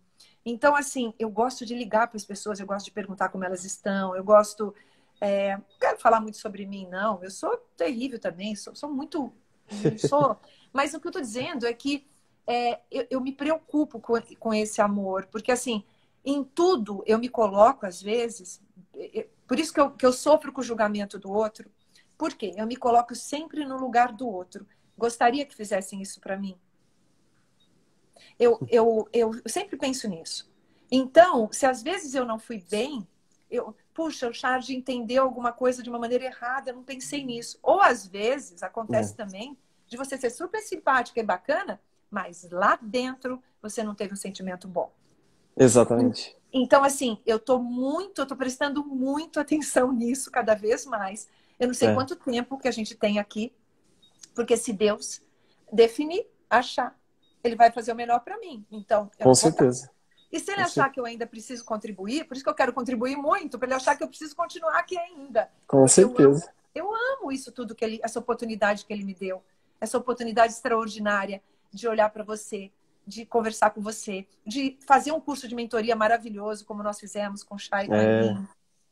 Então, 0.45 0.75
assim, 0.75 1.13
eu 1.17 1.29
gosto 1.29 1.65
de 1.65 1.73
ligar 1.73 2.07
para 2.07 2.17
as 2.17 2.25
pessoas, 2.25 2.59
eu 2.59 2.67
gosto 2.67 2.85
de 2.85 2.91
perguntar 2.91 3.29
como 3.29 3.43
elas 3.43 3.65
estão, 3.65 4.15
eu 4.15 4.23
gosto. 4.23 4.73
É, 5.19 5.57
não 5.57 5.63
quero 5.79 5.97
falar 5.97 6.19
muito 6.19 6.37
sobre 6.37 6.65
mim, 6.65 6.87
não. 6.87 7.23
Eu 7.23 7.31
sou 7.31 7.57
terrível 7.75 8.19
também, 8.19 8.55
sou, 8.55 8.75
sou 8.75 8.91
muito. 8.91 9.33
Sou, 9.97 10.37
mas 10.71 10.93
o 10.93 10.99
que 10.99 11.07
eu 11.07 11.09
estou 11.09 11.21
dizendo 11.23 11.65
é 11.65 11.73
que 11.73 12.05
é, 12.45 12.79
eu, 12.91 13.07
eu, 13.09 13.19
me 13.19 13.31
preocupo 13.31 13.99
com, 13.99 14.13
com 14.39 14.53
esse 14.53 14.79
amor, 14.79 15.25
porque 15.31 15.51
assim, 15.51 15.83
em 16.25 16.43
tudo 16.43 17.03
eu 17.05 17.19
me 17.19 17.29
coloco, 17.29 17.85
às 17.85 18.01
vezes, 18.01 18.61
por 19.47 19.59
isso 19.59 19.73
que 19.73 19.79
eu, 19.79 19.91
que 19.91 20.05
eu 20.05 20.11
sofro 20.11 20.51
com 20.51 20.61
o 20.61 20.63
julgamento 20.63 21.19
do 21.19 21.31
outro. 21.31 21.69
Por 22.17 22.33
quê? 22.33 22.53
Eu 22.55 22.65
me 22.65 22.75
coloco 22.75 23.13
sempre 23.13 23.65
no 23.65 23.77
lugar 23.77 24.11
do 24.11 24.27
outro. 24.27 24.65
Gostaria 24.97 25.45
que 25.45 25.55
fizessem 25.55 26.01
isso 26.01 26.19
para 26.19 26.37
mim. 26.37 26.57
Eu, 28.39 28.59
eu, 28.69 29.07
eu 29.13 29.31
sempre 29.45 29.77
penso 29.77 30.07
nisso. 30.09 30.49
Então, 30.89 31.49
se 31.51 31.65
às 31.65 31.83
vezes 31.83 32.15
eu 32.15 32.25
não 32.25 32.39
fui 32.39 32.63
bem, 32.69 33.07
eu, 33.49 33.75
puxa, 33.93 34.27
o 34.27 34.33
Charles 34.33 34.69
entendeu 34.69 35.23
alguma 35.23 35.51
coisa 35.51 35.83
de 35.83 35.89
uma 35.89 35.99
maneira 35.99 36.25
errada, 36.25 36.71
eu 36.71 36.75
não 36.75 36.83
pensei 36.83 37.23
nisso. 37.23 37.59
Ou 37.61 37.81
às 37.81 38.07
vezes 38.07 38.63
acontece 38.63 39.13
é. 39.13 39.15
também 39.15 39.57
de 39.87 39.97
você 39.97 40.17
ser 40.17 40.29
super 40.29 40.61
simpática 40.61 41.19
e 41.19 41.23
bacana, 41.23 41.79
mas 42.09 42.49
lá 42.49 42.77
dentro 42.81 43.41
você 43.61 43.83
não 43.83 43.93
teve 43.93 44.13
um 44.13 44.17
sentimento 44.17 44.67
bom. 44.67 44.91
Exatamente. 45.57 46.35
Então, 46.51 46.83
assim, 46.83 47.17
eu 47.25 47.37
tô 47.37 47.59
muito, 47.59 48.21
eu 48.21 48.25
tô 48.25 48.35
prestando 48.35 48.83
muito 48.83 49.39
atenção 49.39 49.91
nisso 49.91 50.31
cada 50.31 50.55
vez 50.55 50.85
mais. 50.85 51.27
Eu 51.59 51.67
não 51.67 51.73
sei 51.73 51.89
é. 51.89 51.93
quanto 51.93 52.15
tempo 52.15 52.57
que 52.57 52.67
a 52.67 52.71
gente 52.71 52.95
tem 52.95 53.19
aqui, 53.19 53.53
porque 54.33 54.55
se 54.55 54.71
Deus 54.73 55.21
definir, 55.71 56.25
achar, 56.49 56.97
ele 57.43 57.55
vai 57.55 57.71
fazer 57.71 57.91
o 57.91 57.95
melhor 57.95 58.19
para 58.19 58.37
mim. 58.37 58.65
Então, 58.71 59.09
com 59.19 59.35
certeza. 59.35 59.89
E 60.31 60.39
se 60.39 60.51
ele 60.51 60.57
Com 60.57 60.61
achar 60.63 60.73
certeza. 60.73 60.93
que 60.93 60.99
eu 60.99 61.05
ainda 61.05 61.25
preciso 61.27 61.63
contribuir, 61.63 62.25
por 62.25 62.35
isso 62.35 62.43
que 62.43 62.49
eu 62.49 62.55
quero 62.55 62.73
contribuir 62.73 63.15
muito, 63.15 63.57
para 63.57 63.67
ele 63.67 63.75
achar 63.75 63.95
que 63.95 64.03
eu 64.03 64.07
preciso 64.07 64.35
continuar 64.35 64.79
aqui 64.79 64.97
ainda. 64.97 65.49
Com 65.67 65.87
certeza. 65.87 66.53
Eu 66.73 66.91
amo, 66.91 66.95
eu 66.95 67.13
amo 67.19 67.31
isso 67.31 67.51
tudo 67.51 67.75
que 67.75 67.85
ele, 67.85 67.99
essa 68.03 68.19
oportunidade 68.19 68.85
que 68.85 68.91
ele 68.91 69.03
me 69.03 69.13
deu, 69.13 69.43
essa 69.79 69.97
oportunidade 69.97 70.53
extraordinária 70.53 71.41
de 71.71 71.87
olhar 71.87 72.09
para 72.09 72.23
você, 72.23 72.71
de 73.05 73.25
conversar 73.25 73.69
com 73.71 73.81
você, 73.81 74.25
de 74.45 74.77
fazer 74.85 75.11
um 75.11 75.19
curso 75.19 75.47
de 75.47 75.55
mentoria 75.55 75.95
maravilhoso, 75.95 76.65
como 76.65 76.81
nós 76.81 76.99
fizemos 76.99 77.43
com 77.43 77.55
o 77.55 77.59
Chay 77.59 77.87
é. 77.91 78.35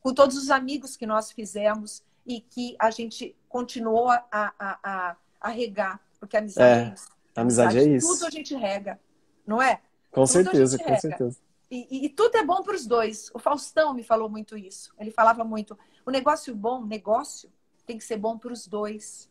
com 0.01 0.13
todos 0.13 0.37
os 0.37 0.51
amigos 0.51 0.95
que 0.95 1.05
nós 1.05 1.31
fizemos 1.31 2.03
e 2.25 2.39
que 2.39 2.75
a 2.79 2.91
gente 2.91 3.35
continuou 3.49 4.09
a, 4.09 4.23
a, 4.31 4.53
a, 4.59 5.15
a 5.41 5.49
regar, 5.49 5.99
porque 6.19 6.37
a 6.37 6.39
amizade 6.39 6.79
é, 6.79 6.89
é 6.89 6.93
isso. 6.93 7.09
A 7.35 7.41
amizade, 7.41 7.69
amizade 7.69 7.79
é 7.79 7.97
isso. 7.97 8.07
Tudo 8.07 8.25
a 8.27 8.29
gente 8.29 8.55
rega, 8.55 8.99
não 9.45 9.61
é? 9.61 9.81
Com 10.11 10.25
tudo 10.25 10.27
certeza, 10.27 10.77
com 10.77 10.99
certeza. 10.99 11.37
E, 11.69 11.87
e, 11.89 12.05
e, 12.05 12.09
tudo 12.09 12.37
é 12.37 12.43
bom 12.43 12.61
para 12.61 12.75
os 12.75 12.85
dois. 12.85 13.31
O 13.33 13.39
Faustão 13.39 13.95
me 13.95 14.03
falou 14.03 14.29
muito 14.29 14.55
isso. 14.55 14.93
Ele 14.99 15.09
falava 15.09 15.43
muito: 15.43 15.77
o 16.05 16.11
negócio 16.11 16.55
bom, 16.55 16.85
negócio, 16.85 17.51
tem 17.85 17.97
que 17.97 18.03
ser 18.03 18.17
bom 18.17 18.37
para 18.37 18.53
os 18.53 18.67
dois, 18.67 19.27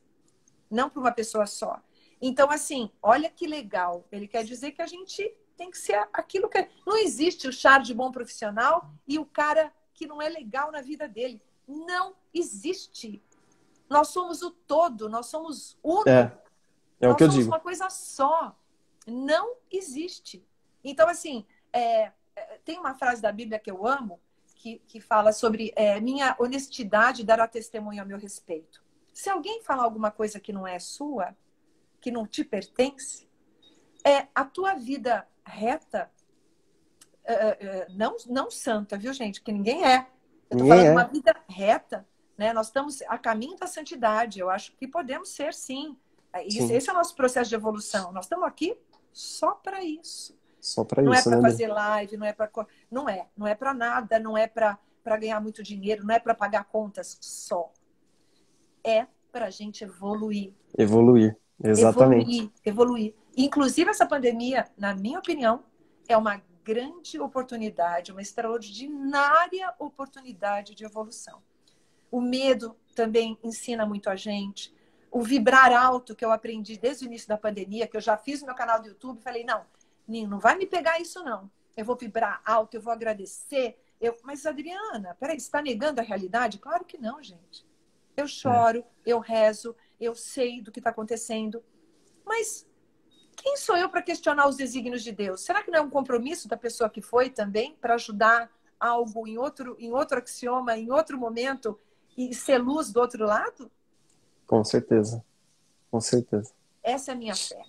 não 0.68 0.90
para 0.90 1.00
uma 1.00 1.12
pessoa 1.12 1.46
só. 1.46 1.80
Então, 2.24 2.48
assim, 2.52 2.88
olha 3.02 3.28
que 3.28 3.48
legal. 3.48 4.06
Ele 4.12 4.28
quer 4.28 4.44
dizer 4.44 4.70
que 4.70 4.80
a 4.80 4.86
gente 4.86 5.28
tem 5.56 5.68
que 5.72 5.76
ser 5.76 6.08
aquilo 6.12 6.48
que. 6.48 6.58
É. 6.58 6.70
Não 6.86 6.96
existe 6.96 7.48
o 7.48 7.52
char 7.52 7.82
de 7.82 7.92
bom 7.92 8.12
profissional 8.12 8.88
e 9.08 9.18
o 9.18 9.26
cara 9.26 9.72
que 9.92 10.06
não 10.06 10.22
é 10.22 10.28
legal 10.28 10.70
na 10.70 10.80
vida 10.80 11.08
dele. 11.08 11.42
Não 11.66 12.14
existe. 12.32 13.20
Nós 13.90 14.08
somos 14.08 14.40
o 14.40 14.52
todo, 14.52 15.08
nós 15.08 15.26
somos 15.26 15.76
uno. 15.82 16.08
É, 16.08 16.32
é 17.00 17.08
o 17.08 17.16
que 17.16 17.24
eu 17.24 17.28
digo. 17.28 17.48
uma 17.48 17.58
coisa 17.58 17.90
só. 17.90 18.56
Não 19.04 19.56
existe. 19.68 20.46
Então, 20.84 21.08
assim, 21.08 21.44
é, 21.72 22.12
é, 22.36 22.60
tem 22.64 22.78
uma 22.78 22.94
frase 22.94 23.20
da 23.20 23.32
Bíblia 23.32 23.58
que 23.58 23.70
eu 23.70 23.84
amo, 23.84 24.20
que, 24.54 24.80
que 24.86 25.00
fala 25.00 25.32
sobre 25.32 25.72
é, 25.74 26.00
minha 26.00 26.36
honestidade 26.38 27.24
dará 27.24 27.48
testemunho 27.48 28.00
a 28.00 28.04
meu 28.04 28.16
respeito. 28.16 28.80
Se 29.12 29.28
alguém 29.28 29.60
falar 29.62 29.82
alguma 29.82 30.12
coisa 30.12 30.38
que 30.38 30.52
não 30.52 30.66
é 30.66 30.78
sua, 30.78 31.36
que 32.02 32.10
não 32.10 32.26
te 32.26 32.44
pertence, 32.44 33.28
é 34.04 34.26
a 34.34 34.44
tua 34.44 34.74
vida 34.74 35.26
reta, 35.44 36.10
é, 37.24 37.34
é, 37.34 37.86
não, 37.90 38.16
não 38.26 38.50
santa, 38.50 38.98
viu, 38.98 39.12
gente? 39.12 39.40
Que 39.40 39.52
ninguém 39.52 39.86
é. 39.86 40.06
Eu 40.50 40.58
tô 40.58 40.66
falando 40.66 40.86
é. 40.86 40.90
uma 40.90 41.04
vida 41.04 41.34
reta, 41.48 42.06
né? 42.36 42.52
Nós 42.52 42.66
estamos 42.66 43.00
a 43.02 43.16
caminho 43.16 43.56
da 43.56 43.66
santidade. 43.66 44.40
Eu 44.40 44.50
acho 44.50 44.72
que 44.72 44.86
podemos 44.86 45.30
ser, 45.30 45.54
sim. 45.54 45.96
sim. 46.50 46.74
Esse 46.74 46.90
é 46.90 46.92
o 46.92 46.96
nosso 46.96 47.14
processo 47.14 47.48
de 47.48 47.54
evolução. 47.54 48.12
Nós 48.12 48.24
estamos 48.24 48.46
aqui 48.46 48.76
só 49.12 49.52
para 49.52 49.82
isso. 49.82 50.36
Só 50.60 50.84
para 50.84 51.00
isso. 51.00 51.08
Não 51.08 51.14
é 51.14 51.22
para 51.22 51.36
né? 51.36 51.42
fazer 51.42 51.68
live, 51.68 52.16
não 52.16 52.26
é 52.26 52.32
para 52.32 52.50
não 52.90 53.08
é, 53.08 53.28
não 53.36 53.46
é 53.46 53.54
para 53.54 53.72
nada, 53.72 54.18
não 54.18 54.36
é 54.36 54.46
para 54.46 54.78
para 55.02 55.16
ganhar 55.16 55.40
muito 55.40 55.64
dinheiro, 55.64 56.06
não 56.06 56.14
é 56.14 56.20
para 56.20 56.34
pagar 56.34 56.64
contas 56.64 57.18
só. 57.20 57.72
É 58.84 59.06
para 59.32 59.46
a 59.46 59.50
gente 59.50 59.82
evoluir. 59.82 60.52
Evoluir, 60.76 61.36
exatamente. 61.62 62.30
Evoluir, 62.30 62.50
evoluir. 62.64 63.14
Inclusive 63.36 63.90
essa 63.90 64.06
pandemia, 64.06 64.66
na 64.76 64.94
minha 64.94 65.18
opinião, 65.18 65.64
é 66.08 66.16
uma 66.16 66.42
grande 66.64 67.18
oportunidade, 67.18 68.12
uma 68.12 68.22
extraordinária 68.22 69.74
oportunidade 69.78 70.74
de 70.74 70.84
evolução. 70.84 71.42
O 72.10 72.20
medo 72.20 72.76
também 72.94 73.38
ensina 73.42 73.86
muito 73.86 74.10
a 74.10 74.16
gente. 74.16 74.72
O 75.10 75.22
vibrar 75.22 75.72
alto, 75.72 76.14
que 76.14 76.24
eu 76.24 76.30
aprendi 76.30 76.78
desde 76.78 77.04
o 77.04 77.06
início 77.06 77.28
da 77.28 77.36
pandemia, 77.36 77.86
que 77.86 77.96
eu 77.96 78.00
já 78.00 78.16
fiz 78.16 78.40
no 78.40 78.46
meu 78.46 78.54
canal 78.54 78.80
do 78.80 78.88
YouTube, 78.88 79.20
falei, 79.20 79.44
não, 79.44 79.64
Ninho, 80.06 80.28
não 80.28 80.38
vai 80.38 80.56
me 80.56 80.66
pegar 80.66 81.00
isso, 81.00 81.22
não. 81.22 81.50
Eu 81.76 81.84
vou 81.84 81.96
vibrar 81.96 82.42
alto, 82.44 82.76
eu 82.76 82.80
vou 82.80 82.92
agradecer. 82.92 83.78
Eu... 84.00 84.16
Mas, 84.22 84.44
Adriana, 84.44 85.16
peraí, 85.18 85.38
você 85.38 85.46
está 85.46 85.62
negando 85.62 86.00
a 86.00 86.04
realidade? 86.04 86.58
Claro 86.58 86.84
que 86.84 86.98
não, 86.98 87.22
gente. 87.22 87.66
Eu 88.16 88.26
choro, 88.28 88.80
é. 88.80 88.84
eu 89.06 89.18
rezo, 89.20 89.74
eu 90.02 90.14
sei 90.14 90.60
do 90.60 90.72
que 90.72 90.80
está 90.80 90.90
acontecendo. 90.90 91.62
Mas 92.24 92.66
quem 93.36 93.56
sou 93.56 93.76
eu 93.76 93.88
para 93.88 94.02
questionar 94.02 94.48
os 94.48 94.56
desígnios 94.56 95.02
de 95.02 95.12
Deus? 95.12 95.42
Será 95.42 95.62
que 95.62 95.70
não 95.70 95.78
é 95.78 95.82
um 95.82 95.90
compromisso 95.90 96.48
da 96.48 96.56
pessoa 96.56 96.90
que 96.90 97.00
foi 97.00 97.30
também 97.30 97.74
para 97.80 97.94
ajudar 97.94 98.50
algo 98.78 99.26
em 99.26 99.38
outro, 99.38 99.76
em 99.78 99.92
outro 99.92 100.18
axioma, 100.18 100.76
em 100.76 100.90
outro 100.90 101.18
momento 101.18 101.78
e 102.16 102.34
ser 102.34 102.58
luz 102.58 102.92
do 102.92 103.00
outro 103.00 103.24
lado? 103.24 103.70
Com 104.46 104.64
certeza. 104.64 105.24
Com 105.90 106.00
certeza. 106.00 106.52
Essa 106.82 107.12
é 107.12 107.14
a 107.14 107.16
minha 107.16 107.34
fé. 107.34 107.62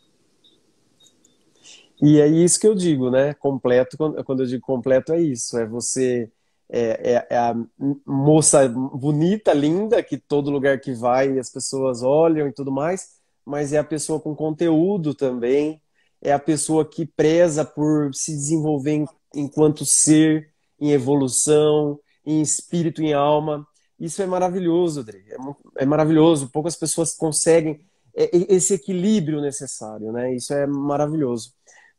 E 2.02 2.20
é 2.20 2.28
isso 2.28 2.60
que 2.60 2.68
eu 2.68 2.76
digo, 2.76 3.10
né? 3.10 3.34
Completo, 3.34 3.96
quando 3.98 4.42
eu 4.42 4.46
digo 4.46 4.66
completo, 4.66 5.14
é 5.14 5.22
isso. 5.22 5.58
É 5.58 5.66
você. 5.66 6.32
É, 6.76 7.14
é, 7.14 7.28
é, 7.30 7.38
a 7.38 7.56
moça 8.04 8.68
bonita, 8.68 9.54
linda, 9.54 10.02
que 10.02 10.18
todo 10.18 10.50
lugar 10.50 10.80
que 10.80 10.92
vai 10.92 11.38
as 11.38 11.52
pessoas 11.52 12.02
olham 12.02 12.48
e 12.48 12.52
tudo 12.52 12.72
mais, 12.72 13.20
mas 13.46 13.74
é 13.74 13.78
a 13.78 13.84
pessoa 13.84 14.20
com 14.20 14.36
conteúdo 14.36 15.14
também, 15.14 15.80
é 16.20 16.34
a 16.34 16.40
pessoa 16.40 16.84
que 16.84 17.06
preza 17.06 17.64
por 17.64 18.12
se 18.16 18.32
desenvolver 18.32 19.06
enquanto 19.36 19.86
ser, 19.86 20.52
em 20.80 20.92
evolução, 20.92 22.00
em 22.26 22.42
espírito, 22.42 23.04
em 23.04 23.14
alma. 23.14 23.68
Isso 24.00 24.24
é 24.24 24.26
maravilhoso, 24.26 25.02
André. 25.02 25.24
É, 25.30 25.84
é 25.84 25.86
maravilhoso. 25.86 26.50
Poucas 26.50 26.76
pessoas 26.76 27.16
conseguem 27.16 27.86
é, 28.16 28.32
esse 28.52 28.74
equilíbrio 28.74 29.42
necessário, 29.42 30.12
né? 30.12 30.34
Isso 30.34 30.52
é 30.56 30.66
maravilhoso. 30.66 31.54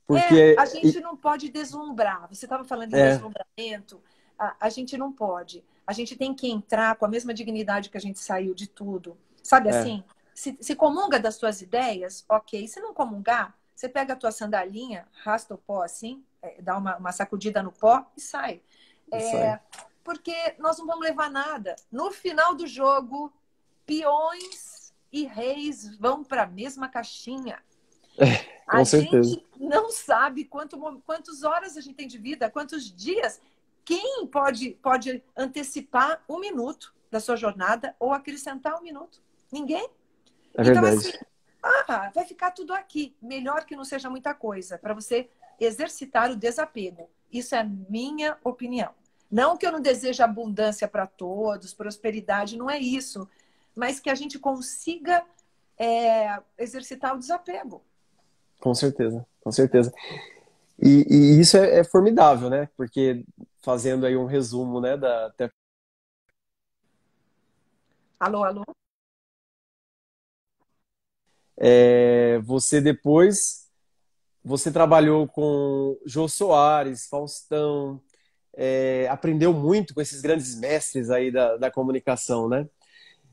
Porque 0.05 0.35
é, 0.35 0.61
a 0.61 0.67
gente 0.67 1.01
não 1.01 1.17
pode 1.17 1.49
deslumbrar. 1.49 2.27
Você 2.29 2.45
estava 2.45 2.65
falando 2.65 2.91
de 2.91 2.97
é. 2.97 3.13
deslumbramento. 3.13 4.03
A, 4.39 4.57
a, 4.61 4.69
gente 4.69 4.97
não 4.97 5.13
pode. 5.13 5.65
A 5.87 5.93
gente 5.93 6.17
tem 6.17 6.35
que 6.35 6.51
entrar 6.51 6.97
com 6.97 7.05
a 7.05 7.09
mesma 7.09 7.33
dignidade 7.33 7.91
que 7.91 7.97
a 7.97 8.01
gente 8.01 8.19
saiu 8.19 8.55
de 8.55 8.67
tudo. 8.67 9.17
Sabe 9.43 9.69
é. 9.69 9.79
assim? 9.79 10.05
Se, 10.35 10.57
se 10.61 10.75
comunga 10.75 11.19
das 11.19 11.37
suas 11.37 11.61
ideias, 11.61 12.25
ok. 12.29 12.67
Se 12.67 12.81
não 12.81 12.93
comungar, 12.93 13.57
você 13.75 13.89
pega 13.89 14.15
a 14.15 14.17
tua 14.17 14.33
sandalinha, 14.33 15.07
rasta 15.23 15.55
o 15.55 15.59
pó 15.59 15.83
assim, 15.83 16.25
é, 16.43 16.61
dá 16.61 16.77
uma, 16.77 16.97
uma, 16.97 17.13
sacudida 17.13 17.63
no 17.63 17.73
pó 17.73 18.05
e 18.17 18.21
sai. 18.21 18.61
E 19.13 19.21
sai. 19.21 19.41
É, 19.41 19.61
porque 20.03 20.55
nós 20.59 20.79
não 20.79 20.87
vamos 20.87 21.05
levar 21.05 21.31
nada. 21.31 21.77
No 21.91 22.11
final 22.11 22.55
do 22.55 22.67
jogo, 22.67 23.33
peões 23.87 24.93
e 25.13 25.25
reis 25.25 25.97
vão 25.97 26.25
para 26.25 26.43
a 26.43 26.47
mesma 26.47 26.89
caixinha. 26.89 27.63
É, 28.19 28.37
com 28.65 28.77
a 28.77 28.85
certeza. 28.85 29.29
gente 29.29 29.45
não 29.59 29.91
sabe 29.91 30.45
quanto, 30.45 30.79
quantas 31.05 31.43
horas 31.43 31.77
a 31.77 31.81
gente 31.81 31.97
tem 31.97 32.07
de 32.07 32.19
vida, 32.19 32.51
quantos 32.51 32.93
dias. 32.93 33.41
Quem 33.85 34.27
pode, 34.27 34.71
pode 34.83 35.23
antecipar 35.37 36.23
um 36.29 36.39
minuto 36.39 36.95
da 37.11 37.21
sua 37.21 37.37
jornada 37.37 37.95
ou 37.99 38.13
acrescentar 38.13 38.79
um 38.79 38.83
minuto? 38.83 39.23
Ninguém. 39.53 39.89
É 40.57 40.63
então, 40.63 40.83
verdade. 40.83 40.97
assim, 40.97 41.19
ah, 41.63 42.11
vai 42.15 42.25
ficar 42.25 42.51
tudo 42.51 42.73
aqui. 42.73 43.15
Melhor 43.21 43.65
que 43.65 43.77
não 43.77 43.85
seja 43.85 44.11
muita 44.11 44.35
coisa, 44.35 44.79
para 44.79 44.95
você 44.95 45.29
exercitar 45.61 46.31
o 46.31 46.37
desapego. 46.37 47.09
Isso 47.33 47.55
é 47.55 47.61
a 47.61 47.65
minha 47.65 48.37
opinião. 48.45 48.93
Não 49.31 49.57
que 49.57 49.67
eu 49.67 49.73
não 49.73 49.81
deseje 49.81 50.23
abundância 50.23 50.87
para 50.87 51.07
todos, 51.07 51.75
prosperidade, 51.75 52.57
não 52.57 52.71
é 52.71 52.79
isso. 52.79 53.29
Mas 53.75 53.99
que 53.99 54.09
a 54.09 54.15
gente 54.15 54.39
consiga 54.39 55.25
é, 55.79 56.39
exercitar 56.57 57.15
o 57.15 57.19
desapego. 57.19 57.83
Com 58.61 58.75
certeza, 58.75 59.27
com 59.41 59.51
certeza. 59.51 59.93
E, 60.81 61.07
e 61.09 61.41
isso 61.41 61.57
é, 61.57 61.81
é, 61.81 61.85
formidável, 61.85 62.49
né? 62.49 62.69
Porque 62.77 63.25
fazendo 63.65 64.07
aí 64.07 64.17
um 64.17 64.27
resumo, 64.27 64.81
né, 64.81 64.97
da. 64.97 65.33
Alô, 68.21 68.45
alô. 68.45 68.65
É, 71.57 72.39
você 72.41 72.81
depois 72.81 73.65
você 74.45 74.71
trabalhou 74.71 75.27
com 75.27 75.99
Jô 76.05 76.29
Soares, 76.29 77.07
Faustão, 77.07 78.01
é, 78.55 79.09
aprendeu 79.11 79.55
muito 79.55 79.95
com 79.95 80.01
esses 80.03 80.21
grandes 80.21 80.55
mestres 80.55 81.11
aí 81.11 81.31
da, 81.31 81.57
da 81.57 81.71
comunicação, 81.71 82.49
né? 82.49 82.69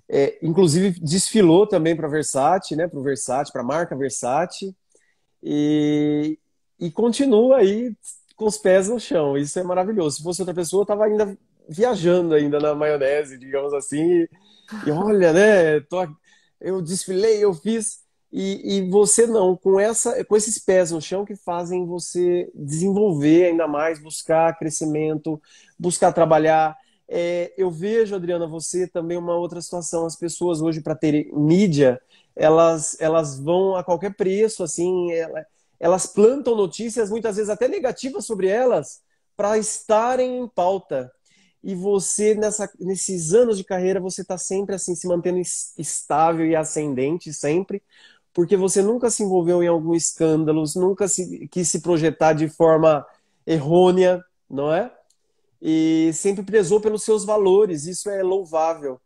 É, 0.07 0.37
inclusive 0.41 0.99
desfilou 1.01 1.67
também 1.67 1.95
para 1.95 2.07
Versace, 2.07 2.75
né? 2.75 2.87
Para 2.87 2.99
o 2.99 3.03
Versace, 3.03 3.51
para 3.51 3.61
a 3.61 3.65
marca 3.65 3.95
Versace 3.95 4.75
e, 5.43 6.39
e 6.79 6.89
continua 6.91 7.57
aí 7.57 7.93
com 8.35 8.45
os 8.45 8.57
pés 8.57 8.89
no 8.89 8.99
chão. 8.99 9.37
Isso 9.37 9.59
é 9.59 9.63
maravilhoso. 9.63 10.17
Se 10.17 10.23
fosse 10.23 10.41
outra 10.41 10.53
pessoa, 10.55 10.81
eu 10.81 10.83
estava 10.83 11.05
ainda 11.05 11.37
viajando 11.67 12.33
ainda 12.35 12.59
na 12.59 12.75
maionese, 12.75 13.37
digamos 13.37 13.73
assim. 13.73 14.27
E, 14.85 14.91
olha, 14.91 15.33
né? 15.33 15.79
Tô, 15.81 16.07
eu 16.59 16.81
desfilei, 16.81 17.43
eu 17.43 17.53
fiz. 17.53 18.01
E, 18.31 18.77
e, 18.77 18.89
você 18.89 19.27
não, 19.27 19.57
com, 19.57 19.79
essa, 19.79 20.23
com 20.23 20.37
esses 20.37 20.57
pés 20.57 20.91
no 20.91 21.01
chão 21.01 21.25
que 21.25 21.35
fazem 21.35 21.85
você 21.85 22.49
desenvolver 22.55 23.47
ainda 23.47 23.67
mais, 23.67 24.01
buscar 24.01 24.57
crescimento, 24.57 25.41
buscar 25.77 26.13
trabalhar. 26.13 26.77
É, 27.09 27.53
eu 27.57 27.69
vejo, 27.69 28.15
Adriana, 28.15 28.47
você 28.47 28.87
também 28.87 29.17
uma 29.17 29.35
outra 29.35 29.61
situação. 29.61 30.05
As 30.05 30.15
pessoas 30.15 30.61
hoje, 30.61 30.79
para 30.81 30.95
terem 30.95 31.29
mídia, 31.33 32.01
elas, 32.35 32.95
elas 33.01 33.37
vão 33.37 33.75
a 33.75 33.83
qualquer 33.83 34.15
preço, 34.15 34.63
assim, 34.63 35.11
elas 35.81 36.05
plantam 36.05 36.55
notícias, 36.55 37.09
muitas 37.09 37.37
vezes 37.37 37.49
até 37.49 37.67
negativas 37.67 38.23
sobre 38.23 38.47
elas, 38.47 39.01
para 39.35 39.57
estarem 39.57 40.37
em 40.37 40.47
pauta. 40.47 41.11
E 41.63 41.73
você, 41.73 42.35
nessa, 42.35 42.71
nesses 42.79 43.33
anos 43.33 43.57
de 43.57 43.63
carreira, 43.63 43.99
você 43.99 44.21
está 44.21 44.37
sempre 44.37 44.75
assim, 44.75 44.93
se 44.93 45.07
mantendo 45.07 45.41
estável 45.75 46.45
e 46.45 46.55
ascendente, 46.55 47.33
sempre, 47.33 47.81
porque 48.31 48.55
você 48.55 48.83
nunca 48.83 49.09
se 49.09 49.23
envolveu 49.23 49.63
em 49.63 49.67
algum 49.67 49.95
escândalo, 49.95 50.63
nunca 50.75 51.07
se, 51.07 51.47
quis 51.47 51.67
se 51.67 51.81
projetar 51.81 52.33
de 52.33 52.47
forma 52.47 53.03
errônea, 53.45 54.23
não 54.47 54.71
é? 54.71 54.91
E 55.59 56.11
sempre 56.13 56.43
prezou 56.43 56.79
pelos 56.79 57.03
seus 57.03 57.25
valores, 57.25 57.85
isso 57.85 58.07
é 58.07 58.21
louvável. 58.21 59.01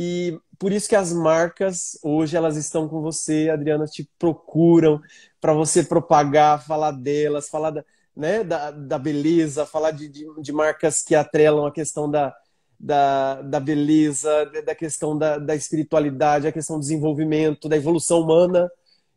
E 0.00 0.38
por 0.60 0.70
isso 0.70 0.88
que 0.88 0.94
as 0.94 1.12
marcas 1.12 1.98
hoje 2.04 2.36
elas 2.36 2.56
estão 2.56 2.88
com 2.88 3.02
você, 3.02 3.50
Adriana, 3.50 3.84
te 3.84 4.08
procuram 4.16 5.00
para 5.40 5.52
você 5.52 5.82
propagar, 5.82 6.64
falar 6.64 6.92
delas, 6.92 7.48
falar 7.48 7.70
da, 7.70 7.84
né, 8.14 8.44
da, 8.44 8.70
da 8.70 8.96
beleza, 8.96 9.66
falar 9.66 9.90
de, 9.90 10.08
de, 10.08 10.24
de 10.40 10.52
marcas 10.52 11.02
que 11.02 11.16
atrelam 11.16 11.66
a 11.66 11.72
questão 11.72 12.08
da, 12.08 12.32
da, 12.78 13.42
da 13.42 13.58
beleza, 13.58 14.30
da 14.64 14.72
questão 14.72 15.18
da, 15.18 15.36
da 15.36 15.56
espiritualidade, 15.56 16.46
a 16.46 16.52
questão 16.52 16.76
do 16.76 16.82
desenvolvimento, 16.82 17.68
da 17.68 17.76
evolução 17.76 18.20
humana. 18.20 18.70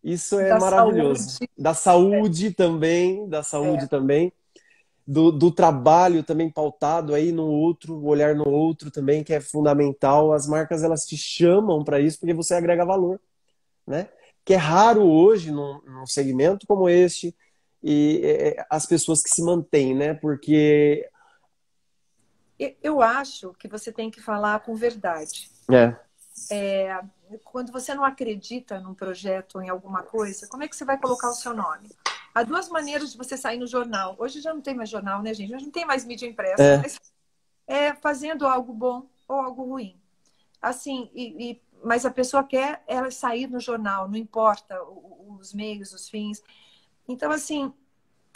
Isso 0.04 0.40
é 0.40 0.50
da 0.50 0.58
maravilhoso. 0.58 1.30
Saúde. 1.30 1.52
Da 1.56 1.74
saúde 1.76 2.48
é. 2.48 2.54
também, 2.54 3.30
da 3.30 3.44
saúde 3.44 3.84
é. 3.84 3.88
também. 3.88 4.34
Do, 5.06 5.32
do, 5.32 5.52
trabalho 5.52 6.24
também 6.24 6.49
pautado 6.49 7.14
aí 7.14 7.32
no 7.32 7.45
outro, 7.45 8.02
olhar 8.06 8.36
no 8.36 8.47
outro 8.47 8.91
também, 8.91 9.24
que 9.24 9.34
é 9.34 9.41
fundamental. 9.41 10.32
As 10.32 10.47
marcas 10.47 10.84
elas 10.84 11.06
te 11.06 11.18
chamam 11.18 11.84
para 11.84 11.99
isso 11.99 12.20
porque 12.20 12.34
você 12.34 12.54
agrega 12.54 12.86
valor, 12.86 13.20
né? 13.86 14.10
Que 14.45 14.54
é 14.54 14.58
raro 14.58 15.04
hoje 15.04 15.52
num, 15.52 15.82
num 15.82 16.06
segmento 16.06 16.66
como 16.68 16.88
este 16.88 17.36
e 17.84 18.22
é, 18.24 18.66
as 18.70 18.86
pessoas 18.86 19.24
que 19.24 19.30
se 19.30 19.43
mantêm, 19.43 19.95
né? 19.95 20.14
Porque 20.14 21.10
eu 22.82 23.02
acho 23.02 23.54
que 23.54 23.68
você 23.68 23.91
tem 23.91 24.12
que 24.12 24.22
falar 24.22 24.60
com 24.60 24.76
verdade. 24.76 25.49
É. 25.72 25.95
é. 26.52 27.02
Quando 27.43 27.72
você 27.72 27.95
não 27.95 28.04
acredita 28.04 28.80
num 28.80 28.93
projeto 28.93 29.56
ou 29.56 29.62
em 29.64 29.70
alguma 29.70 30.04
coisa, 30.04 30.47
como 30.47 30.64
é 30.64 30.68
que 30.68 30.76
você 30.76 30.86
vai 30.86 30.99
colocar 30.99 31.30
o 31.30 31.34
seu 31.34 31.56
nome? 31.56 31.89
Há 32.34 32.44
duas 32.44 32.70
maneiras 32.70 33.12
de 33.12 33.18
você 33.18 33.36
sair 33.36 33.58
no 33.58 33.68
jornal. 33.68 34.16
Hoje 34.18 34.42
já 34.42 34.54
não 34.54 34.62
tem 34.62 34.74
mais 34.74 34.90
jornal, 34.90 35.22
né, 35.22 35.34
gente? 35.34 35.54
Hoje 35.54 35.66
não 35.66 35.72
tem 35.72 35.86
mais 35.86 36.06
mídia 36.06 36.28
impressa. 36.28 36.64
É, 36.64 36.78
mas 36.78 37.00
é 37.68 37.94
fazendo 37.94 38.48
algo 38.48 38.74
bom 38.74 39.08
ou 39.28 39.36
algo 39.36 39.64
ruim. 39.64 40.00
Assim, 40.62 41.10
e, 41.14 41.52
e, 41.52 41.62
mas 41.84 42.06
a 42.06 42.12
pessoa 42.12 42.44
quer 42.44 42.84
ela 42.88 43.12
sair 43.12 43.48
no 43.48 43.60
jornal, 43.60 44.08
não 44.08 44.16
importa 44.16 44.82
os 45.40 45.54
meios, 45.54 45.92
os 45.92 46.08
fins. 46.08 46.42
Então, 47.08 47.32
assim, 47.32 47.74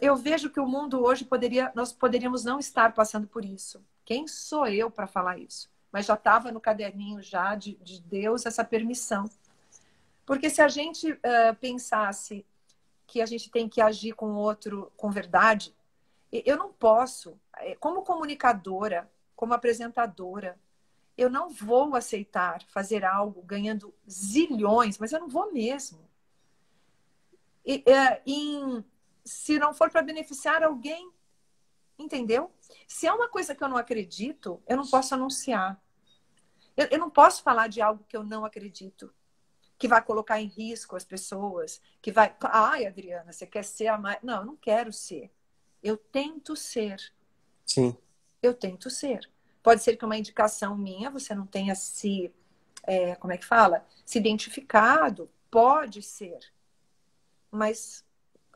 eu 0.02 0.16
vejo 0.16 0.50
que 0.50 0.60
o 0.60 0.68
mundo 0.68 1.04
hoje 1.04 1.24
poderia, 1.24 1.72
nós 1.76 1.94
poderíamos 1.94 2.44
não 2.44 2.60
estar 2.60 2.94
passando 2.94 3.28
por 3.28 3.46
isso. 3.46 3.84
Quem 4.04 4.28
sou 4.28 4.68
eu 4.68 4.92
para 4.92 5.08
falar 5.08 5.38
isso? 5.38 5.70
Mas 5.92 6.06
já 6.06 6.16
estava 6.16 6.52
no 6.52 6.60
caderninho 6.60 7.22
já 7.22 7.56
de, 7.56 7.76
de, 7.76 8.02
Deus 8.02 8.46
essa 8.46 8.64
permissão. 8.64 9.30
Porque 10.26 10.50
se 10.50 10.62
a 10.62 10.68
gente 10.68 11.12
uh, 11.12 11.56
pensasse 11.60 12.46
que 13.08 13.22
a 13.22 13.26
gente 13.26 13.50
tem 13.50 13.70
que 13.70 13.82
agir 13.82 14.14
com 14.14 14.32
o 14.32 14.38
outro 14.38 14.92
com 14.98 15.10
verdade, 15.10 15.76
eu 16.32 16.58
não 16.58 16.74
posso, 16.74 17.40
eh, 17.58 17.76
como 17.76 18.02
comunicadora, 18.02 19.10
como 19.36 19.54
apresentadora, 19.54 20.60
eu 21.18 21.30
não 21.30 21.50
vou 21.50 21.96
aceitar 21.96 22.62
fazer 22.68 23.06
algo 23.06 23.42
ganhando 23.42 23.94
zilhões, 24.10 24.98
mas 24.98 25.14
eu 25.14 25.20
não 25.20 25.30
vou 25.30 25.54
mesmo. 25.54 26.00
E, 27.66 27.78
uh, 27.78 28.22
em, 28.26 28.84
se 29.24 29.58
não 29.58 29.74
for 29.74 29.90
para 29.90 30.02
beneficiar 30.02 30.62
alguém, 30.62 31.10
Entendeu? 31.98 32.52
Se 32.88 33.08
é 33.08 33.14
uma 33.14 33.30
coisa 33.30 33.56
que 33.56 33.64
eu 33.64 33.70
não 33.70 33.78
acredito, 33.78 34.62
eu 34.68 34.76
não 34.76 34.86
posso 34.86 35.16
anunciar. 35.16 35.82
Eu, 36.76 36.88
eu 36.92 37.00
não 37.00 37.10
posso 37.10 37.42
falar 37.42 37.68
de 37.68 37.82
algo 37.82 38.04
que 38.08 38.18
eu 38.18 38.24
não 38.24 38.44
acredito, 38.44 39.14
que 39.78 39.88
vai 39.88 40.02
colocar 40.02 40.40
em 40.40 40.48
risco 40.48 40.96
as 40.96 41.04
pessoas, 41.04 41.82
que 42.02 42.12
vai. 42.12 42.36
Ai, 42.42 42.86
Adriana, 42.86 43.32
você 43.32 43.46
quer 43.46 43.64
ser 43.64 43.88
a 43.88 43.98
mais. 43.98 44.20
Não, 44.24 44.40
eu 44.40 44.46
não 44.46 44.56
quero 44.56 44.92
ser. 44.94 45.32
Eu 45.84 45.98
tento 45.98 46.56
ser. 46.56 47.14
Sim. 47.66 47.96
Eu 48.42 48.54
tento 48.54 48.90
ser. 48.90 49.30
Pode 49.62 49.84
ser 49.84 49.98
que 49.98 50.06
uma 50.06 50.18
indicação 50.18 50.78
minha 50.78 51.10
você 51.10 51.36
não 51.36 51.46
tenha 51.46 51.76
se. 51.76 52.32
É, 52.84 53.16
como 53.16 53.34
é 53.34 53.38
que 53.38 53.46
fala? 53.46 53.86
Se 54.06 54.18
identificado. 54.18 55.30
Pode 55.50 56.02
ser. 56.02 56.40
Mas 57.52 58.06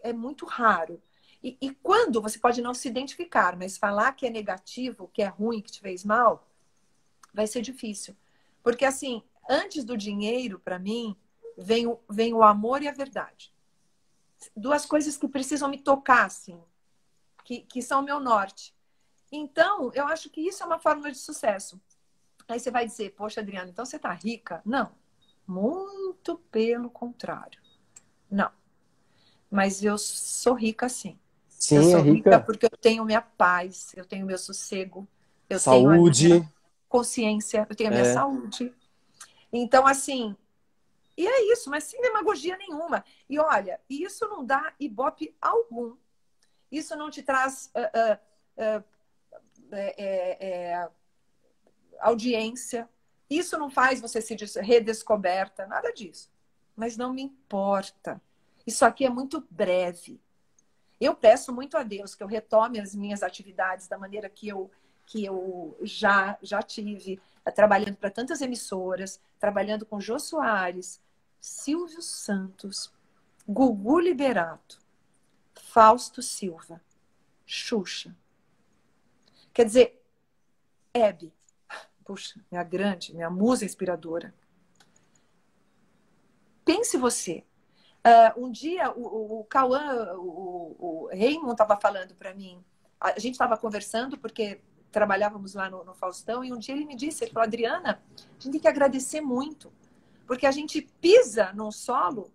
é 0.03 0.13
muito 0.13 0.45
raro. 0.45 1.01
E, 1.41 1.57
e, 1.61 1.73
quando 1.75 2.21
você 2.21 2.37
pode 2.37 2.61
não 2.61 2.73
se 2.73 2.87
identificar, 2.87 3.55
mas 3.57 3.77
falar 3.77 4.11
que 4.11 4.25
é 4.25 4.29
negativo, 4.29 5.09
que 5.13 5.21
é 5.21 5.27
ruim, 5.27 5.61
que 5.61 5.71
te 5.71 5.79
fez 5.79 6.03
mal, 6.03 6.45
vai 7.33 7.47
ser 7.47 7.61
difícil. 7.61 8.15
Porque, 8.61 8.83
assim, 8.83 9.23
antes 9.49 9.83
do 9.83 9.97
dinheiro, 9.97 10.59
para 10.59 10.77
mim, 10.77 11.17
vem 11.57 11.87
o, 11.87 11.99
vem 12.07 12.33
o 12.33 12.43
amor 12.43 12.83
e 12.83 12.87
a 12.87 12.93
verdade. 12.93 13.51
Duas 14.55 14.85
coisas 14.85 15.17
que 15.17 15.27
precisam 15.27 15.67
me 15.67 15.79
tocar, 15.79 16.25
assim, 16.25 16.61
que, 17.43 17.61
que 17.61 17.81
são 17.81 18.01
o 18.01 18.05
meu 18.05 18.19
norte. 18.19 18.73
Então, 19.31 19.91
eu 19.93 20.07
acho 20.07 20.29
que 20.29 20.39
isso 20.39 20.63
é 20.63 20.65
uma 20.65 20.79
fórmula 20.79 21.11
de 21.11 21.17
sucesso. 21.17 21.81
Aí 22.47 22.59
você 22.59 22.71
vai 22.71 22.85
dizer, 22.85 23.13
poxa, 23.15 23.41
Adriana, 23.41 23.69
então 23.69 23.85
você 23.85 23.99
tá 23.99 24.11
rica? 24.11 24.61
Não. 24.65 24.91
Muito 25.45 26.37
pelo 26.51 26.89
contrário. 26.89 27.61
Não. 28.29 28.51
Mas 29.49 29.83
eu 29.83 29.97
sou 29.97 30.53
rica 30.53 30.87
sim. 30.87 31.19
Sim, 31.49 31.75
eu 31.75 31.83
sou 31.83 31.99
é 31.99 32.01
rica. 32.01 32.29
rica 32.29 32.39
porque 32.39 32.65
eu 32.65 32.77
tenho 32.77 33.03
minha 33.03 33.21
paz, 33.21 33.91
eu 33.95 34.05
tenho 34.05 34.25
meu 34.25 34.37
sossego, 34.37 35.07
eu 35.49 35.59
saúde. 35.59 36.29
tenho 36.29 36.43
a 36.43 36.49
consciência, 36.87 37.67
eu 37.69 37.75
tenho 37.75 37.89
a 37.89 37.93
minha 37.93 38.05
é. 38.05 38.13
saúde. 38.13 38.73
Então, 39.51 39.85
assim, 39.87 40.35
e 41.17 41.27
é 41.27 41.51
isso, 41.51 41.69
mas 41.69 41.83
sem 41.83 42.01
demagogia 42.01 42.55
nenhuma. 42.55 43.03
E 43.29 43.37
olha, 43.37 43.79
isso 43.89 44.27
não 44.27 44.45
dá 44.45 44.73
ibope 44.79 45.35
algum. 45.41 45.97
Isso 46.71 46.95
não 46.95 47.09
te 47.09 47.21
traz 47.21 47.71
uh, 47.75 48.17
uh, 48.57 48.83
uh, 49.69 50.91
audiência. 51.99 52.87
Isso 53.29 53.57
não 53.57 53.69
faz 53.69 53.99
você 53.99 54.21
se 54.21 54.35
redescoberta, 54.61 55.67
nada 55.67 55.91
disso. 55.91 56.31
Mas 56.75 56.95
não 56.95 57.13
me 57.13 57.21
importa. 57.21 58.21
Isso 58.65 58.85
aqui 58.85 59.05
é 59.05 59.09
muito 59.09 59.45
breve. 59.49 60.21
Eu 60.99 61.15
peço 61.15 61.53
muito 61.53 61.75
a 61.77 61.83
Deus 61.83 62.15
que 62.15 62.23
eu 62.23 62.27
retome 62.27 62.79
as 62.79 62.95
minhas 62.95 63.23
atividades 63.23 63.87
da 63.87 63.97
maneira 63.97 64.29
que 64.29 64.47
eu, 64.47 64.71
que 65.09 65.25
eu 65.25 65.75
já, 65.81 66.37
já 66.39 66.61
tive, 66.61 67.19
eh, 67.43 67.51
trabalhando 67.51 67.97
para 67.97 68.11
tantas 68.11 68.41
emissoras, 68.41 69.19
trabalhando 69.39 69.83
com 69.83 69.99
Jô 69.99 70.19
Soares, 70.19 71.01
Silvio 71.41 71.99
Santos, 71.99 72.93
Gugu 73.47 73.99
Liberato, 73.99 74.79
Fausto 75.55 76.21
Silva, 76.21 76.79
Xuxa. 77.43 78.15
Quer 79.51 79.65
dizer, 79.65 80.05
Hebe, 80.93 81.33
puxa, 82.05 82.39
minha 82.51 82.63
grande, 82.63 83.15
minha 83.15 83.31
musa 83.31 83.65
inspiradora. 83.65 84.31
Pense 86.63 86.97
você, 86.97 87.43
Uh, 87.99 88.45
um 88.45 88.49
dia 88.49 88.89
o, 88.91 89.41
o 89.41 89.43
Cauã, 89.43 90.15
o, 90.15 90.75
o 90.79 91.09
Raymond 91.11 91.51
estava 91.51 91.75
falando 91.75 92.15
para 92.15 92.33
mim, 92.33 92.63
a 92.97 93.19
gente 93.19 93.33
estava 93.33 93.57
conversando 93.57 94.17
porque 94.17 94.61
trabalhávamos 94.91 95.53
lá 95.53 95.69
no, 95.69 95.83
no, 95.83 95.93
Faustão 95.93 96.43
e 96.43 96.51
um 96.51 96.57
dia 96.57 96.75
ele 96.75 96.85
me 96.85 96.95
disse, 96.95 97.23
ele 97.23 97.31
falou, 97.31 97.45
Adriana, 97.45 98.01
a 98.17 98.41
gente 98.41 98.51
tem 98.51 98.59
que 98.59 98.67
agradecer 98.67 99.21
muito, 99.21 99.71
porque 100.25 100.45
a 100.45 100.51
gente 100.51 100.81
pisa 100.99 101.53
num 101.53 101.71
solo 101.71 102.31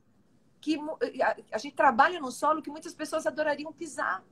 que 0.61 0.79
a, 1.23 1.37
a 1.53 1.59
gente 1.59 1.75
trabalha 1.75 2.21
num 2.21 2.31
solo 2.31 2.63
que 2.63 2.71
muitas 2.71 2.95
pessoas 2.95 3.27
adorariam 3.27 3.73
pisar, 3.73 4.25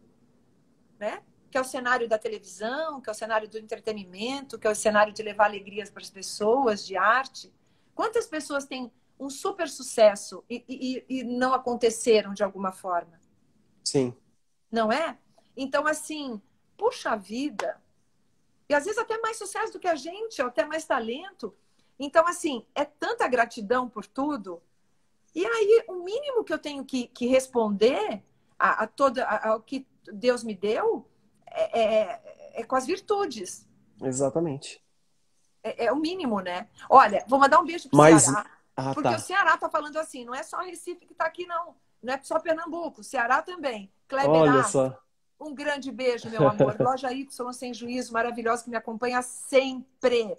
né? 0.99 1.23
Que 1.51 1.59
é 1.59 1.61
o 1.61 1.65
cenário 1.65 2.09
da 2.09 2.17
televisão, 2.17 3.01
que 3.01 3.11
é 3.11 3.13
o 3.13 3.15
cenário 3.15 3.49
do 3.49 3.59
entretenimento, 3.59 4.59
que 4.59 4.67
é 4.67 4.71
o 4.71 4.75
cenário 4.75 5.13
de 5.13 5.23
levar 5.23 5.47
alegrias 5.47 5.91
para 5.91 6.03
as 6.03 6.09
pessoas, 6.09 6.87
de 6.87 6.97
arte. 6.97 7.53
Quantas 7.95 8.27
pessoas 8.27 8.65
têm 8.65 8.91
um 9.23 9.31
super 9.31 9.69
sucesso 9.69 10.45
e, 10.49 10.65
e, 10.69 11.05
e 11.09 11.25
não 11.25 11.55
aconteceram 11.55 12.35
de 12.35 12.43
alguma 12.43 12.73
forma. 12.73 13.21
Sim. 13.85 14.15
Não 14.71 14.91
é? 14.91 15.19
Então, 15.57 15.87
assim, 15.87 16.41
puxa 16.77 17.17
vida. 17.17 17.81
E 18.73 18.75
às 18.75 18.87
vezes 18.87 18.99
até 18.99 19.19
mais 19.19 19.37
sucesso 19.37 19.75
do 19.75 19.79
que 19.79 19.87
a 19.87 19.95
gente, 19.95 20.41
ou 20.41 20.49
até 20.49 20.65
mais 20.65 20.87
talento. 20.87 21.55
Então, 21.99 22.27
assim, 22.27 22.65
é 22.75 22.87
tanta 22.87 23.29
gratidão 23.29 23.87
por 23.87 24.07
tudo. 24.07 24.63
E 25.35 25.45
aí, 25.45 25.85
o 25.89 26.03
mínimo 26.03 26.43
que 26.43 26.55
eu 26.55 26.59
tenho 26.59 26.83
que, 26.83 27.07
que 27.09 27.27
responder 27.27 28.25
a, 28.59 28.85
a 28.85 28.87
toda, 28.87 29.27
ao 29.27 29.61
que 29.61 29.87
Deus 30.11 30.43
me 30.43 30.55
deu 30.55 31.07
é, 31.47 31.81
é, 31.81 32.61
é 32.61 32.65
com 32.65 32.75
as 32.75 32.87
virtudes. 32.87 33.69
Exatamente. 34.03 34.83
É, 35.63 35.85
é, 35.85 35.93
o 35.93 35.97
mínimo, 35.97 36.41
né? 36.41 36.67
Olha, 36.89 37.23
vou 37.29 37.39
mandar 37.39 37.61
um 37.61 37.67
beijo 37.67 37.91
para 37.91 37.99
Mas... 37.99 38.23
Ceará. 38.23 38.51
Ah, 38.75 38.95
Porque 38.95 39.11
tá. 39.11 39.17
o 39.17 39.21
Ceará 39.21 39.59
tá 39.59 39.69
falando 39.69 39.99
assim, 39.99 40.25
não 40.25 40.35
é 40.35 40.43
só 40.43 40.57
Recife 40.63 41.05
que 41.05 41.13
tá 41.13 41.27
aqui, 41.27 41.45
não. 41.45 41.77
Não 42.03 42.15
é 42.15 42.23
só 42.23 42.41
Pernambuco, 42.41 43.05
Ceará 43.05 43.43
também. 43.43 43.93
Kleber 44.09 44.31
Olha 44.31 44.65
só. 44.65 44.99
Um 45.43 45.55
grande 45.55 45.91
beijo, 45.91 46.31
meu 46.31 46.47
amor. 46.49 46.77
Loja 46.81 47.13
Y 47.13 47.53
Sem 47.53 47.75
Juízo, 47.75 48.13
maravilhosa, 48.13 48.65
que 48.65 48.71
me 48.71 48.77
acompanha 48.77 49.21
sempre. 49.23 50.37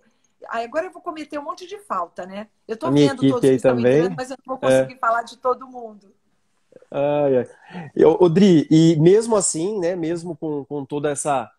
Agora 0.47 0.86
eu 0.86 0.91
vou 0.91 1.01
cometer 1.01 1.38
um 1.38 1.43
monte 1.43 1.68
de 1.68 1.78
falta, 1.80 2.26
né? 2.26 2.47
Eu 2.68 2.78
tô 2.78 2.91
vendo 2.91 3.22
todos 3.22 3.41
que 3.41 3.47
estão 3.47 3.76
também. 3.76 3.97
entrando, 3.97 4.16
mas 4.16 4.32
eu 4.32 4.38
não 4.45 4.56
vou 4.56 4.58
conseguir 4.58 4.93
é. 4.93 4.97
falar 4.97 5.24
de 5.24 5.38
todo 5.38 5.68
mundo. 5.68 6.14
Ai, 6.89 7.38
ai. 7.38 7.89
Eu, 7.95 8.18
Odri, 8.20 8.68
e 8.70 8.95
mesmo 8.99 9.36
assim, 9.36 9.80
né, 9.80 9.95
mesmo 9.95 10.36
com, 10.36 10.66
com 10.66 10.86
toda 10.86 11.10
essa 11.10 11.49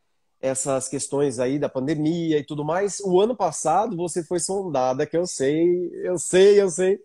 essas 0.45 0.89
questões 0.89 1.39
aí 1.39 1.59
da 1.59 1.71
pandemia 1.71 2.39
e 2.39 2.45
tudo 2.45 2.63
mais. 2.63 3.01
O 3.01 3.19
ano 3.19 3.35
passado 3.35 3.97
você 3.97 4.23
foi 4.23 4.39
sondada, 4.39 5.07
que 5.07 5.17
eu 5.17 5.27
sei, 5.27 5.91
eu 6.03 6.19
sei, 6.19 6.61
eu 6.61 6.69
sei, 6.69 7.01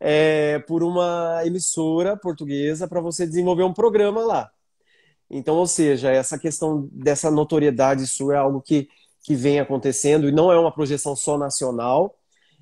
é, 0.00 0.58
por 0.60 0.82
uma 0.82 1.42
emissora 1.44 2.16
portuguesa 2.16 2.88
para 2.88 3.02
você 3.02 3.26
desenvolver 3.26 3.64
um 3.64 3.74
programa 3.74 4.24
lá. 4.24 4.50
Então, 5.30 5.56
ou 5.56 5.66
seja, 5.66 6.10
essa 6.10 6.38
questão 6.38 6.88
dessa 6.92 7.30
notoriedade 7.30 8.06
sua 8.06 8.34
é 8.34 8.38
algo 8.38 8.60
que, 8.60 8.88
que 9.22 9.34
vem 9.34 9.60
acontecendo 9.60 10.28
e 10.28 10.32
não 10.32 10.50
é 10.50 10.58
uma 10.58 10.72
projeção 10.72 11.14
só 11.14 11.36
nacional, 11.36 12.16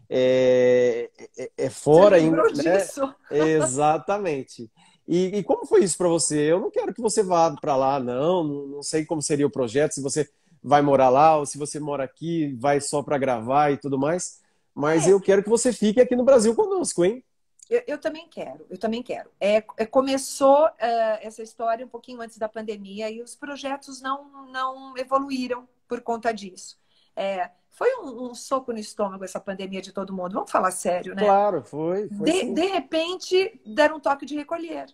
é, 0.08 1.10
é, 1.38 1.50
é 1.56 1.70
fora 1.70 2.16
ainda. 2.16 2.42
Né? 2.42 2.86
Exatamente. 3.30 4.70
E, 5.06 5.38
e, 5.38 5.42
como 5.44 5.66
foi 5.66 5.84
isso 5.84 5.96
para 5.96 6.08
você? 6.08 6.40
Eu 6.40 6.60
não 6.60 6.70
quero 6.70 6.92
que 6.92 7.00
você 7.00 7.22
vá 7.22 7.50
para 7.52 7.76
lá, 7.76 8.00
não. 8.00 8.42
Não 8.44 8.82
sei 8.82 9.04
como 9.04 9.22
seria 9.22 9.46
o 9.46 9.50
projeto, 9.50 9.92
se 9.92 10.02
você 10.02 10.28
vai 10.62 10.82
morar 10.82 11.10
lá 11.10 11.36
ou 11.36 11.46
se 11.46 11.56
você 11.56 11.78
mora 11.78 12.02
aqui, 12.02 12.52
vai 12.58 12.80
só 12.80 13.02
para 13.02 13.18
gravar 13.18 13.70
e 13.70 13.76
tudo 13.76 13.98
mais. 13.98 14.40
Mas 14.74 15.06
é. 15.06 15.12
eu 15.12 15.20
quero 15.20 15.42
que 15.42 15.48
você 15.48 15.72
fique 15.72 16.00
aqui 16.00 16.16
no 16.16 16.24
Brasil 16.24 16.54
conosco, 16.54 17.04
hein? 17.04 17.22
Eu, 17.68 17.82
eu 17.86 17.98
também 17.98 18.28
quero, 18.28 18.64
eu 18.70 18.78
também 18.78 19.02
quero. 19.02 19.30
É, 19.40 19.64
é 19.76 19.86
começou 19.86 20.66
uh, 20.66 21.18
essa 21.20 21.42
história 21.42 21.84
um 21.84 21.88
pouquinho 21.88 22.20
antes 22.20 22.38
da 22.38 22.48
pandemia 22.48 23.10
e 23.10 23.20
os 23.20 23.34
projetos 23.34 24.00
não, 24.00 24.46
não 24.46 24.96
evoluíram 24.96 25.68
por 25.88 26.00
conta 26.00 26.32
disso. 26.32 26.78
É, 27.14 27.50
foi 27.70 27.94
um, 27.98 28.30
um, 28.30 28.34
soco 28.34 28.72
no 28.72 28.78
estômago 28.78 29.24
essa 29.24 29.40
pandemia 29.40 29.82
de 29.82 29.92
todo 29.92 30.12
mundo. 30.12 30.34
Vamos 30.34 30.50
falar 30.50 30.70
sério, 30.70 31.14
né? 31.14 31.24
Claro, 31.24 31.62
foi. 31.62 32.08
foi 32.08 32.24
de, 32.24 32.54
de, 32.54 32.66
repente, 32.66 33.60
deram 33.66 33.96
um 33.96 34.00
toque 34.00 34.24
de 34.24 34.36
recolher. 34.36 34.86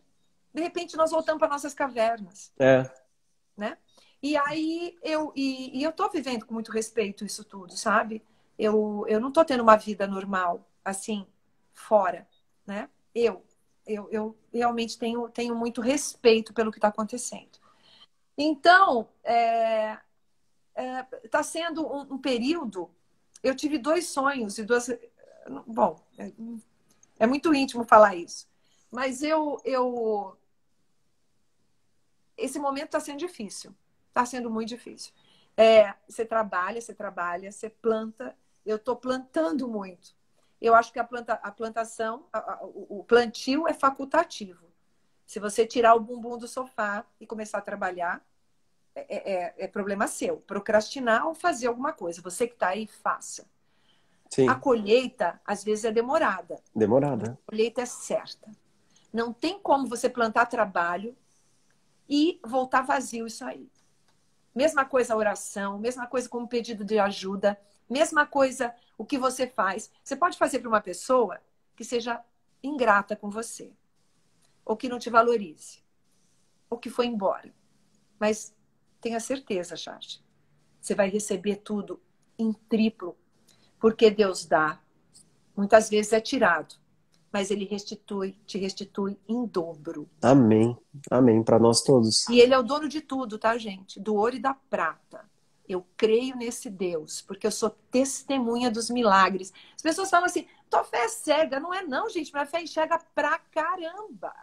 De 0.52 0.62
repente, 0.62 0.96
nós 0.96 1.10
voltamos 1.10 1.38
para 1.38 1.48
nossas 1.48 1.74
cavernas. 1.74 2.52
É. 2.58 2.90
Né? 3.56 3.76
E 4.22 4.36
aí, 4.36 4.96
eu, 5.02 5.32
e, 5.34 5.78
e 5.78 5.82
eu 5.82 5.92
tô 5.92 6.08
vivendo 6.08 6.46
com 6.46 6.54
muito 6.54 6.72
respeito 6.72 7.24
isso 7.24 7.44
tudo, 7.44 7.76
sabe? 7.76 8.22
Eu, 8.58 9.04
eu 9.08 9.20
não 9.20 9.30
tô 9.30 9.44
tendo 9.44 9.62
uma 9.62 9.76
vida 9.76 10.06
normal, 10.06 10.68
assim, 10.84 11.26
fora, 11.72 12.26
né? 12.66 12.88
Eu, 13.14 13.44
eu, 13.86 14.08
eu 14.10 14.38
realmente 14.52 14.98
tenho, 14.98 15.28
tenho 15.28 15.54
muito 15.54 15.80
respeito 15.80 16.52
pelo 16.52 16.70
que 16.70 16.78
está 16.78 16.88
acontecendo. 16.88 17.58
Então, 18.36 19.08
é, 19.22 19.98
está 20.74 21.08
é, 21.22 21.28
tá 21.28 21.42
sendo 21.42 21.86
um, 21.86 22.14
um, 22.14 22.18
período. 22.18 22.90
Eu 23.42 23.54
tive 23.54 23.78
dois 23.78 24.08
sonhos 24.08 24.58
e 24.58 24.64
duas. 24.64 24.88
Bom, 25.66 26.00
é, 26.18 26.32
é 27.18 27.26
muito 27.26 27.54
íntimo 27.54 27.84
falar 27.84 28.14
isso, 28.14 28.48
mas 28.90 29.22
eu, 29.22 29.60
eu 29.64 30.36
esse 32.36 32.58
momento 32.58 32.86
está 32.86 33.00
sendo 33.00 33.18
difícil, 33.18 33.74
está 34.08 34.24
sendo 34.24 34.50
muito 34.50 34.70
difícil. 34.70 35.12
É, 35.56 35.94
você 36.08 36.24
trabalha, 36.24 36.80
você 36.80 36.94
trabalha, 36.94 37.52
você 37.52 37.68
planta. 37.68 38.34
Eu 38.64 38.76
estou 38.76 38.96
plantando 38.96 39.68
muito. 39.68 40.14
Eu 40.62 40.74
acho 40.74 40.92
que 40.92 40.98
a, 40.98 41.04
planta, 41.04 41.34
a 41.34 41.50
plantação, 41.50 42.24
a, 42.32 42.38
a, 42.38 42.58
o 42.62 43.04
plantio 43.04 43.66
é 43.66 43.74
facultativo. 43.74 44.64
Se 45.26 45.40
você 45.40 45.66
tirar 45.66 45.94
o 45.94 46.00
bumbum 46.00 46.38
do 46.38 46.46
sofá 46.46 47.04
e 47.20 47.26
começar 47.26 47.58
a 47.58 47.62
trabalhar, 47.62 48.24
é, 48.94 49.32
é, 49.32 49.54
é, 49.58 49.68
problema 49.68 50.06
seu. 50.06 50.36
Procrastinar 50.36 51.26
ou 51.26 51.34
fazer 51.34 51.66
alguma 51.66 51.92
coisa. 51.92 52.22
Você 52.22 52.46
que 52.46 52.54
está 52.54 52.68
aí, 52.68 52.86
faça. 52.86 53.44
Sim. 54.30 54.48
A 54.48 54.54
colheita, 54.54 55.40
às 55.44 55.64
vezes, 55.64 55.84
é 55.84 55.90
demorada. 55.90 56.60
Demorada. 56.74 57.38
A 57.42 57.50
colheita 57.50 57.82
é 57.82 57.86
certa. 57.86 58.50
Não 59.12 59.32
tem 59.32 59.58
como 59.58 59.86
você 59.86 60.08
plantar 60.08 60.46
trabalho 60.46 61.16
e 62.08 62.40
voltar 62.44 62.82
vazio 62.82 63.26
isso 63.26 63.44
aí. 63.44 63.68
Mesma 64.54 64.84
coisa 64.84 65.14
a 65.14 65.16
oração, 65.16 65.78
mesma 65.78 66.06
coisa 66.06 66.28
com 66.28 66.42
o 66.42 66.48
pedido 66.48 66.84
de 66.84 66.98
ajuda, 66.98 67.58
mesma 67.88 68.26
coisa 68.26 68.74
o 68.96 69.04
que 69.04 69.18
você 69.18 69.46
faz. 69.46 69.90
Você 70.02 70.16
pode 70.16 70.38
fazer 70.38 70.58
para 70.58 70.68
uma 70.68 70.80
pessoa 70.80 71.40
que 71.76 71.84
seja 71.84 72.22
ingrata 72.62 73.16
com 73.16 73.30
você, 73.30 73.72
ou 74.64 74.76
que 74.76 74.88
não 74.88 74.98
te 74.98 75.10
valorize, 75.10 75.82
ou 76.70 76.78
que 76.78 76.90
foi 76.90 77.06
embora. 77.06 77.52
Mas 78.18 78.54
Tenha 79.02 79.18
certeza, 79.18 79.76
Charles. 79.76 80.22
Você 80.80 80.94
vai 80.94 81.10
receber 81.10 81.56
tudo 81.56 82.00
em 82.38 82.52
triplo. 82.52 83.16
Porque 83.80 84.08
Deus 84.10 84.46
dá. 84.46 84.80
Muitas 85.56 85.90
vezes 85.90 86.12
é 86.12 86.20
tirado. 86.20 86.76
Mas 87.32 87.50
ele 87.50 87.64
restitui, 87.64 88.38
te 88.46 88.58
restitui 88.58 89.18
em 89.28 89.44
dobro. 89.44 90.08
Amém. 90.22 90.76
Amém. 91.10 91.42
Para 91.42 91.58
nós 91.58 91.82
todos. 91.82 92.28
E 92.28 92.38
ele 92.38 92.54
é 92.54 92.58
o 92.58 92.62
dono 92.62 92.88
de 92.88 93.00
tudo, 93.00 93.38
tá, 93.38 93.58
gente? 93.58 93.98
Do 93.98 94.14
ouro 94.14 94.36
e 94.36 94.38
da 94.38 94.54
prata. 94.54 95.28
Eu 95.72 95.86
creio 95.96 96.36
nesse 96.36 96.70
Deus, 96.70 97.20
porque 97.20 97.46
eu 97.46 97.50
sou 97.50 97.70
testemunha 97.90 98.70
dos 98.70 98.90
milagres. 98.90 99.52
As 99.74 99.82
pessoas 99.82 100.10
falam 100.10 100.26
assim: 100.26 100.46
tua 100.70 100.84
fé 100.84 101.04
é 101.04 101.08
cega. 101.08 101.60
Não 101.60 101.72
é, 101.72 101.82
não, 101.82 102.08
gente. 102.08 102.32
Minha 102.32 102.46
fé 102.46 102.62
enxerga 102.62 102.98
pra 103.14 103.38
caramba. 103.38 104.34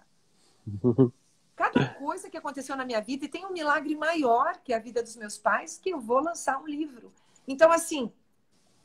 cada 1.59 1.89
coisa 1.95 2.29
que 2.29 2.37
aconteceu 2.37 2.73
na 2.77 2.85
minha 2.85 3.01
vida 3.01 3.25
e 3.25 3.27
tem 3.27 3.45
um 3.45 3.51
milagre 3.51 3.93
maior 3.93 4.57
que 4.63 4.73
a 4.73 4.79
vida 4.79 5.03
dos 5.03 5.17
meus 5.17 5.37
pais 5.37 5.77
que 5.77 5.89
eu 5.89 5.99
vou 5.99 6.21
lançar 6.21 6.57
um 6.57 6.65
livro. 6.65 7.11
Então, 7.45 7.69
assim, 7.69 8.09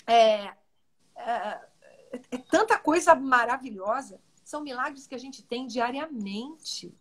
é, 0.05 0.53
é, 1.14 1.61
é 2.32 2.38
tanta 2.51 2.76
coisa 2.76 3.14
maravilhosa. 3.14 4.20
São 4.42 4.61
milagres 4.61 5.07
que 5.07 5.14
a 5.14 5.18
gente 5.18 5.40
tem 5.40 5.68
diariamente. 5.68 6.92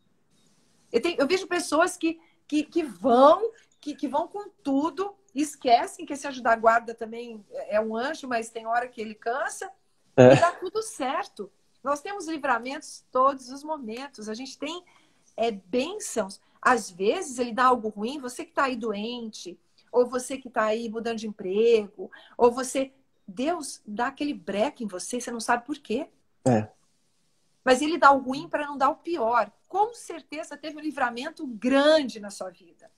Eu, 0.91 1.01
tenho, 1.01 1.19
eu 1.19 1.25
vejo 1.25 1.47
pessoas 1.47 1.97
que, 1.97 2.21
que, 2.47 2.63
que 2.63 2.83
vão, 2.83 3.51
que, 3.81 3.95
que 3.95 4.07
vão 4.07 4.27
com 4.27 4.49
tudo, 4.61 5.15
esquecem 5.41 6.05
que 6.05 6.13
esse 6.13 6.27
ajudar 6.27 6.55
guarda 6.57 6.93
também 6.93 7.43
é 7.67 7.79
um 7.79 7.95
anjo, 7.95 8.27
mas 8.27 8.49
tem 8.49 8.67
hora 8.67 8.87
que 8.87 9.01
ele 9.01 9.15
cansa 9.15 9.71
é. 10.15 10.33
e 10.33 10.39
dá 10.39 10.51
tudo 10.51 10.81
certo. 10.81 11.51
Nós 11.83 12.01
temos 12.01 12.27
livramentos 12.27 13.03
todos 13.11 13.49
os 13.49 13.63
momentos. 13.63 14.29
A 14.29 14.33
gente 14.33 14.57
tem 14.57 14.83
é 15.35 15.51
bênçãos. 15.51 16.39
Às 16.61 16.89
vezes 16.89 17.39
ele 17.39 17.51
dá 17.51 17.65
algo 17.65 17.89
ruim, 17.89 18.19
você 18.19 18.45
que 18.45 18.51
está 18.51 18.65
aí 18.65 18.75
doente, 18.75 19.59
ou 19.91 20.05
você 20.05 20.37
que 20.37 20.47
está 20.47 20.65
aí 20.65 20.89
mudando 20.89 21.17
de 21.17 21.27
emprego, 21.27 22.09
ou 22.37 22.51
você. 22.51 22.91
Deus 23.25 23.81
dá 23.85 24.07
aquele 24.07 24.33
breque 24.33 24.83
em 24.83 24.87
você, 24.87 25.19
você 25.19 25.31
não 25.31 25.39
sabe 25.39 25.65
por 25.65 25.77
quê. 25.77 26.09
É. 26.45 26.67
Mas 27.63 27.81
ele 27.81 27.97
dá 27.97 28.11
o 28.11 28.19
ruim 28.19 28.49
para 28.49 28.65
não 28.65 28.77
dar 28.77 28.89
o 28.89 28.97
pior. 28.97 29.49
Com 29.67 29.93
certeza 29.93 30.57
teve 30.57 30.77
um 30.77 30.81
livramento 30.81 31.47
grande 31.47 32.19
na 32.19 32.29
sua 32.29 32.49
vida. 32.49 32.91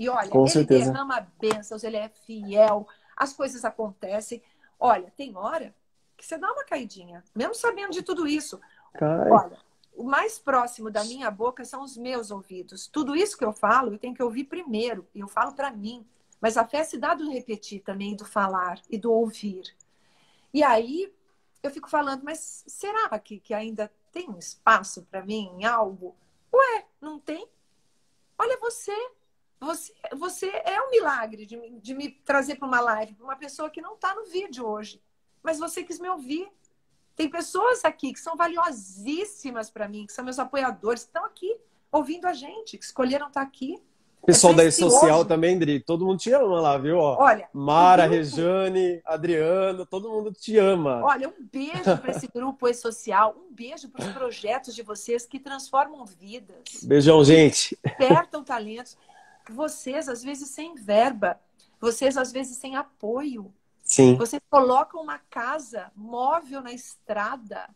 E 0.00 0.08
olha, 0.08 0.30
Com 0.30 0.44
ele 0.44 0.50
certeza. 0.50 0.90
derrama 0.90 1.30
bênçãos, 1.38 1.84
ele 1.84 1.98
é 1.98 2.08
fiel, 2.08 2.88
as 3.14 3.34
coisas 3.34 3.66
acontecem. 3.66 4.42
Olha, 4.78 5.12
tem 5.14 5.36
hora 5.36 5.74
que 6.16 6.24
você 6.24 6.38
dá 6.38 6.50
uma 6.50 6.64
caidinha, 6.64 7.22
mesmo 7.34 7.54
sabendo 7.54 7.90
de 7.90 8.02
tudo 8.02 8.26
isso. 8.26 8.58
Cai. 8.94 9.30
Olha, 9.30 9.58
o 9.94 10.02
mais 10.02 10.38
próximo 10.38 10.90
da 10.90 11.04
minha 11.04 11.30
boca 11.30 11.66
são 11.66 11.82
os 11.82 11.98
meus 11.98 12.30
ouvidos. 12.30 12.86
Tudo 12.86 13.14
isso 13.14 13.36
que 13.36 13.44
eu 13.44 13.52
falo, 13.52 13.92
eu 13.92 13.98
tenho 13.98 14.14
que 14.14 14.22
ouvir 14.22 14.44
primeiro, 14.44 15.06
e 15.14 15.20
eu 15.20 15.28
falo 15.28 15.52
para 15.52 15.70
mim. 15.70 16.06
Mas 16.40 16.56
a 16.56 16.66
fé 16.66 16.82
se 16.82 16.96
dá 16.96 17.12
do 17.12 17.30
repetir 17.30 17.82
também, 17.82 18.16
do 18.16 18.24
falar 18.24 18.80
e 18.88 18.96
do 18.96 19.12
ouvir. 19.12 19.64
E 20.54 20.62
aí 20.62 21.12
eu 21.62 21.70
fico 21.70 21.90
falando, 21.90 22.22
mas 22.24 22.64
será 22.66 23.18
que, 23.18 23.38
que 23.38 23.52
ainda 23.52 23.92
tem 24.10 24.30
um 24.30 24.38
espaço 24.38 25.06
para 25.10 25.22
mim 25.26 25.52
em 25.58 25.66
algo? 25.66 26.16
Ué, 26.50 26.86
não 27.02 27.20
tem? 27.20 27.46
Olha 28.38 28.58
você. 28.58 28.96
Você, 29.60 29.92
você 30.16 30.46
é 30.64 30.80
um 30.80 30.90
milagre 30.90 31.44
de, 31.44 31.58
de 31.80 31.94
me 31.94 32.10
trazer 32.10 32.56
para 32.56 32.66
uma 32.66 32.80
live, 32.80 33.14
para 33.14 33.24
uma 33.24 33.36
pessoa 33.36 33.68
que 33.68 33.82
não 33.82 33.94
está 33.94 34.14
no 34.14 34.24
vídeo 34.24 34.66
hoje. 34.66 35.00
Mas 35.42 35.58
você 35.58 35.82
quis 35.82 35.98
me 35.98 36.08
ouvir. 36.08 36.48
Tem 37.14 37.28
pessoas 37.28 37.84
aqui 37.84 38.14
que 38.14 38.20
são 38.20 38.36
valiosíssimas 38.36 39.70
para 39.70 39.86
mim, 39.86 40.06
que 40.06 40.12
são 40.12 40.24
meus 40.24 40.38
apoiadores, 40.38 41.02
que 41.02 41.08
estão 41.08 41.24
aqui 41.26 41.58
ouvindo 41.92 42.26
a 42.26 42.32
gente, 42.32 42.78
que 42.78 42.84
escolheram 42.84 43.28
estar 43.28 43.42
aqui. 43.42 43.78
Pessoal 44.24 44.52
é 44.52 44.56
da 44.56 44.64
E-Social 44.64 45.24
também, 45.24 45.58
Dri, 45.58 45.80
todo 45.80 46.04
mundo 46.04 46.18
te 46.18 46.30
ama 46.32 46.60
lá, 46.60 46.76
viu? 46.76 46.98
Ó, 46.98 47.16
Olha, 47.22 47.48
Mara, 47.52 48.06
grupo... 48.06 48.16
Rejane, 48.16 49.00
Adriano, 49.04 49.86
todo 49.86 50.10
mundo 50.10 50.30
te 50.32 50.58
ama. 50.58 51.02
Olha, 51.02 51.28
um 51.28 51.48
beijo 51.50 51.96
para 52.00 52.10
esse 52.10 52.28
grupo 52.28 52.68
E-Social, 52.68 53.34
um 53.36 53.52
beijo 53.52 53.88
para 53.88 54.06
os 54.06 54.12
projetos 54.12 54.74
de 54.74 54.82
vocês 54.82 55.24
que 55.24 55.40
transformam 55.40 56.04
vidas. 56.04 56.82
Beijão, 56.82 57.24
gente. 57.24 57.78
Despertam 57.82 58.44
talentos. 58.44 58.96
Vocês, 59.50 60.08
às 60.08 60.22
vezes, 60.22 60.50
sem 60.50 60.74
verba, 60.74 61.40
vocês, 61.80 62.16
às 62.16 62.32
vezes, 62.32 62.56
sem 62.56 62.76
apoio. 62.76 63.52
Sim. 63.82 64.16
Vocês 64.16 64.40
colocam 64.48 65.02
uma 65.02 65.18
casa 65.18 65.90
móvel 65.96 66.62
na 66.62 66.72
estrada 66.72 67.68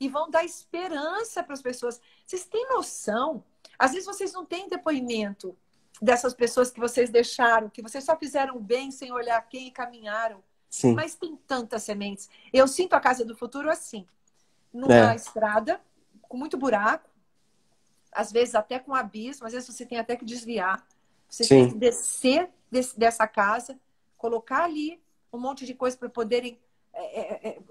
e 0.00 0.08
vão 0.08 0.30
dar 0.30 0.44
esperança 0.44 1.42
para 1.42 1.54
as 1.54 1.62
pessoas. 1.62 2.00
Vocês 2.26 2.44
têm 2.44 2.68
noção? 2.68 3.44
Às 3.78 3.92
vezes 3.92 4.06
vocês 4.06 4.32
não 4.32 4.44
têm 4.44 4.68
depoimento 4.68 5.56
dessas 6.00 6.34
pessoas 6.34 6.70
que 6.70 6.80
vocês 6.80 7.10
deixaram, 7.10 7.70
que 7.70 7.82
vocês 7.82 8.04
só 8.04 8.16
fizeram 8.16 8.60
bem 8.60 8.90
sem 8.90 9.12
olhar 9.12 9.40
quem 9.48 9.70
caminharam. 9.70 10.42
Sim. 10.68 10.94
Mas 10.94 11.14
tem 11.14 11.36
tantas 11.46 11.84
sementes. 11.84 12.28
Eu 12.52 12.66
sinto 12.66 12.94
a 12.94 13.00
casa 13.00 13.24
do 13.24 13.36
futuro 13.36 13.70
assim, 13.70 14.06
numa 14.72 15.12
é. 15.12 15.14
estrada 15.14 15.80
com 16.22 16.36
muito 16.36 16.56
buraco, 16.56 17.08
às 18.10 18.32
vezes 18.32 18.54
até 18.54 18.78
com 18.78 18.94
abismo, 18.94 19.46
às 19.46 19.52
vezes 19.52 19.68
você 19.68 19.86
tem 19.86 19.98
até 19.98 20.16
que 20.16 20.24
desviar. 20.24 20.84
Você 21.34 21.42
Sim. 21.42 21.48
tem 21.48 21.68
que 21.70 21.74
descer 21.74 22.48
desse, 22.70 22.96
dessa 22.96 23.26
casa, 23.26 23.76
colocar 24.16 24.62
ali 24.64 25.02
um 25.32 25.38
monte 25.38 25.66
de 25.66 25.74
coisa 25.74 25.96
para 25.96 26.08
poderem 26.08 26.60
é, 26.92 27.20
é, 27.20 27.48
é, 27.48 27.62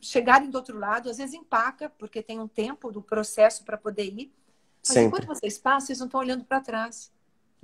chegarem 0.00 0.48
do 0.48 0.56
outro 0.56 0.78
lado. 0.78 1.10
Às 1.10 1.18
vezes 1.18 1.34
empaca, 1.34 1.90
porque 1.90 2.22
tem 2.22 2.40
um 2.40 2.48
tempo 2.48 2.90
do 2.90 3.02
processo 3.02 3.64
para 3.64 3.76
poder 3.76 4.06
ir. 4.06 4.32
Mas 4.80 4.94
Sempre. 4.94 5.08
enquanto 5.08 5.26
vocês 5.26 5.58
passam, 5.58 5.86
vocês 5.88 5.98
não 5.98 6.06
estão 6.06 6.20
olhando 6.20 6.44
para 6.44 6.62
trás. 6.62 7.12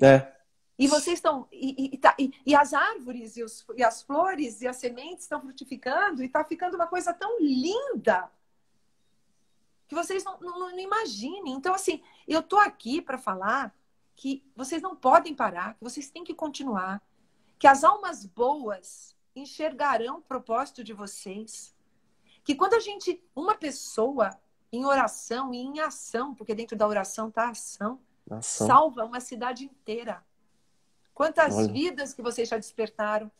É. 0.00 0.30
E 0.78 0.86
vocês 0.86 1.18
estão. 1.18 1.48
E, 1.50 1.94
e, 1.94 1.96
tá, 1.96 2.14
e, 2.18 2.30
e 2.44 2.54
as 2.54 2.74
árvores, 2.74 3.38
e, 3.38 3.42
os, 3.42 3.64
e, 3.74 3.82
as 3.82 4.02
flores, 4.02 4.60
e 4.60 4.68
as 4.68 4.76
sementes 4.76 5.24
estão 5.24 5.40
frutificando, 5.40 6.22
e 6.22 6.26
está 6.26 6.44
ficando 6.44 6.74
uma 6.74 6.86
coisa 6.86 7.14
tão 7.14 7.40
linda 7.40 8.30
que 9.88 9.94
vocês 9.94 10.22
não, 10.22 10.38
não, 10.40 10.58
não 10.58 10.78
imaginem. 10.78 11.54
Então, 11.54 11.74
assim, 11.74 12.02
eu 12.28 12.40
estou 12.40 12.58
aqui 12.58 13.00
para 13.00 13.16
falar 13.16 13.74
que 14.18 14.42
vocês 14.56 14.82
não 14.82 14.96
podem 14.96 15.32
parar, 15.32 15.74
que 15.74 15.84
vocês 15.84 16.10
têm 16.10 16.24
que 16.24 16.34
continuar, 16.34 17.00
que 17.56 17.68
as 17.68 17.84
almas 17.84 18.26
boas 18.26 19.16
enxergarão 19.34 20.18
o 20.18 20.22
propósito 20.22 20.82
de 20.82 20.92
vocês. 20.92 21.72
Que 22.42 22.56
quando 22.56 22.74
a 22.74 22.80
gente, 22.80 23.22
uma 23.34 23.54
pessoa 23.54 24.36
em 24.72 24.84
oração 24.84 25.54
e 25.54 25.58
em 25.58 25.78
ação, 25.78 26.34
porque 26.34 26.52
dentro 26.52 26.76
da 26.76 26.88
oração 26.88 27.28
está 27.28 27.48
ação, 27.48 28.00
ação, 28.28 28.66
salva 28.66 29.04
uma 29.04 29.20
cidade 29.20 29.64
inteira. 29.64 30.24
Quantas 31.14 31.54
Olha. 31.54 31.72
vidas 31.72 32.12
que 32.12 32.20
vocês 32.20 32.48
já 32.48 32.56
despertaram. 32.56 33.30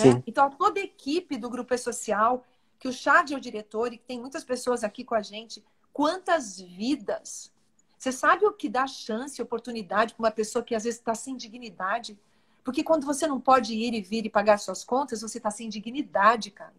Né? 0.00 0.20
Então, 0.26 0.50
toda 0.50 0.80
a 0.80 0.82
equipe 0.82 1.36
do 1.36 1.48
Grupo 1.48 1.74
E-Social, 1.74 2.44
que 2.76 2.88
o 2.88 2.92
Chad 2.92 3.30
é 3.30 3.36
o 3.36 3.40
diretor 3.40 3.92
e 3.92 3.98
que 3.98 4.04
tem 4.04 4.20
muitas 4.20 4.42
pessoas 4.42 4.82
aqui 4.82 5.04
com 5.04 5.14
a 5.14 5.22
gente, 5.22 5.64
quantas 5.92 6.60
vidas. 6.60 7.51
Você 8.02 8.10
sabe 8.10 8.44
o 8.44 8.52
que 8.52 8.68
dá 8.68 8.84
chance, 8.84 9.40
oportunidade 9.40 10.12
para 10.12 10.24
uma 10.24 10.30
pessoa 10.32 10.64
que 10.64 10.74
às 10.74 10.82
vezes 10.82 10.98
está 10.98 11.14
sem 11.14 11.36
dignidade? 11.36 12.18
Porque 12.64 12.82
quando 12.82 13.06
você 13.06 13.28
não 13.28 13.40
pode 13.40 13.74
ir 13.74 13.94
e 13.94 14.02
vir 14.02 14.26
e 14.26 14.28
pagar 14.28 14.58
suas 14.58 14.82
contas, 14.82 15.22
você 15.22 15.38
está 15.38 15.52
sem 15.52 15.68
dignidade, 15.68 16.50
cara. 16.50 16.74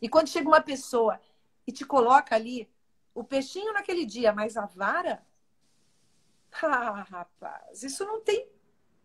E 0.00 0.08
quando 0.08 0.28
chega 0.28 0.46
uma 0.46 0.60
pessoa 0.60 1.20
e 1.66 1.72
te 1.72 1.84
coloca 1.84 2.36
ali 2.36 2.70
o 3.12 3.24
peixinho 3.24 3.72
naquele 3.72 4.06
dia, 4.06 4.32
mas 4.32 4.56
a 4.56 4.64
vara. 4.64 5.26
Ah, 6.62 7.04
rapaz, 7.10 7.82
isso 7.82 8.04
não 8.04 8.20
tem 8.20 8.46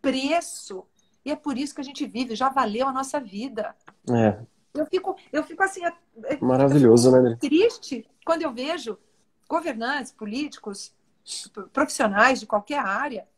preço. 0.00 0.86
E 1.24 1.32
é 1.32 1.36
por 1.36 1.58
isso 1.58 1.74
que 1.74 1.80
a 1.80 1.84
gente 1.84 2.06
vive, 2.06 2.36
já 2.36 2.48
valeu 2.48 2.86
a 2.86 2.92
nossa 2.92 3.18
vida. 3.18 3.74
É. 4.08 4.40
Eu 4.72 4.86
fico, 4.86 5.16
eu 5.32 5.42
fico 5.42 5.64
assim. 5.64 5.80
Maravilhoso, 6.40 7.10
fico 7.10 7.22
né? 7.22 7.36
Triste 7.40 8.08
quando 8.24 8.42
eu 8.42 8.54
vejo 8.54 8.96
governantes, 9.52 10.10
políticos, 10.10 10.94
profissionais 11.74 12.40
de 12.40 12.46
qualquer 12.46 12.78
área, 12.78 13.28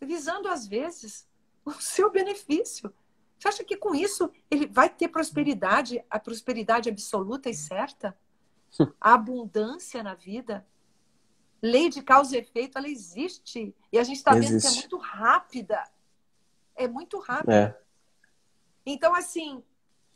visando 0.00 0.48
às 0.48 0.66
vezes 0.66 1.28
o 1.64 1.70
seu 1.70 2.10
benefício. 2.10 2.92
Você 3.38 3.46
acha 3.46 3.62
que 3.62 3.76
com 3.76 3.94
isso 3.94 4.32
ele 4.50 4.66
vai 4.66 4.90
ter 4.90 5.06
prosperidade, 5.06 6.04
a 6.10 6.18
prosperidade 6.18 6.88
absoluta 6.88 7.48
e 7.48 7.54
certa? 7.54 8.18
A 9.00 9.14
abundância 9.14 10.02
na 10.02 10.14
vida? 10.14 10.66
Lei 11.62 11.88
de 11.88 12.02
causa 12.02 12.34
e 12.34 12.40
efeito, 12.40 12.76
ela 12.76 12.88
existe. 12.88 13.72
E 13.92 13.98
a 13.98 14.02
gente 14.02 14.16
está 14.16 14.32
vendo 14.32 14.60
que 14.60 14.66
é 14.66 14.72
muito 14.72 14.96
rápida. 14.96 15.88
É 16.74 16.88
muito 16.88 17.20
rápida. 17.20 17.54
É. 17.56 17.80
Então, 18.84 19.14
assim, 19.14 19.62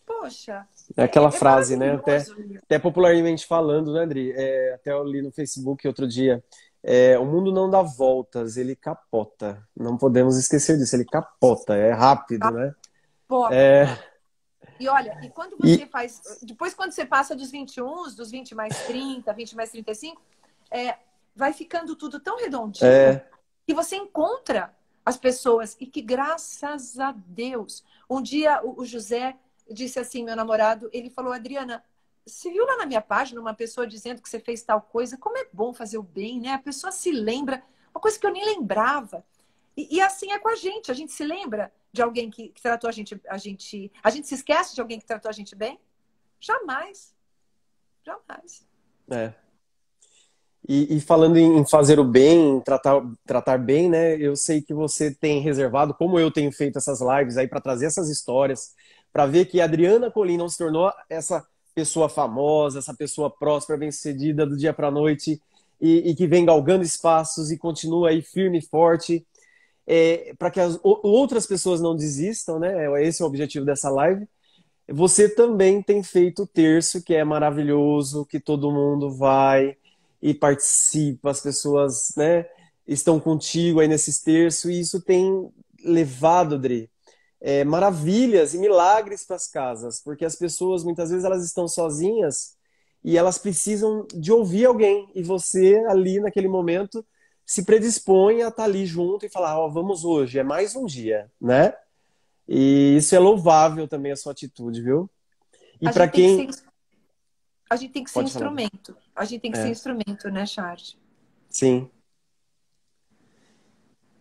poxa. 0.07 0.66
É 0.96 1.05
aquela 1.05 1.28
é 1.28 1.32
frase, 1.32 1.76
né? 1.76 1.94
Até, 1.94 2.24
até, 2.62 2.78
popularmente 2.78 3.46
falando, 3.46 3.92
né, 3.92 4.00
Andri? 4.00 4.32
É, 4.32 4.74
até 4.74 4.92
eu 4.92 5.05
li 5.05 5.22
no 5.22 5.32
Facebook 5.32 5.86
outro 5.86 6.07
dia. 6.07 6.42
É, 6.82 7.18
o 7.18 7.24
mundo 7.24 7.50
não 7.50 7.70
dá 7.70 7.80
voltas, 7.80 8.57
ele 8.57 8.76
capota. 8.76 9.66
Não 9.74 9.96
podemos 9.96 10.36
esquecer 10.36 10.76
disso, 10.76 10.94
ele 10.94 11.07
capota, 11.07 11.74
é 11.74 11.92
rápido, 11.92 12.50
né? 12.50 12.74
É... 13.50 13.86
E 14.78 14.88
olha, 14.88 15.18
e 15.22 15.30
quando 15.30 15.57
você 15.57 15.84
e... 15.84 15.86
faz. 15.86 16.20
Depois, 16.42 16.74
quando 16.74 16.92
você 16.92 17.07
passa 17.07 17.34
dos 17.34 17.50
21, 17.50 18.14
dos 18.14 18.30
20 18.30 18.55
mais 18.55 18.86
30, 18.86 19.32
20 19.32 19.57
mais 19.57 19.70
35, 19.70 20.20
é, 20.70 20.96
vai 21.34 21.52
ficando 21.52 21.96
tudo 21.96 22.20
tão 22.20 22.38
redondinho 22.38 22.90
é... 22.90 23.26
que 23.66 23.72
você 23.72 23.96
encontra 23.96 24.74
as 25.07 25.16
pessoas. 25.16 25.76
E 25.80 25.86
que, 25.86 26.02
graças 26.02 26.98
a 26.98 27.14
Deus, 27.16 27.82
um 28.09 28.20
dia 28.20 28.61
o 28.62 28.84
José 28.84 29.36
disse 29.70 29.98
assim: 29.98 30.24
meu 30.24 30.36
namorado, 30.36 30.88
ele 30.92 31.10
falou, 31.10 31.32
Adriana, 31.32 31.82
você 32.26 32.50
viu 32.50 32.64
lá 32.64 32.78
na 32.78 32.86
minha 32.86 33.02
página 33.02 33.40
uma 33.40 33.54
pessoa 33.54 33.86
dizendo 33.86 34.22
que 34.22 34.28
você 34.28 34.40
fez 34.40 34.62
tal 34.62 34.80
coisa? 34.80 35.16
Como 35.18 35.36
é 35.36 35.46
bom 35.52 35.74
fazer 35.74 35.98
o 35.98 36.02
bem, 36.02 36.40
né? 36.40 36.52
A 36.52 36.58
pessoa 36.58 36.90
se 36.90 37.12
lembra, 37.12 37.62
uma 37.94 38.00
coisa 38.00 38.18
que 38.18 38.26
eu 38.26 38.32
nem 38.32 38.44
lembrava. 38.44 39.24
E, 39.76 39.96
e 39.96 40.00
assim 40.00 40.32
é 40.32 40.38
com 40.38 40.48
a 40.48 40.56
gente. 40.56 40.90
A 40.90 40.94
gente 40.94 41.12
se 41.12 41.24
lembra 41.24 41.72
de 41.92 42.02
alguém 42.02 42.30
que, 42.30 42.48
que, 42.48 42.62
tratou 42.62 42.88
a 42.88 42.92
gente, 42.92 43.20
a 43.28 43.36
gente. 43.36 43.92
A 44.02 44.10
gente 44.10 44.26
se 44.26 44.34
esquece 44.34 44.74
de 44.74 44.80
alguém 44.80 44.98
que 44.98 45.06
tratou 45.06 45.28
a 45.28 45.32
gente 45.32 45.54
bem? 45.54 45.78
Jamais. 46.40 47.14
Jamais. 48.04 48.66
É. 49.10 49.32
E, 50.66 50.96
e, 50.96 51.00
falando 51.00 51.36
em 51.36 51.66
fazer 51.66 52.00
o 52.00 52.04
bem, 52.04 52.56
em 52.56 52.60
tratar, 52.60 53.02
tratar 53.26 53.58
bem, 53.58 53.90
né? 53.90 54.16
Eu 54.16 54.34
sei 54.34 54.62
que 54.62 54.72
você 54.72 55.14
tem 55.14 55.40
reservado, 55.40 55.92
como 55.92 56.18
eu 56.18 56.30
tenho 56.30 56.50
feito 56.50 56.78
essas 56.78 57.00
lives 57.02 57.36
aí 57.36 57.46
para 57.46 57.60
trazer 57.60 57.84
essas 57.84 58.08
histórias, 58.08 58.74
para 59.14 59.26
ver 59.26 59.44
que 59.44 59.60
a 59.60 59.64
Adriana 59.64 60.10
Colim 60.10 60.36
não 60.36 60.48
se 60.48 60.58
tornou 60.58 60.92
essa 61.08 61.46
pessoa 61.72 62.08
famosa, 62.08 62.80
essa 62.80 62.92
pessoa 62.92 63.30
próspera, 63.30 63.78
bem-sucedida 63.78 64.44
do 64.44 64.56
dia 64.56 64.72
para 64.72 64.88
a 64.88 64.90
noite 64.90 65.40
e, 65.80 66.10
e, 66.10 66.14
que 66.16 66.26
vem 66.26 66.44
galgando 66.44 66.82
espaços 66.82 67.52
e 67.52 67.56
continua 67.56 68.08
aí 68.08 68.22
firme 68.22 68.58
e 68.58 68.66
forte, 68.66 69.24
é, 69.86 70.34
para 70.36 70.50
que 70.50 70.58
as 70.58 70.80
outras 70.82 71.46
pessoas 71.46 71.80
não 71.80 71.94
desistam, 71.94 72.58
né? 72.58 72.74
Esse 73.06 73.22
é 73.22 73.24
o 73.24 73.28
objetivo 73.28 73.64
dessa 73.64 73.88
live. 73.88 74.26
Você 74.88 75.28
também 75.28 75.80
tem 75.80 76.02
feito 76.02 76.42
o 76.42 76.46
terço, 76.46 77.00
que 77.00 77.14
é 77.14 77.22
maravilhoso, 77.22 78.26
que 78.26 78.40
todo 78.40 78.72
mundo 78.72 79.12
vai 79.12 79.76
e 80.20 80.34
participa, 80.34 81.30
as 81.30 81.40
pessoas, 81.40 82.12
né, 82.16 82.46
estão 82.86 83.20
contigo 83.20 83.78
aí 83.78 83.86
nesses 83.86 84.20
terços, 84.20 84.70
e 84.70 84.80
isso 84.80 85.00
tem 85.00 85.48
levado, 85.84 86.58
Dri, 86.58 86.90
é, 87.47 87.62
maravilhas 87.62 88.55
e 88.55 88.59
milagres 88.59 89.22
para 89.22 89.36
as 89.36 89.47
casas, 89.47 90.01
porque 90.01 90.24
as 90.24 90.34
pessoas 90.34 90.82
muitas 90.82 91.11
vezes 91.11 91.26
elas 91.26 91.45
estão 91.45 91.68
sozinhas 91.68 92.57
e 93.05 93.18
elas 93.18 93.36
precisam 93.36 94.07
de 94.14 94.32
ouvir 94.32 94.64
alguém 94.64 95.11
e 95.14 95.22
você 95.22 95.76
ali 95.90 96.18
naquele 96.20 96.49
momento 96.49 97.05
se 97.45 97.62
predispõe 97.62 98.36
a 98.36 98.49
estar 98.49 98.62
tá 98.62 98.64
ali 98.64 98.86
junto 98.86 99.26
e 99.26 99.28
falar, 99.28 99.59
ó, 99.59 99.66
oh, 99.66 99.70
vamos 99.70 100.07
hoje, 100.07 100.38
é 100.38 100.42
mais 100.42 100.74
um 100.74 100.86
dia, 100.86 101.30
né? 101.38 101.74
E 102.49 102.97
isso 102.97 103.14
é 103.14 103.18
louvável 103.18 103.86
também 103.86 104.11
a 104.11 104.16
sua 104.16 104.32
atitude, 104.32 104.80
viu? 104.80 105.11
E 105.78 105.92
para 105.92 106.09
quem 106.09 106.51
ser... 106.51 106.64
a 107.68 107.76
gente 107.76 107.92
tem 107.92 108.05
que 108.05 108.11
ser 108.11 108.14
Pode 108.14 108.30
instrumento. 108.30 108.95
Falar. 108.95 109.01
A 109.16 109.24
gente 109.26 109.42
tem 109.42 109.53
que 109.53 109.59
é. 109.59 109.62
ser 109.64 109.68
instrumento, 109.68 110.30
né, 110.30 110.47
Charles? 110.47 110.97
Sim. 111.51 111.90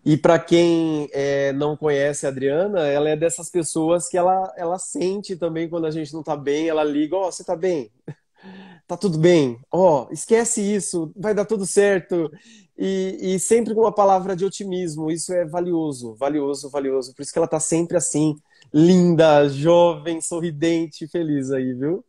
E 0.06 0.18
para 0.18 0.38
quem 0.38 1.10
é, 1.14 1.54
não 1.54 1.78
conhece 1.78 2.26
a 2.26 2.30
Adriana, 2.30 2.82
ela 2.88 3.10
é 3.10 3.16
dessas 3.16 3.50
pessoas 3.50 4.10
que 4.10 4.18
ela, 4.18 4.54
ela 4.58 4.78
sente 4.78 5.36
também 5.36 5.70
quando 5.70 5.86
a 5.86 5.92
gente 5.92 6.14
não 6.14 6.22
tá 6.22 6.36
bem, 6.36 6.68
ela 6.68 6.84
liga, 6.84 7.16
ó, 7.16 7.28
oh, 7.28 7.32
você 7.32 7.44
tá 7.44 7.56
bem? 7.56 7.90
tá 8.86 8.98
tudo 8.98 9.18
bem? 9.18 9.58
Ó, 9.72 10.08
oh, 10.10 10.14
esquece 10.14 10.62
isso, 10.62 11.12
vai 11.16 11.34
dar 11.34 11.46
tudo 11.46 11.66
certo. 11.66 12.30
E, 12.78 13.36
e, 13.36 13.40
sempre 13.40 13.74
com 13.74 13.82
uma 13.82 13.94
palavra 13.94 14.36
de 14.36 14.44
otimismo, 14.44 15.10
isso 15.10 15.32
é 15.32 15.46
valioso, 15.46 16.16
valioso, 16.16 16.70
valioso. 16.70 17.14
Por 17.14 17.22
isso 17.22 17.32
que 17.32 17.38
ela 17.38 17.48
tá 17.48 17.60
sempre 17.60 17.96
assim, 17.96 18.36
linda, 18.74 19.48
jovem, 19.48 20.20
sorridente, 20.20 21.08
feliz 21.08 21.52
aí, 21.52 21.74
viu? 21.74 22.04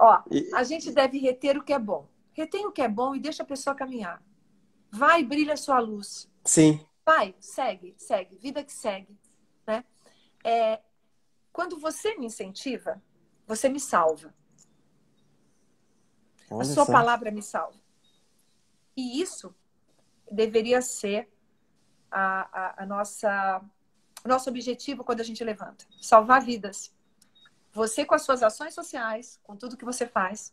Ó, 0.00 0.18
e... 0.30 0.50
a 0.54 0.64
gente 0.64 0.90
deve 0.90 1.18
reter 1.18 1.56
o 1.56 1.62
que 1.62 1.72
é 1.72 1.78
bom. 1.78 2.08
Retém 2.32 2.66
o 2.66 2.72
que 2.72 2.82
é 2.82 2.88
bom 2.88 3.14
e 3.14 3.20
deixa 3.20 3.42
a 3.42 3.46
pessoa 3.46 3.76
caminhar. 3.76 4.20
Vai, 4.90 5.22
brilha 5.22 5.54
a 5.54 5.56
sua 5.56 5.78
luz. 5.78 6.28
Sim. 6.44 6.80
Vai, 7.06 7.36
segue, 7.38 7.94
segue, 7.96 8.36
vida 8.36 8.64
que 8.64 8.72
segue. 8.72 9.16
Né? 9.64 9.84
É, 10.42 10.82
quando 11.52 11.78
você 11.78 12.16
me 12.16 12.26
incentiva, 12.26 13.00
você 13.46 13.68
me 13.68 13.78
salva. 13.78 14.34
Olha 16.50 16.62
a 16.62 16.64
sua 16.64 16.84
palavra 16.84 17.30
me 17.30 17.42
salva. 17.42 17.78
E 18.96 19.20
isso 19.22 19.54
deveria 20.28 20.82
ser 20.82 21.30
a, 22.10 22.80
a, 22.80 22.82
a 22.82 22.86
nossa 22.86 23.64
o 24.24 24.28
nosso 24.28 24.50
objetivo 24.50 25.04
quando 25.04 25.20
a 25.20 25.24
gente 25.24 25.44
levanta. 25.44 25.86
Salvar 26.00 26.44
vidas. 26.44 26.92
Você 27.72 28.04
com 28.04 28.16
as 28.16 28.22
suas 28.22 28.42
ações 28.42 28.74
sociais, 28.74 29.38
com 29.44 29.56
tudo 29.56 29.76
que 29.76 29.84
você 29.84 30.08
faz, 30.08 30.52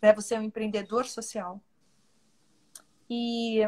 né? 0.00 0.12
Você 0.12 0.36
é 0.36 0.38
um 0.38 0.44
empreendedor 0.44 1.06
social. 1.06 1.60
E 3.10 3.62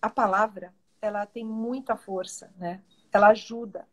a 0.00 0.08
palavra 0.08 0.72
ela 1.04 1.26
tem 1.26 1.44
muita 1.44 1.96
força, 1.96 2.52
né? 2.56 2.82
Ela 3.12 3.28
ajuda. 3.28 3.86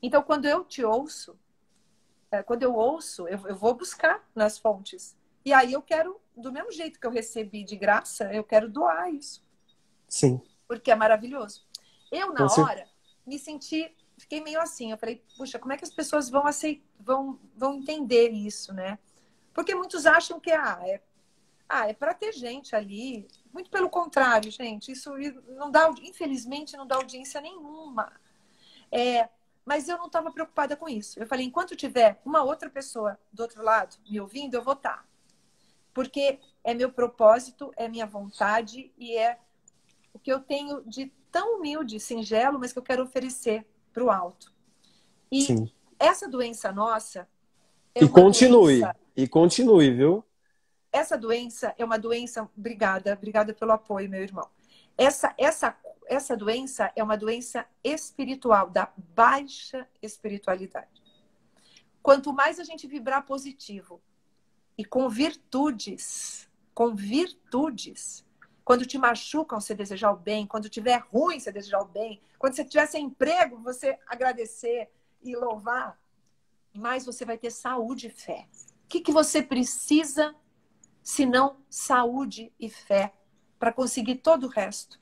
Então, 0.00 0.22
quando 0.22 0.46
eu 0.46 0.64
te 0.64 0.84
ouço, 0.84 1.38
é, 2.30 2.42
quando 2.42 2.62
eu 2.62 2.74
ouço, 2.74 3.28
eu, 3.28 3.38
eu 3.46 3.56
vou 3.56 3.74
buscar 3.74 4.26
nas 4.34 4.58
fontes. 4.58 5.16
E 5.44 5.52
aí 5.52 5.72
eu 5.72 5.82
quero, 5.82 6.20
do 6.36 6.52
mesmo 6.52 6.72
jeito 6.72 6.98
que 6.98 7.06
eu 7.06 7.10
recebi 7.10 7.64
de 7.64 7.76
graça, 7.76 8.32
eu 8.32 8.44
quero 8.44 8.70
doar 8.70 9.12
isso. 9.12 9.44
Sim. 10.08 10.40
Porque 10.66 10.90
é 10.90 10.94
maravilhoso. 10.94 11.66
Eu, 12.10 12.32
na 12.32 12.46
hora, 12.46 12.88
me 13.26 13.38
senti 13.38 13.94
fiquei 14.22 14.40
meio 14.40 14.60
assim. 14.60 14.90
Eu 14.90 14.98
falei, 14.98 15.22
puxa, 15.36 15.58
como 15.58 15.72
é 15.72 15.76
que 15.76 15.84
as 15.84 15.92
pessoas 15.92 16.30
vão 16.30 16.46
aceitar, 16.46 16.84
vão, 16.98 17.38
vão 17.56 17.74
entender 17.74 18.30
isso, 18.30 18.72
né? 18.72 18.98
Porque 19.52 19.74
muitos 19.74 20.06
acham 20.06 20.40
que 20.40 20.50
ah, 20.50 20.80
é, 20.84 21.02
ah, 21.74 21.88
é 21.88 21.94
para 21.94 22.12
ter 22.12 22.34
gente 22.34 22.76
ali. 22.76 23.26
Muito 23.50 23.70
pelo 23.70 23.88
contrário, 23.88 24.50
gente. 24.50 24.92
Isso 24.92 25.10
não 25.56 25.70
dá, 25.70 25.90
infelizmente, 26.02 26.76
não 26.76 26.86
dá 26.86 26.96
audiência 26.96 27.40
nenhuma. 27.40 28.12
É, 28.90 29.26
mas 29.64 29.88
eu 29.88 29.96
não 29.96 30.06
estava 30.06 30.30
preocupada 30.30 30.76
com 30.76 30.86
isso. 30.86 31.18
Eu 31.18 31.26
falei, 31.26 31.46
enquanto 31.46 31.74
tiver 31.74 32.20
uma 32.26 32.42
outra 32.42 32.68
pessoa 32.68 33.18
do 33.32 33.42
outro 33.42 33.62
lado 33.62 33.96
me 34.06 34.20
ouvindo, 34.20 34.54
eu 34.54 34.62
vou 34.62 34.74
estar. 34.74 34.98
Tá. 34.98 35.04
Porque 35.94 36.38
é 36.62 36.74
meu 36.74 36.92
propósito, 36.92 37.72
é 37.74 37.88
minha 37.88 38.04
vontade 38.06 38.92
e 38.98 39.16
é 39.16 39.38
o 40.12 40.18
que 40.18 40.30
eu 40.30 40.40
tenho 40.40 40.82
de 40.84 41.10
tão 41.30 41.56
humilde, 41.56 41.98
singelo, 41.98 42.58
mas 42.58 42.74
que 42.74 42.78
eu 42.78 42.82
quero 42.82 43.02
oferecer 43.02 43.66
para 43.94 44.04
o 44.04 44.10
alto. 44.10 44.52
E 45.30 45.40
Sim. 45.40 45.72
essa 45.98 46.28
doença 46.28 46.70
nossa. 46.70 47.26
É 47.94 48.04
e 48.04 48.08
continue, 48.10 48.80
doença... 48.80 48.96
e 49.16 49.26
continue, 49.26 49.90
viu? 49.90 50.24
Essa 50.92 51.16
doença 51.16 51.74
é 51.78 51.84
uma 51.84 51.98
doença. 51.98 52.48
Obrigada, 52.56 53.14
obrigada 53.14 53.54
pelo 53.54 53.72
apoio, 53.72 54.10
meu 54.10 54.22
irmão. 54.22 54.48
Essa, 54.96 55.34
essa 55.38 55.76
essa 56.06 56.36
doença 56.36 56.92
é 56.94 57.02
uma 57.02 57.16
doença 57.16 57.66
espiritual, 57.82 58.68
da 58.68 58.92
baixa 59.14 59.88
espiritualidade. 60.00 61.02
Quanto 62.02 62.32
mais 62.32 62.58
a 62.58 62.64
gente 62.64 62.86
vibrar 62.86 63.24
positivo 63.24 64.00
e 64.76 64.84
com 64.84 65.08
virtudes, 65.08 66.48
com 66.74 66.94
virtudes, 66.94 68.24
quando 68.64 68.86
te 68.86 68.98
machucam, 68.98 69.60
você 69.60 69.74
desejar 69.74 70.12
o 70.12 70.16
bem, 70.16 70.46
quando 70.46 70.68
tiver 70.68 70.98
ruim, 71.10 71.38
você 71.38 71.52
desejar 71.52 71.80
o 71.80 71.86
bem, 71.86 72.20
quando 72.38 72.54
você 72.54 72.64
tiver 72.64 72.86
sem 72.86 73.06
emprego, 73.06 73.58
você 73.58 73.98
agradecer 74.06 74.90
e 75.22 75.36
louvar, 75.36 75.98
mais 76.74 77.04
você 77.04 77.24
vai 77.24 77.38
ter 77.38 77.50
saúde 77.50 78.08
e 78.08 78.10
fé. 78.10 78.48
O 78.84 78.88
que, 78.88 79.00
que 79.00 79.12
você 79.12 79.42
precisa, 79.42 80.34
se 81.02 81.26
não 81.26 81.56
saúde 81.68 82.52
e 82.58 82.68
fé, 82.68 83.12
para 83.58 83.72
conseguir 83.72 84.16
todo 84.16 84.46
o 84.46 84.50
resto? 84.50 84.98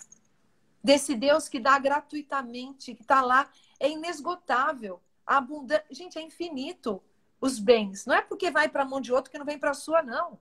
desse 0.82 1.14
Deus 1.14 1.48
que 1.48 1.60
dá 1.60 1.78
gratuitamente, 1.78 2.94
que 2.94 3.02
está 3.02 3.20
lá, 3.22 3.50
é 3.78 3.88
inesgotável. 3.88 5.00
Abundante. 5.26 5.84
Gente, 5.90 6.18
é 6.18 6.22
infinito 6.22 7.02
os 7.40 7.58
bens. 7.58 8.06
Não 8.06 8.14
é 8.14 8.22
porque 8.22 8.50
vai 8.50 8.68
para 8.68 8.82
a 8.82 8.86
mão 8.86 9.00
de 9.00 9.12
outro 9.12 9.30
que 9.30 9.38
não 9.38 9.46
vem 9.46 9.58
para 9.58 9.70
a 9.70 9.74
sua, 9.74 10.02
não. 10.02 10.38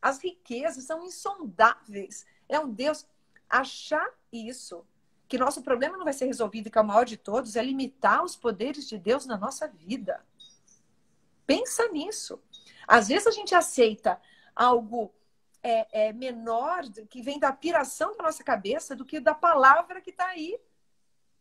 As 0.00 0.18
riquezas 0.18 0.84
são 0.84 1.04
insondáveis. 1.04 2.26
É 2.48 2.58
um 2.58 2.70
Deus. 2.70 3.06
Achar 3.48 4.08
isso, 4.32 4.84
que 5.28 5.36
nosso 5.36 5.62
problema 5.62 5.96
não 5.96 6.04
vai 6.04 6.14
ser 6.14 6.24
resolvido, 6.24 6.70
que 6.70 6.78
é 6.78 6.80
o 6.80 6.86
maior 6.86 7.04
de 7.04 7.18
todos, 7.18 7.54
é 7.54 7.62
limitar 7.62 8.24
os 8.24 8.34
poderes 8.34 8.88
de 8.88 8.98
Deus 8.98 9.26
na 9.26 9.36
nossa 9.36 9.68
vida. 9.68 10.24
Pensa 11.46 11.86
nisso. 11.88 12.40
Às 12.88 13.08
vezes 13.08 13.26
a 13.26 13.30
gente 13.30 13.54
aceita 13.54 14.18
algo 14.54 15.12
é, 15.62 16.08
é 16.08 16.12
menor, 16.12 16.82
que 17.08 17.22
vem 17.22 17.38
da 17.38 17.52
piração 17.52 18.16
da 18.16 18.24
nossa 18.24 18.42
cabeça, 18.42 18.96
do 18.96 19.04
que 19.04 19.20
da 19.20 19.34
palavra 19.34 20.00
que 20.00 20.10
está 20.10 20.26
aí. 20.26 20.58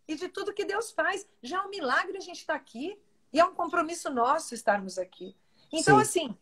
E 0.08 0.16
de 0.16 0.28
tudo 0.28 0.54
que 0.54 0.66
Deus 0.66 0.92
faz. 0.92 1.28
Já 1.42 1.58
é 1.58 1.62
um 1.62 1.70
milagre 1.70 2.18
a 2.18 2.22
gente 2.22 2.40
estar 2.40 2.54
tá 2.54 2.60
aqui. 2.60 3.00
E 3.34 3.40
é 3.40 3.46
um 3.46 3.54
compromisso 3.54 4.10
nosso 4.10 4.54
estarmos 4.54 4.98
aqui. 4.98 5.36
Então, 5.72 5.96
Sim. 5.98 6.02
assim, 6.02 6.38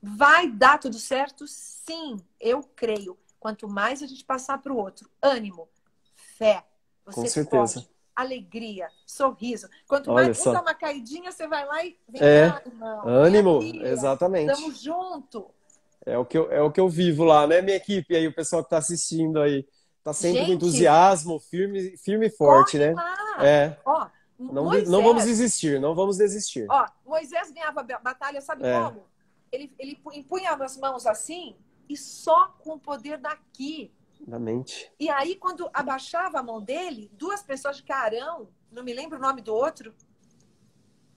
vai 0.00 0.48
dar 0.48 0.78
tudo 0.78 0.98
certo? 0.98 1.46
Sim, 1.46 2.18
eu 2.40 2.62
creio. 2.62 3.18
Quanto 3.40 3.68
mais 3.68 4.02
a 4.02 4.06
gente 4.06 4.24
passar 4.24 4.58
para 4.58 4.72
o 4.72 4.76
outro, 4.76 5.08
ânimo, 5.22 5.68
fé, 6.14 6.64
você 7.04 7.20
Com 7.20 7.26
certeza. 7.26 7.80
Pode, 7.80 7.90
alegria, 8.14 8.88
sorriso. 9.06 9.68
Quanto 9.86 10.10
Olha 10.10 10.26
mais 10.26 10.38
só. 10.38 10.60
uma 10.60 10.74
caidinha, 10.74 11.30
você 11.30 11.46
vai 11.46 11.64
lá 11.64 11.84
e 11.84 11.96
vem 12.08 12.20
é, 12.20 12.50
cá, 12.50 12.62
Ânimo, 13.04 13.62
exatamente. 13.62 14.50
Estamos 14.50 14.80
junto. 14.80 15.50
É 16.08 16.18
o, 16.18 16.24
que 16.24 16.38
eu, 16.38 16.50
é 16.50 16.62
o 16.62 16.72
que 16.72 16.80
eu 16.80 16.88
vivo 16.88 17.22
lá, 17.24 17.46
né, 17.46 17.60
minha 17.60 17.76
equipe? 17.76 18.16
aí, 18.16 18.26
o 18.26 18.34
pessoal 18.34 18.62
que 18.62 18.66
está 18.66 18.78
assistindo 18.78 19.40
aí. 19.40 19.66
Tá 20.02 20.12
sempre 20.12 20.38
Gente, 20.38 20.46
com 20.46 20.52
entusiasmo, 20.54 21.38
firme, 21.38 21.96
firme 21.98 22.26
e 22.28 22.30
forte, 22.30 22.78
né? 22.78 22.94
Lá. 22.94 23.44
É. 23.44 23.76
Ó, 23.84 24.08
não, 24.38 24.64
Moisés, 24.64 24.88
não 24.88 25.02
vamos 25.02 25.24
desistir, 25.24 25.78
não 25.78 25.94
vamos 25.94 26.16
desistir. 26.16 26.66
Ó, 26.70 26.86
Moisés 27.04 27.50
ganhava 27.50 27.82
batalha, 27.82 28.40
sabe 28.40 28.64
é. 28.64 28.72
como? 28.72 29.04
Ele, 29.52 29.70
ele 29.78 30.00
impunha 30.14 30.52
as 30.52 30.76
mãos 30.78 31.06
assim 31.06 31.56
e 31.88 31.96
só 31.96 32.48
com 32.60 32.74
o 32.74 32.78
poder 32.78 33.18
daqui. 33.18 33.92
Da 34.26 34.38
mente. 34.38 34.90
E 34.98 35.10
aí, 35.10 35.36
quando 35.36 35.68
abaixava 35.74 36.38
a 36.38 36.42
mão 36.42 36.60
dele, 36.60 37.10
duas 37.12 37.42
pessoas 37.42 37.76
de 37.76 37.82
Carão, 37.82 38.48
não 38.70 38.82
me 38.82 38.94
lembro 38.94 39.18
o 39.18 39.20
nome 39.20 39.42
do 39.42 39.54
outro, 39.54 39.94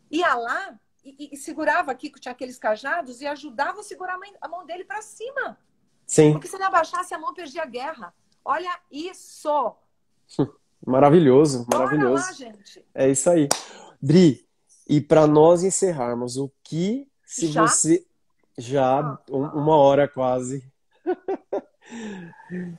ia 0.09 0.33
lá 0.35 0.77
e, 1.03 1.29
e, 1.33 1.37
segurava 1.37 1.91
aqui, 1.91 2.09
que 2.09 2.19
tinha 2.19 2.31
aqueles 2.31 2.57
cajados, 2.57 3.21
e 3.21 3.27
ajudava 3.27 3.79
a 3.79 3.83
segurar 3.83 4.19
a 4.39 4.47
mão 4.47 4.65
dele 4.65 4.83
para 4.83 5.01
cima. 5.01 5.57
Sim. 6.05 6.33
Porque 6.33 6.47
se 6.47 6.55
ele 6.55 6.63
abaixasse 6.63 7.13
a 7.13 7.19
mão, 7.19 7.33
perdia 7.33 7.63
a 7.63 7.65
guerra. 7.65 8.13
Olha 8.43 8.79
isso! 8.91 9.75
Maravilhoso, 10.85 11.65
maravilhoso. 11.71 12.25
Lá, 12.25 12.33
gente. 12.33 12.85
É 12.93 13.09
isso 13.09 13.29
aí. 13.29 13.47
Bri, 14.01 14.45
e 14.87 14.99
para 14.99 15.27
nós 15.27 15.63
encerrarmos, 15.63 16.37
o 16.37 16.51
que 16.63 17.07
se 17.25 17.47
Já? 17.47 17.61
você. 17.61 18.05
Já, 18.57 18.99
ah. 18.99 19.19
uma 19.29 19.75
hora 19.75 20.07
quase. 20.07 20.63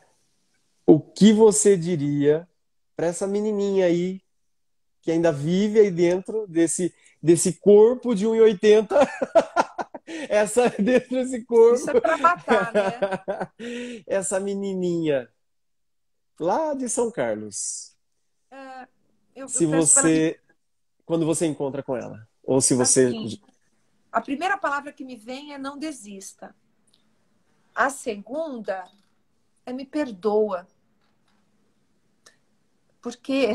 o 0.86 1.00
que 1.00 1.32
você 1.32 1.76
diria 1.76 2.48
para 2.94 3.06
essa 3.06 3.26
menininha 3.26 3.86
aí 3.86 4.20
que 5.00 5.10
ainda 5.10 5.32
vive 5.32 5.80
aí 5.80 5.90
dentro 5.90 6.46
desse 6.46 6.94
desse 7.22 7.54
corpo 7.54 8.14
de 8.14 8.26
1,80. 8.26 8.88
Essa 10.28 10.68
dentro 10.68 11.10
desse 11.10 11.44
corpo. 11.44 11.76
Isso 11.76 11.90
é 11.90 12.00
pra 12.00 12.18
matar, 12.18 12.72
né? 12.72 12.90
Essa 14.06 14.40
menininha 14.40 15.30
lá 16.38 16.74
de 16.74 16.88
São 16.88 17.10
Carlos. 17.10 17.96
É, 18.50 18.88
eu, 19.34 19.48
se 19.48 19.64
eu 19.64 19.70
você 19.70 20.38
quando 21.06 21.24
você 21.24 21.46
encontra 21.46 21.82
com 21.82 21.96
ela 21.96 22.28
ou 22.42 22.60
se 22.60 22.74
você 22.74 23.06
assim, 23.06 23.40
a 24.10 24.20
primeira 24.20 24.58
palavra 24.58 24.92
que 24.92 25.04
me 25.04 25.16
vem 25.16 25.54
é 25.54 25.58
não 25.58 25.78
desista. 25.78 26.54
A 27.74 27.88
segunda 27.88 28.84
é 29.64 29.72
me 29.72 29.86
perdoa. 29.86 30.66
Porque 33.00 33.54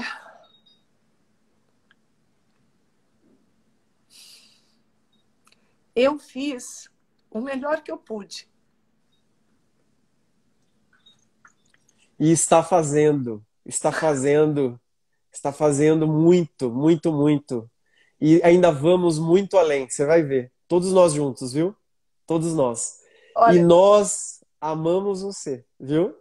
eu 5.98 6.20
fiz 6.20 6.88
o 7.32 7.42
melhor 7.42 7.82
que 7.82 7.92
eu 7.92 7.98
pude. 7.98 8.48
E 12.20 12.32
está 12.32 12.62
fazendo, 12.62 13.44
está 13.66 13.92
fazendo, 13.92 14.80
está 15.32 15.52
fazendo 15.52 16.08
muito, 16.08 16.70
muito, 16.70 17.12
muito. 17.12 17.70
E 18.22 18.40
ainda 18.44 18.72
vamos 18.72 19.18
muito 19.18 19.58
além, 19.58 19.90
você 19.90 20.06
vai 20.06 20.22
ver. 20.22 20.52
Todos 20.68 20.94
nós 20.94 21.14
juntos, 21.14 21.52
viu? 21.52 21.76
Todos 22.28 22.54
nós. 22.54 23.00
Olha, 23.36 23.58
e 23.58 23.64
nós 23.64 24.44
amamos 24.62 25.24
você, 25.24 25.66
viu? 25.80 26.16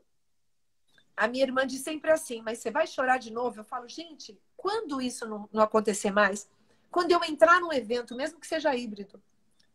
A 1.15 1.29
minha 1.29 1.45
irmã 1.45 1.67
diz 1.67 1.83
sempre 1.83 2.11
assim, 2.11 2.41
mas 2.41 2.59
você 2.59 2.71
vai 2.71 2.87
chorar 2.87 3.19
de 3.19 3.31
novo? 3.31 3.61
Eu 3.61 3.65
falo, 3.65 3.87
gente, 3.89 4.39
quando 4.57 5.03
isso 5.03 5.27
não, 5.27 5.47
não 5.53 5.63
acontecer 5.63 6.11
mais? 6.11 6.49
Quando 6.91 7.11
eu 7.11 7.23
entrar 7.25 7.61
num 7.61 7.73
evento, 7.73 8.15
mesmo 8.15 8.41
que 8.41 8.47
seja 8.47 8.75
híbrido, 8.75 9.21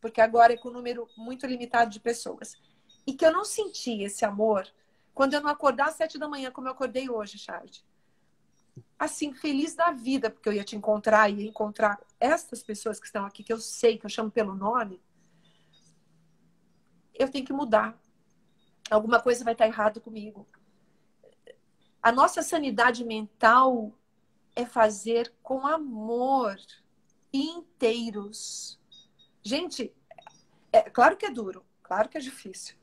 porque 0.02 0.20
agora 0.20 0.54
é 0.54 0.58
com 0.58 0.70
um 0.70 0.74
número 0.74 1.08
muito 1.16 1.46
limitado 1.46 1.92
de 1.92 2.00
pessoas. 2.00 2.58
E 3.06 3.14
que 3.14 3.26
eu 3.26 3.32
não 3.32 3.46
senti 3.46 4.02
esse 4.02 4.26
amor 4.26 4.68
quando 5.14 5.36
eu 5.36 5.42
não 5.42 5.50
acordar 5.50 5.90
às 5.90 5.96
sete 5.96 6.18
da 6.18 6.28
manhã, 6.28 6.52
como 6.52 6.68
eu 6.68 6.72
acordei 6.72 7.10
hoje, 7.10 7.38
Charles. 7.38 7.86
Assim, 8.98 9.34
feliz 9.34 9.76
da 9.76 9.92
vida, 9.92 10.30
porque 10.30 10.50
eu 10.50 10.54
ia 10.54 10.64
te 10.64 10.76
encontrar 10.76 11.30
e 11.30 11.48
encontrar 11.48 12.02
essas 12.20 12.64
pessoas 12.64 13.00
que 13.00 13.06
estão 13.06 13.26
aqui, 13.26 13.44
que 13.44 13.54
eu 13.54 13.60
sei, 13.60 13.98
que 13.98 14.06
eu 14.06 14.10
chamo 14.10 14.32
pelo 14.32 14.56
nome. 14.56 15.02
Eu 17.14 17.30
tenho 17.30 17.46
que 17.46 17.54
mudar. 17.54 18.00
Alguma 18.90 19.22
coisa 19.22 19.44
vai 19.44 19.54
estar 19.54 19.68
errado 19.68 20.02
comigo. 20.02 20.48
A 22.02 22.12
nossa 22.12 22.42
sanidade 22.42 23.04
mental 23.04 23.94
é 24.56 24.66
fazer 24.66 25.32
com 25.44 25.68
amor 25.68 26.58
inteiros 27.32 28.81
Gente, 29.44 29.94
é 30.72 30.82
claro 30.84 31.18
que 31.18 31.26
é 31.26 31.32
duro, 31.32 31.66
claro 31.84 32.08
que 32.10 32.18
é 32.18 32.22
difícil. 32.22 32.76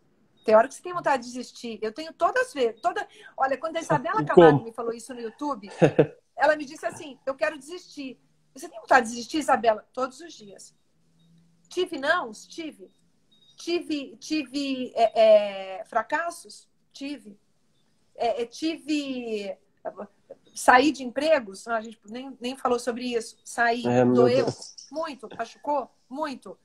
Tem 0.44 0.54
hora 0.54 0.66
que 0.66 0.74
você 0.74 0.82
tem 0.82 0.94
vontade 0.94 1.24
de 1.24 1.28
desistir. 1.28 1.78
Eu 1.82 1.92
tenho 1.92 2.12
todas 2.12 2.46
as 2.46 2.54
vezes. 2.54 2.80
Toda... 2.80 3.06
Olha, 3.36 3.58
quando 3.58 3.76
a 3.76 3.80
Isabela 3.80 4.24
Camargo 4.24 4.64
me 4.64 4.72
falou 4.72 4.92
isso 4.92 5.12
no 5.12 5.20
YouTube, 5.20 5.68
ela 6.34 6.56
me 6.56 6.64
disse 6.64 6.86
assim: 6.86 7.18
Eu 7.26 7.34
quero 7.34 7.58
desistir. 7.58 8.18
Você 8.54 8.68
tem 8.68 8.80
vontade 8.80 9.08
de 9.08 9.12
desistir, 9.14 9.38
Isabela? 9.38 9.86
Todos 9.92 10.20
os 10.20 10.32
dias. 10.32 10.74
Tive 11.68 11.98
não? 11.98 12.32
Tive. 12.32 12.90
Tive, 13.56 14.16
tive 14.16 14.92
é, 14.94 15.80
é, 15.80 15.84
fracassos? 15.84 16.68
Tive. 16.92 17.38
É, 18.14 18.42
é 18.42 18.46
tive 18.46 19.56
sair 20.58 20.90
de 20.90 21.04
empregos, 21.04 21.68
a 21.68 21.80
gente 21.80 21.98
nem, 22.10 22.36
nem 22.40 22.56
falou 22.56 22.78
sobre 22.78 23.04
isso. 23.14 23.36
Sair, 23.44 23.86
é, 23.86 24.04
doeu 24.04 24.46
muito, 24.90 25.28
machucou 25.38 25.88
muito. 26.08 26.58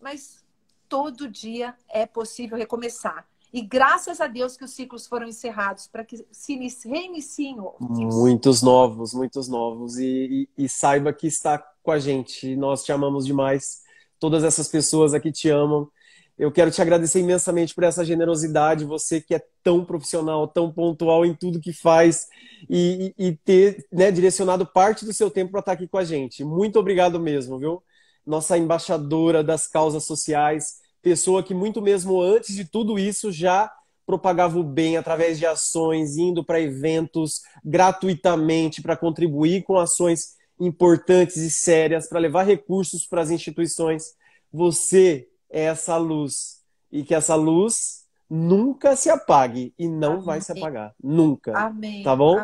Mas 0.00 0.44
todo 0.88 1.28
dia 1.28 1.74
é 1.88 2.04
possível 2.04 2.58
recomeçar. 2.58 3.26
E 3.52 3.62
graças 3.62 4.20
a 4.20 4.26
Deus 4.26 4.56
que 4.56 4.64
os 4.64 4.72
ciclos 4.72 5.06
foram 5.06 5.26
encerrados 5.26 5.86
para 5.86 6.04
que 6.04 6.26
se 6.30 6.58
reiniciem 6.84 7.60
outros. 7.60 8.14
Muitos 8.14 8.60
novos, 8.60 9.14
muitos 9.14 9.48
novos. 9.48 9.98
E, 9.98 10.48
e, 10.56 10.64
e, 10.64 10.68
saiba 10.68 11.12
que 11.12 11.26
está 11.26 11.58
com 11.82 11.90
a 11.90 11.98
gente. 11.98 12.54
Nós 12.56 12.84
te 12.84 12.92
amamos 12.92 13.24
demais. 13.24 13.82
Todas 14.18 14.44
essas 14.44 14.68
pessoas 14.68 15.14
aqui 15.14 15.32
te 15.32 15.48
amam. 15.48 15.88
Eu 16.38 16.52
quero 16.52 16.70
te 16.70 16.80
agradecer 16.80 17.18
imensamente 17.18 17.74
por 17.74 17.82
essa 17.82 18.04
generosidade, 18.04 18.84
você 18.84 19.20
que 19.20 19.34
é 19.34 19.42
tão 19.62 19.84
profissional, 19.84 20.46
tão 20.46 20.72
pontual 20.72 21.26
em 21.26 21.34
tudo 21.34 21.60
que 21.60 21.72
faz 21.72 22.28
e, 22.70 23.12
e 23.18 23.32
ter 23.32 23.84
né, 23.90 24.12
direcionado 24.12 24.64
parte 24.64 25.04
do 25.04 25.12
seu 25.12 25.30
tempo 25.30 25.50
para 25.50 25.60
estar 25.60 25.72
aqui 25.72 25.88
com 25.88 25.98
a 25.98 26.04
gente. 26.04 26.44
Muito 26.44 26.78
obrigado 26.78 27.18
mesmo, 27.18 27.58
viu? 27.58 27.82
Nossa 28.24 28.56
embaixadora 28.56 29.42
das 29.42 29.66
causas 29.66 30.04
sociais, 30.04 30.76
pessoa 31.02 31.42
que 31.42 31.54
muito 31.54 31.82
mesmo 31.82 32.20
antes 32.20 32.54
de 32.54 32.64
tudo 32.64 33.00
isso 33.00 33.32
já 33.32 33.72
propagava 34.06 34.58
o 34.58 34.62
bem 34.62 34.96
através 34.96 35.38
de 35.38 35.44
ações, 35.44 36.16
indo 36.16 36.44
para 36.44 36.60
eventos 36.60 37.42
gratuitamente 37.64 38.80
para 38.80 38.96
contribuir 38.96 39.64
com 39.64 39.76
ações 39.76 40.36
importantes 40.60 41.36
e 41.36 41.50
sérias 41.50 42.08
para 42.08 42.20
levar 42.20 42.44
recursos 42.44 43.06
para 43.06 43.22
as 43.22 43.30
instituições. 43.30 44.14
Você 44.52 45.28
é 45.50 45.62
essa 45.64 45.96
luz 45.96 46.64
e 46.90 47.02
que 47.04 47.14
essa 47.14 47.34
luz 47.34 48.06
nunca 48.28 48.94
se 48.96 49.08
apague 49.08 49.74
e 49.78 49.88
não 49.88 50.14
Amém. 50.14 50.24
vai 50.24 50.40
se 50.40 50.52
apagar, 50.52 50.94
nunca. 51.02 51.56
Amém. 51.56 52.02
Tá 52.02 52.14
bom? 52.14 52.42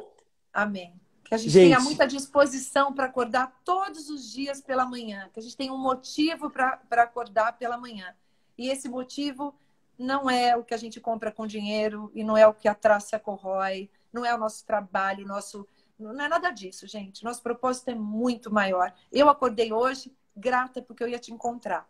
Amém. 0.53 0.95
Que 1.25 1.35
a 1.35 1.39
gente, 1.39 1.51
gente 1.51 1.65
tenha 1.65 1.81
muita 1.81 2.07
disposição 2.07 2.93
para 2.93 3.07
acordar 3.07 3.61
todos 3.65 4.09
os 4.11 4.31
dias 4.31 4.61
pela 4.61 4.85
manhã, 4.85 5.29
que 5.33 5.41
a 5.41 5.43
gente 5.43 5.57
tenha 5.57 5.73
um 5.73 5.79
motivo 5.79 6.51
para 6.51 7.03
acordar 7.03 7.59
pela 7.59 7.79
manhã. 7.79 8.15
E 8.57 8.69
esse 8.69 8.89
motivo 8.89 9.55
não 9.99 10.29
é 10.29 10.57
o 10.57 10.65
que 10.65 10.75
a 10.75 10.77
gente 10.77 11.01
compra 11.01 11.33
com 11.33 11.47
dinheiro 11.47 12.11
e 12.15 12.23
não 12.23 12.37
é 12.37 12.47
o 12.47 12.55
que 12.55 12.69
a 12.69 12.75
traça 12.75 13.19
corrói, 13.19 13.91
não 14.13 14.25
é 14.25 14.35
o 14.35 14.39
nosso 14.39 14.65
trabalho, 14.65 15.27
nosso 15.27 15.67
não 15.99 16.25
é 16.25 16.29
nada 16.29 16.51
disso, 16.51 16.87
gente. 16.87 17.25
Nosso 17.25 17.43
propósito 17.43 17.91
é 17.91 17.95
muito 17.95 18.53
maior. 18.53 18.93
Eu 19.13 19.29
acordei 19.29 19.73
hoje 19.73 20.13
grata 20.37 20.83
porque 20.83 21.03
eu 21.03 21.09
ia 21.09 21.19
te 21.19 21.33
encontrar. 21.33 21.89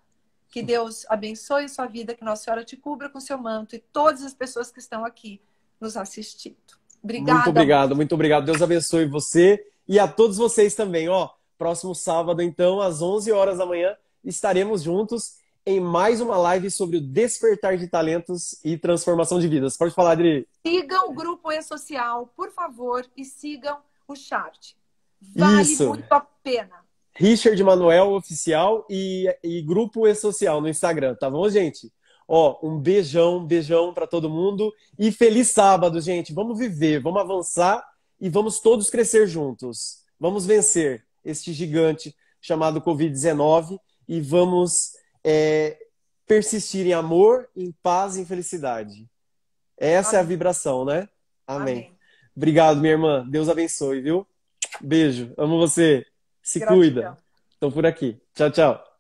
Que 0.55 0.63
Deus 0.63 1.05
abençoe 1.09 1.65
a 1.65 1.69
sua 1.69 1.87
vida, 1.87 2.15
que 2.15 2.23
Nossa 2.23 2.45
Senhora 2.45 2.65
te 2.65 2.77
cubra 2.77 3.09
com 3.09 3.19
seu 3.19 3.37
manto 3.37 3.75
e 3.75 3.81
todas 3.81 4.23
as 4.23 4.33
pessoas 4.33 4.71
que 4.71 4.79
estão 4.79 5.05
aqui 5.05 5.41
nos 5.81 5.97
assistindo. 5.97 6.55
Obrigada. 7.03 7.39
Muito 7.39 7.51
obrigado, 7.51 7.97
muito 7.97 8.15
obrigado. 8.15 8.45
Deus 8.45 8.63
abençoe 8.63 9.05
você 9.05 9.67
e 9.89 9.99
a 9.99 10.07
todos 10.07 10.37
vocês 10.37 10.77
também. 10.77 11.09
Ó, 11.09 11.29
próximo 11.59 11.93
sábado, 11.93 12.41
então, 12.41 12.81
às 12.81 13.03
11 13.03 13.33
horas 13.33 13.59
da 13.59 13.67
manhã, 13.67 13.97
estaremos 14.25 14.85
juntos 14.85 15.39
em 15.67 15.81
mais 15.81 16.21
uma 16.21 16.37
live 16.37 16.71
sobre 16.71 16.99
o 16.99 17.01
despertar 17.01 17.77
de 17.77 17.89
talentos 17.89 18.65
e 18.65 18.79
transformação 18.79 19.41
de 19.41 19.49
vidas. 19.49 19.77
Pode 19.77 19.93
falar, 19.93 20.13
Adri. 20.13 20.47
Sigam 20.65 21.11
o 21.11 21.13
grupo 21.13 21.51
E-Social, 21.51 22.33
por 22.37 22.53
favor, 22.53 23.05
e 23.17 23.25
sigam 23.25 23.79
o 24.07 24.15
chart. 24.15 24.75
Vale 25.21 25.63
Isso. 25.63 25.89
muito 25.89 26.13
a 26.13 26.21
pena. 26.21 26.84
Richard 27.17 27.63
Manuel 27.63 28.13
Oficial 28.13 28.87
e, 28.91 29.27
e 29.43 29.63
Grupo 29.63 30.07
E-Social 30.07 30.61
no 30.61 30.69
Instagram, 30.69 31.15
tá 31.15 31.31
bom, 31.31 31.49
gente? 31.49 31.93
Ó, 32.27 32.59
um 32.63 32.79
beijão, 32.79 33.45
beijão 33.45 33.93
para 33.93 34.07
todo 34.07 34.31
mundo 34.31 34.73
e 34.99 35.13
feliz 35.13 35.51
sábado, 35.51 36.01
gente. 36.01 36.33
Vamos 36.33 36.59
viver, 36.59 37.01
vamos 37.01 37.21
avançar 37.21 37.85
e 38.21 38.29
vamos 38.29 38.61
todos 38.61 38.91
crescer 38.91 39.27
juntos. 39.27 39.99
Vamos 40.19 40.47
vencer 40.47 41.05
este 41.25 41.53
gigante 41.53 42.15
chamado 42.41 42.81
Covid-19 42.81 43.79
e 44.09 44.21
vamos 44.21 44.93
é, 45.23 45.79
persistir 46.27 46.87
em 46.87 46.93
amor, 46.93 47.49
em 47.55 47.73
paz 47.83 48.17
e 48.17 48.23
em 48.23 48.27
felicidade. 48.27 49.09
Essa 49.77 50.11
Amém. 50.11 50.19
é 50.19 50.21
a 50.21 50.27
vibração, 50.27 50.85
né? 50.85 51.09
Amém. 51.47 51.75
Amém. 51.75 51.99
Obrigado, 52.35 52.81
minha 52.81 52.93
irmã. 52.93 53.27
Deus 53.29 53.49
abençoe, 53.49 54.01
viu? 54.01 54.27
Beijo. 54.81 55.33
Amo 55.37 55.59
você. 55.59 56.07
Se 56.45 56.61
Gratidão. 56.61 56.79
cuida. 56.81 57.19
Estão 57.51 57.73
por 57.73 57.85
aqui. 57.87 58.21
Tchau, 58.35 58.51
tchau. 58.53 58.94